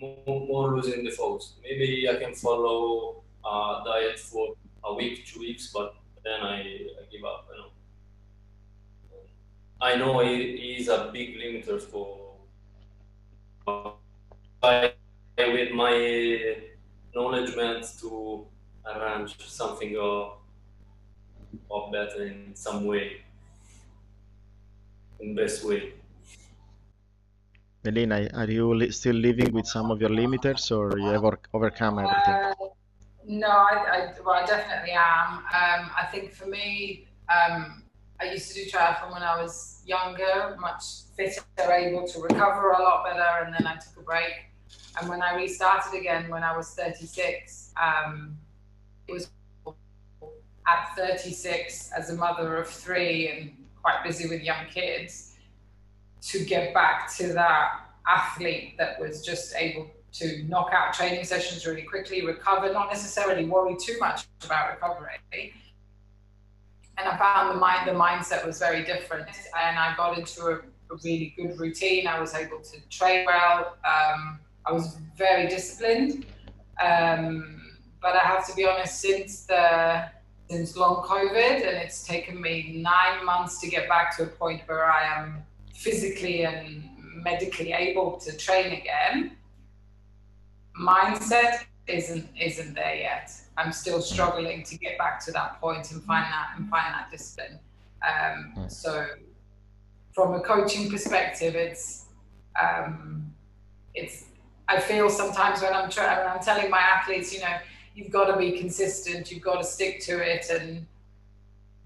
more, 0.00 0.40
more 0.46 0.76
losing 0.76 1.04
the 1.04 1.10
focus. 1.10 1.54
Maybe 1.62 2.08
I 2.08 2.16
can 2.16 2.34
follow 2.34 3.22
a 3.44 3.82
diet 3.84 4.18
for 4.18 4.54
a 4.84 4.94
week, 4.94 5.26
two 5.26 5.40
weeks, 5.40 5.70
but 5.72 5.94
then 6.24 6.40
I, 6.40 6.58
I 7.00 7.02
give 7.10 7.24
up. 7.24 7.48
You 7.50 7.56
know. 7.58 7.70
I 9.80 9.96
know 9.96 10.20
he, 10.20 10.56
he 10.56 10.86
a 10.86 11.10
big 11.12 11.36
limiter 11.36 11.80
for. 11.80 12.21
I, 13.66 14.92
with 15.38 15.72
my 15.72 16.56
knowledge 17.14 17.56
meant 17.56 17.84
to 18.00 18.46
arrange 18.86 19.36
something 19.48 19.96
or, 19.96 20.36
or 21.68 21.90
better 21.90 22.26
in 22.26 22.54
some 22.54 22.84
way, 22.84 23.22
in 25.20 25.34
best 25.34 25.64
way. 25.64 25.92
Melina, 27.84 28.28
are 28.34 28.50
you 28.50 28.74
li 28.74 28.90
still 28.92 29.16
living 29.16 29.52
with 29.52 29.66
some 29.66 29.90
of 29.90 30.00
your 30.00 30.10
limiters, 30.10 30.70
or 30.70 30.96
you 30.98 31.06
have 31.06 31.24
overcome 31.52 31.98
everything? 31.98 32.34
Uh, 32.34 32.54
no, 33.26 33.48
I, 33.48 33.74
I, 33.94 34.12
well, 34.24 34.36
I 34.36 34.46
definitely 34.46 34.92
am. 34.92 35.38
Um, 35.38 35.90
I 35.96 36.06
think 36.10 36.32
for 36.32 36.46
me, 36.46 37.06
um, 37.28 37.81
I 38.22 38.32
used 38.32 38.52
to 38.52 38.54
do 38.54 38.70
triathlon 38.70 39.12
when 39.12 39.22
I 39.22 39.42
was 39.42 39.82
younger, 39.84 40.56
much 40.60 40.84
fitter, 41.16 41.42
able 41.70 42.06
to 42.06 42.20
recover 42.20 42.70
a 42.70 42.82
lot 42.82 43.04
better, 43.04 43.44
and 43.44 43.52
then 43.52 43.66
I 43.66 43.74
took 43.74 43.96
a 43.98 44.02
break. 44.02 44.32
And 45.00 45.08
when 45.08 45.22
I 45.22 45.34
restarted 45.34 45.98
again 45.98 46.30
when 46.30 46.44
I 46.44 46.56
was 46.56 46.70
36, 46.70 47.72
um, 47.82 48.36
it 49.08 49.12
was 49.12 49.30
at 49.66 50.94
36 50.96 51.90
as 51.96 52.10
a 52.10 52.14
mother 52.14 52.56
of 52.56 52.68
three 52.68 53.28
and 53.28 53.50
quite 53.82 54.04
busy 54.04 54.28
with 54.28 54.42
young 54.42 54.66
kids 54.72 55.34
to 56.20 56.44
get 56.44 56.72
back 56.72 57.12
to 57.16 57.32
that 57.32 57.80
athlete 58.06 58.76
that 58.78 59.00
was 59.00 59.22
just 59.24 59.54
able 59.56 59.90
to 60.12 60.44
knock 60.44 60.70
out 60.72 60.92
training 60.92 61.24
sessions 61.24 61.66
really 61.66 61.82
quickly, 61.82 62.24
recover, 62.24 62.72
not 62.72 62.88
necessarily 62.90 63.46
worry 63.46 63.76
too 63.80 63.96
much 63.98 64.26
about 64.44 64.74
recovery. 64.74 65.52
And 66.98 67.08
I 67.08 67.16
found 67.16 67.54
the 67.54 67.60
mind, 67.60 67.88
the 67.88 67.92
mindset 67.92 68.46
was 68.46 68.58
very 68.58 68.84
different. 68.84 69.28
And 69.58 69.78
I 69.78 69.94
got 69.96 70.18
into 70.18 70.42
a, 70.46 70.54
a 70.56 70.96
really 71.02 71.34
good 71.36 71.58
routine. 71.58 72.06
I 72.06 72.20
was 72.20 72.34
able 72.34 72.60
to 72.60 72.80
train 72.88 73.24
well. 73.26 73.76
Um, 73.84 74.38
I 74.66 74.72
was 74.72 74.98
very 75.16 75.48
disciplined. 75.48 76.26
Um, 76.82 77.62
but 78.00 78.16
I 78.16 78.20
have 78.20 78.46
to 78.48 78.54
be 78.54 78.66
honest, 78.66 79.00
since 79.00 79.46
the 79.46 80.10
since 80.50 80.76
long 80.76 80.96
COVID, 81.04 81.66
and 81.66 81.76
it's 81.78 82.04
taken 82.06 82.38
me 82.40 82.82
nine 82.82 83.24
months 83.24 83.60
to 83.60 83.68
get 83.68 83.88
back 83.88 84.14
to 84.16 84.24
a 84.24 84.26
point 84.26 84.62
where 84.66 84.84
I 84.84 85.02
am 85.04 85.44
physically 85.72 86.44
and 86.44 86.90
medically 86.98 87.72
able 87.72 88.18
to 88.18 88.36
train 88.36 88.72
again. 88.72 89.36
Mindset 90.78 91.64
isn't 91.86 92.28
isn't 92.38 92.74
there 92.74 92.96
yet. 92.96 93.32
I'm 93.56 93.72
still 93.72 94.00
struggling 94.00 94.62
to 94.64 94.78
get 94.78 94.96
back 94.98 95.24
to 95.26 95.32
that 95.32 95.60
point 95.60 95.90
and 95.92 96.02
find 96.04 96.24
that 96.24 96.50
and 96.56 96.68
find 96.68 96.94
that 96.94 97.10
discipline. 97.10 97.58
Um, 98.02 98.68
so, 98.68 99.06
from 100.12 100.34
a 100.34 100.40
coaching 100.40 100.90
perspective, 100.90 101.54
it's 101.54 102.06
um, 102.60 103.32
it's. 103.94 104.26
I 104.68 104.80
feel 104.80 105.10
sometimes 105.10 105.60
when 105.60 105.74
I'm 105.74 105.90
trying, 105.90 106.16
when 106.18 106.28
I'm 106.28 106.40
telling 106.40 106.70
my 106.70 106.78
athletes, 106.78 107.32
you 107.34 107.40
know, 107.40 107.56
you've 107.94 108.10
got 108.10 108.26
to 108.26 108.36
be 108.38 108.52
consistent, 108.52 109.30
you've 109.30 109.42
got 109.42 109.58
to 109.58 109.64
stick 109.64 110.00
to 110.02 110.18
it, 110.18 110.46
and 110.50 110.86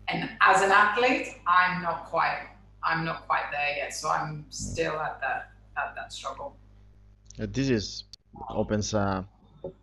and 0.09 0.31
as 0.41 0.63
an 0.63 0.71
athlete, 0.71 1.37
I'm 1.47 1.83
not 1.83 2.05
quite, 2.05 2.47
I'm 2.85 3.05
not 3.05 3.27
quite 3.27 3.51
there 3.51 3.77
yet. 3.77 3.93
So 3.95 4.09
I'm 4.09 4.45
still 4.51 4.95
at 5.01 5.21
that 5.21 5.51
at 5.77 5.95
that 5.97 6.13
struggle. 6.13 6.57
Uh, 7.41 7.47
This 7.51 7.69
is 7.69 8.05
opens 8.51 8.95
a 8.95 9.27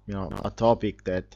you 0.08 0.14
know 0.14 0.30
a 0.46 0.50
topic 0.50 1.04
that 1.04 1.36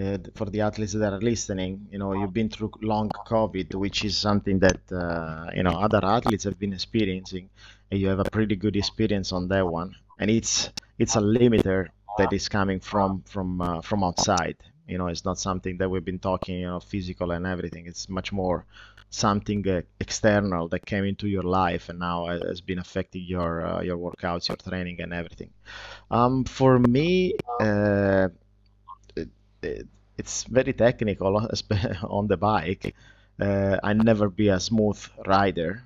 uh, 0.00 0.18
for 0.34 0.46
the 0.46 0.60
athletes 0.62 0.92
that 0.94 1.12
are 1.12 1.20
listening, 1.20 1.86
you 1.90 1.98
know, 1.98 2.12
you've 2.14 2.32
been 2.32 2.48
through 2.48 2.72
long 2.80 3.10
COVID, 3.10 3.74
which 3.74 4.04
is 4.04 4.16
something 4.16 4.58
that 4.60 4.80
uh, 4.90 5.50
you 5.54 5.62
know 5.62 5.72
other 5.72 6.00
athletes 6.02 6.44
have 6.44 6.58
been 6.58 6.72
experiencing, 6.72 7.50
and 7.90 8.00
you 8.00 8.08
have 8.08 8.20
a 8.20 8.30
pretty 8.30 8.56
good 8.56 8.76
experience 8.76 9.32
on 9.32 9.48
that 9.48 9.66
one. 9.66 9.94
And 10.18 10.30
it's 10.30 10.70
it's 10.98 11.16
a 11.16 11.20
limiter 11.20 11.88
that 12.18 12.32
is 12.32 12.48
coming 12.48 12.80
from 12.80 13.22
from 13.26 13.60
uh, 13.60 13.80
from 13.82 14.02
outside. 14.04 14.56
You 14.88 14.98
know, 14.98 15.08
it's 15.08 15.24
not 15.24 15.38
something 15.38 15.76
that 15.78 15.88
we've 15.88 16.04
been 16.04 16.18
talking, 16.18 16.60
you 16.60 16.66
know, 16.66 16.80
physical 16.80 17.30
and 17.30 17.46
everything. 17.46 17.86
It's 17.86 18.08
much 18.08 18.32
more 18.32 18.66
something 19.10 19.68
uh, 19.68 19.82
external 20.00 20.68
that 20.68 20.86
came 20.86 21.04
into 21.04 21.28
your 21.28 21.42
life 21.42 21.90
and 21.90 21.98
now 21.98 22.26
has 22.26 22.60
been 22.62 22.78
affecting 22.78 23.22
your 23.24 23.64
uh, 23.64 23.80
your 23.82 23.98
workouts, 23.98 24.48
your 24.48 24.56
training, 24.56 25.00
and 25.00 25.12
everything. 25.12 25.50
Um, 26.10 26.44
for 26.44 26.78
me, 26.78 27.34
uh, 27.60 28.28
it, 29.62 29.80
it, 29.80 29.86
it's 30.18 30.44
very 30.44 30.72
technical 30.72 31.36
on 32.04 32.26
the 32.26 32.36
bike. 32.36 32.94
Uh, 33.40 33.78
I 33.82 33.92
never 33.92 34.28
be 34.28 34.48
a 34.48 34.60
smooth 34.60 35.02
rider. 35.26 35.82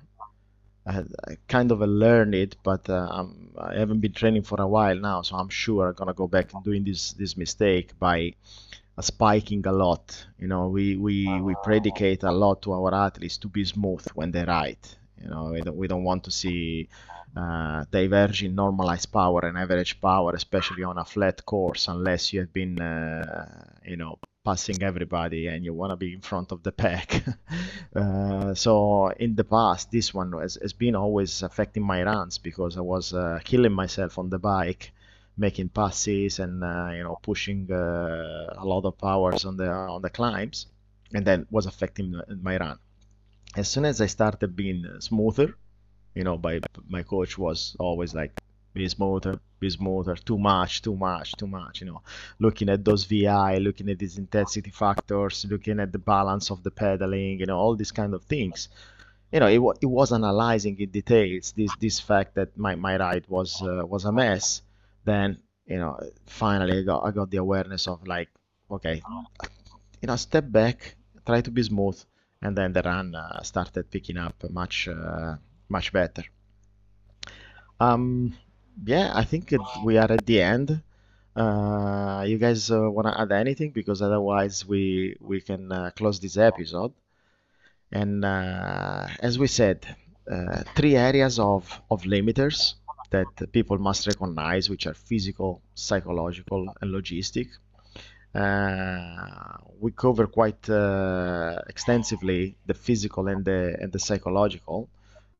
I, 0.85 1.03
kind 1.49 1.71
of 1.71 1.81
learned 1.81 2.33
it, 2.33 2.55
but 2.63 2.89
uh, 2.89 3.25
I 3.57 3.75
haven't 3.75 3.99
been 3.99 4.13
training 4.13 4.43
for 4.43 4.61
a 4.61 4.67
while 4.67 4.95
now, 4.95 5.21
so 5.21 5.35
I'm 5.35 5.49
sure 5.49 5.89
I'm 5.89 5.95
gonna 5.95 6.13
go 6.13 6.27
back 6.27 6.53
and 6.53 6.63
doing 6.63 6.85
this 6.85 7.11
this 7.13 7.35
mistake 7.35 7.97
by 7.99 8.33
uh, 8.97 9.01
spiking 9.01 9.65
a 9.67 9.71
lot. 9.71 10.25
You 10.39 10.47
know, 10.47 10.69
we, 10.69 10.95
we, 10.95 11.41
we 11.41 11.55
predicate 11.63 12.23
a 12.23 12.31
lot 12.31 12.61
to 12.63 12.73
our 12.73 12.93
athletes 12.93 13.37
to 13.39 13.47
be 13.47 13.65
smooth 13.65 14.05
when 14.13 14.31
they 14.31 14.45
ride. 14.45 14.77
You 15.21 15.29
know, 15.29 15.51
we 15.51 15.61
don't, 15.61 15.75
we 15.75 15.87
don't 15.87 16.03
want 16.03 16.23
to 16.25 16.31
see 16.31 16.87
uh, 17.37 17.85
in 18.41 18.55
normalized 18.55 19.11
power 19.11 19.41
and 19.41 19.57
average 19.57 19.99
power, 20.01 20.33
especially 20.33 20.83
on 20.83 20.97
a 20.97 21.05
flat 21.05 21.45
course, 21.45 21.87
unless 21.87 22.33
you 22.33 22.39
have 22.41 22.53
been, 22.53 22.81
uh, 22.81 23.73
you 23.85 23.97
know, 23.97 24.17
passing 24.43 24.81
everybody 24.81 25.47
and 25.47 25.65
you 25.65 25.73
want 25.73 25.91
to 25.91 25.97
be 25.97 26.13
in 26.13 26.21
front 26.21 26.51
of 26.51 26.63
the 26.63 26.71
pack. 26.71 27.23
uh, 27.95 28.53
so 28.53 29.09
in 29.09 29.35
the 29.35 29.43
past, 29.43 29.91
this 29.91 30.13
one 30.13 30.31
has, 30.33 30.57
has 30.61 30.73
been 30.73 30.95
always 30.95 31.43
affecting 31.43 31.83
my 31.83 32.03
runs 32.03 32.37
because 32.37 32.77
I 32.77 32.81
was 32.81 33.13
uh, 33.13 33.39
killing 33.43 33.73
myself 33.73 34.17
on 34.17 34.29
the 34.29 34.39
bike 34.39 34.91
making 35.37 35.69
passes 35.69 36.39
and 36.39 36.63
uh, 36.63 36.89
you 36.91 37.03
know 37.03 37.17
pushing 37.21 37.71
uh, 37.71 38.53
a 38.57 38.65
lot 38.65 38.83
of 38.85 38.97
powers 38.97 39.45
on 39.45 39.55
the 39.55 39.69
on 39.69 40.01
the 40.01 40.09
climbs 40.09 40.65
and 41.13 41.25
then 41.25 41.45
was 41.51 41.65
affecting 41.67 42.19
my 42.41 42.57
run 42.57 42.77
as 43.55 43.69
soon 43.69 43.85
as 43.85 44.01
i 44.01 44.07
started 44.07 44.55
being 44.55 44.83
smoother 44.99 45.55
you 46.17 46.23
know 46.23 46.37
by 46.37 46.59
my 46.89 47.03
coach 47.03 47.37
was 47.37 47.75
always 47.79 48.11
like 48.15 48.31
be 48.73 48.87
smoother 48.87 49.39
be 49.59 49.69
smoother 49.69 50.15
too 50.15 50.37
much 50.37 50.81
too 50.81 50.95
much 50.95 51.37
too 51.37 51.47
much 51.47 51.81
you 51.81 51.87
know. 51.87 52.01
Looking 52.39 52.69
at 52.69 52.83
those 52.83 53.03
vi 53.05 53.57
looking 53.57 53.89
at 53.89 53.99
these 53.99 54.17
intensity 54.17 54.71
factors 54.71 55.45
looking 55.49 55.79
at 55.79 55.91
the 55.91 56.03
balance 56.15 56.51
of 56.51 56.63
the 56.63 56.71
pedaling 56.71 57.39
you 57.39 57.45
know 57.45 57.57
all 57.57 57.75
these 57.75 57.91
kind 57.91 58.13
of 58.13 58.23
things. 58.23 58.69
You 59.31 59.39
know 59.41 59.47
it, 59.47 59.61
it 59.81 59.91
was 59.97 60.11
analyzing 60.11 60.79
in 60.79 60.89
details 60.89 61.53
this 61.57 61.71
this 61.79 61.99
fact 61.99 62.35
that 62.35 62.57
my, 62.57 62.73
my 62.75 62.97
ride 62.97 63.25
was 63.27 63.61
uh, 63.61 63.85
was 63.85 64.05
a 64.05 64.11
mess. 64.11 64.61
Then 65.05 65.37
you 65.65 65.79
know 65.81 65.99
finally 66.25 66.79
I 66.79 66.83
got 66.83 66.99
I 67.07 67.11
got 67.11 67.29
the 67.29 67.37
awareness 67.37 67.87
of 67.87 68.07
like 68.07 68.29
okay 68.69 69.01
you 70.01 70.07
know 70.07 70.15
step 70.15 70.45
back 70.51 70.95
try 71.25 71.41
to 71.41 71.51
be 71.51 71.63
smooth 71.63 71.99
and 72.41 72.55
then 72.57 72.71
the 72.73 72.81
run 72.83 73.15
uh, 73.15 73.41
started 73.41 73.89
picking 73.89 74.17
up 74.17 74.35
much 74.51 74.87
uh, 74.87 75.35
much 75.69 75.91
better 75.93 76.23
um 77.79 78.33
yeah 78.85 79.11
I 79.13 79.23
think 79.23 79.51
it, 79.53 79.61
we 79.83 79.97
are 79.97 80.11
at 80.11 80.25
the 80.25 80.41
end 80.41 80.81
uh, 81.35 82.25
you 82.27 82.37
guys 82.39 82.71
uh, 82.71 82.89
want 82.89 83.07
to 83.07 83.21
add 83.21 83.31
anything 83.31 83.71
because 83.71 84.01
otherwise 84.01 84.65
we 84.65 85.15
we 85.21 85.41
can 85.41 85.71
uh, 85.71 85.91
close 85.95 86.19
this 86.19 86.37
episode 86.37 86.93
and 87.91 88.25
uh, 88.25 89.07
as 89.19 89.37
we 89.37 89.47
said 89.47 89.85
three 90.75 90.95
areas 90.95 91.39
of 91.39 91.81
of 91.89 92.01
limiters 92.03 92.75
that 93.09 93.51
people 93.51 93.77
must 93.77 94.07
recognize, 94.07 94.69
which 94.69 94.85
are 94.87 94.93
physical, 94.93 95.61
psychological, 95.73 96.67
and 96.81 96.93
logistic. 96.93 97.47
Uh, 98.35 99.57
we 99.79 99.91
cover 99.91 100.27
quite 100.27 100.69
uh, 100.69 101.59
extensively 101.67 102.57
the 102.65 102.73
physical 102.73 103.27
and 103.27 103.45
the 103.45 103.77
and 103.81 103.91
the 103.91 103.99
psychological. 103.99 104.89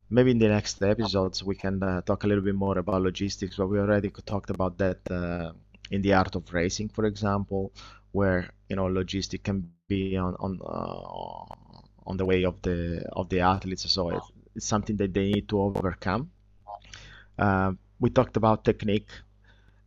Maybe 0.09 0.31
in 0.31 0.39
the 0.39 0.49
next 0.49 0.81
episodes 0.81 1.43
we 1.43 1.55
can 1.55 1.81
uh, 1.83 2.01
talk 2.01 2.23
a 2.23 2.27
little 2.27 2.43
bit 2.43 2.55
more 2.55 2.77
about 2.77 3.01
logistics, 3.01 3.55
but 3.57 3.67
we 3.67 3.79
already 3.79 4.09
talked 4.09 4.49
about 4.49 4.77
that 4.77 4.99
in 5.91 6.01
the 6.01 6.13
art 6.13 6.35
of 6.35 6.53
racing, 6.53 6.89
for 6.89 7.05
example, 7.05 7.71
where 8.11 8.49
you 8.69 8.75
know 8.75 8.85
logistic 8.87 9.43
can 9.43 9.59
be 9.61 9.89
on 9.89 10.07
on 10.17 10.27
on 11.79 12.17
the 12.17 12.25
way 12.25 12.43
of 12.45 12.61
the 12.61 13.03
of 13.13 13.29
the 13.29 13.39
athletes. 13.41 13.89
So 13.91 14.09
it's, 14.09 14.31
it's 14.55 14.65
something 14.65 14.97
that 14.97 15.13
they 15.13 15.31
need 15.33 15.47
to 15.49 15.59
overcome. 15.61 16.31
Uh, 17.37 17.73
we 17.99 18.09
talked 18.09 18.37
about 18.37 18.63
technique, 18.63 19.09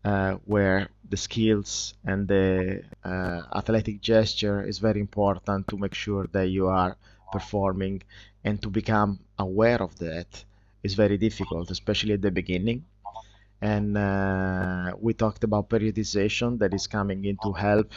uh, 0.04 0.34
where 0.44 0.88
the 1.08 1.16
skills 1.16 1.94
and 2.04 2.28
the 2.28 2.82
uh, 3.04 3.42
athletic 3.54 4.00
gesture 4.00 4.62
is 4.62 4.78
very 4.78 5.00
important 5.00 5.68
to 5.68 5.76
make 5.78 5.94
sure 5.94 6.26
that 6.32 6.48
you 6.48 6.68
are 6.68 6.96
performing 7.33 8.03
and 8.45 8.61
to 8.62 8.70
become 8.70 9.18
aware 9.39 9.83
of 9.83 9.99
that 9.99 10.45
is 10.83 10.95
very 10.95 11.18
difficult, 11.18 11.70
especially 11.70 12.14
at 12.14 12.22
the 12.22 12.31
beginning. 12.31 12.85
And 13.61 13.97
uh, 13.97 14.95
we 14.99 15.12
talked 15.12 15.45
about 15.45 15.68
periodization 15.68 16.59
that 16.61 16.72
is 16.72 16.87
coming 16.87 17.24
in 17.26 17.37
to 17.43 17.53
help 17.53 17.93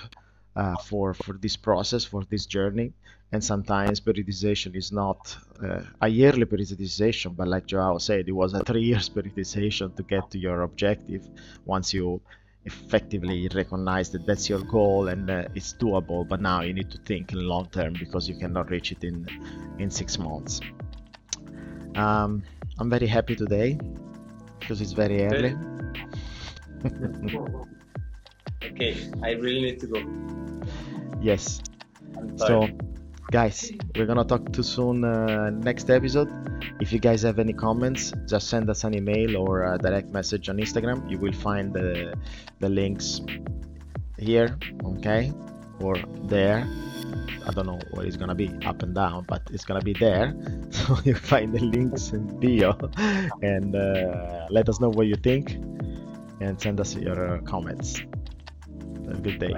uh, 0.55 0.75
for 0.77 1.13
for 1.13 1.33
this 1.33 1.55
process, 1.55 2.03
for 2.03 2.23
this 2.29 2.45
journey. 2.45 2.93
And 3.31 3.43
sometimes 3.43 3.99
periodization 3.99 4.75
is 4.75 4.91
not 4.91 5.35
uh, 5.63 5.81
a 6.01 6.07
yearly 6.07 6.45
periodization, 6.45 7.35
but 7.35 7.47
like 7.47 7.65
Joao 7.65 7.97
said, 7.97 8.27
it 8.27 8.33
was 8.33 8.53
a 8.53 8.63
three 8.63 8.83
years 8.83 9.09
periodization 9.15 9.95
to 9.95 10.03
get 10.03 10.29
to 10.31 10.37
your 10.37 10.61
objective. 10.61 11.27
Once 11.65 11.93
you 11.93 12.21
effectively 12.65 13.49
recognize 13.53 14.09
that 14.11 14.25
that's 14.25 14.49
your 14.49 14.59
goal 14.59 15.07
and 15.09 15.29
uh, 15.29 15.47
it's 15.55 15.73
doable, 15.73 16.27
but 16.27 16.41
now 16.41 16.61
you 16.61 16.73
need 16.73 16.89
to 16.91 16.97
think 16.99 17.33
in 17.33 17.39
long 17.39 17.67
term 17.69 17.93
because 17.93 18.29
you 18.29 18.35
cannot 18.35 18.69
reach 18.69 18.91
it 18.91 19.03
in 19.03 19.27
in 19.79 19.89
six 19.89 20.17
months. 20.17 20.61
Um, 21.95 22.43
I'm 22.79 22.89
very 22.89 23.07
happy 23.07 23.35
today 23.35 23.77
because 24.59 24.81
it's 24.81 24.93
very 24.93 25.25
early. 25.25 25.55
okay, 28.63 28.97
I 29.21 29.31
really 29.31 29.61
need 29.61 29.79
to 29.81 29.87
go. 29.87 30.03
Yes. 31.21 31.61
So. 32.37 32.67
Guys, 33.33 33.71
we're 33.95 34.05
gonna 34.05 34.23
talk 34.23 34.53
too 34.53 34.61
soon 34.61 35.03
uh, 35.03 35.49
next 35.49 35.89
episode. 35.89 36.29
If 36.79 36.93
you 36.93 36.99
guys 36.99 37.23
have 37.23 37.39
any 37.39 37.51
comments, 37.51 38.13
just 38.27 38.47
send 38.47 38.69
us 38.69 38.83
an 38.83 38.93
email 38.93 39.37
or 39.37 39.63
a 39.73 39.75
direct 39.79 40.09
message 40.13 40.49
on 40.49 40.57
Instagram. 40.57 41.09
You 41.09 41.17
will 41.17 41.33
find 41.33 41.73
the 41.73 42.13
the 42.59 42.69
links 42.69 43.21
here, 44.19 44.55
okay, 44.85 45.33
or 45.81 45.95
there. 46.25 46.59
I 47.47 47.51
don't 47.55 47.65
know 47.65 47.79
where 47.93 48.05
it's 48.05 48.17
gonna 48.17 48.35
be, 48.35 48.53
up 48.67 48.83
and 48.83 48.93
down, 48.93 49.25
but 49.27 49.41
it's 49.51 49.65
gonna 49.65 49.81
be 49.91 49.93
there. 49.93 50.35
So 50.83 50.97
you 51.03 51.15
find 51.15 51.53
the 51.53 51.63
links 51.75 52.11
in 52.13 52.27
bio, 52.39 52.77
and 53.41 53.75
uh, 53.75 54.45
let 54.51 54.69
us 54.69 54.79
know 54.79 54.89
what 54.89 55.07
you 55.07 55.15
think, 55.15 55.53
and 56.39 56.61
send 56.61 56.79
us 56.79 56.95
your 56.95 57.19
uh, 57.25 57.41
comments. 57.41 57.97
Have 59.07 59.17
a 59.17 59.21
good 59.21 59.39
day. 59.39 59.53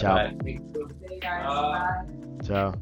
Ciao. 0.00 0.14
Bye. 0.14 0.34
You 0.46 1.20
guys. 1.20 1.44
Bye. 1.44 2.04
Ciao. 2.42 2.74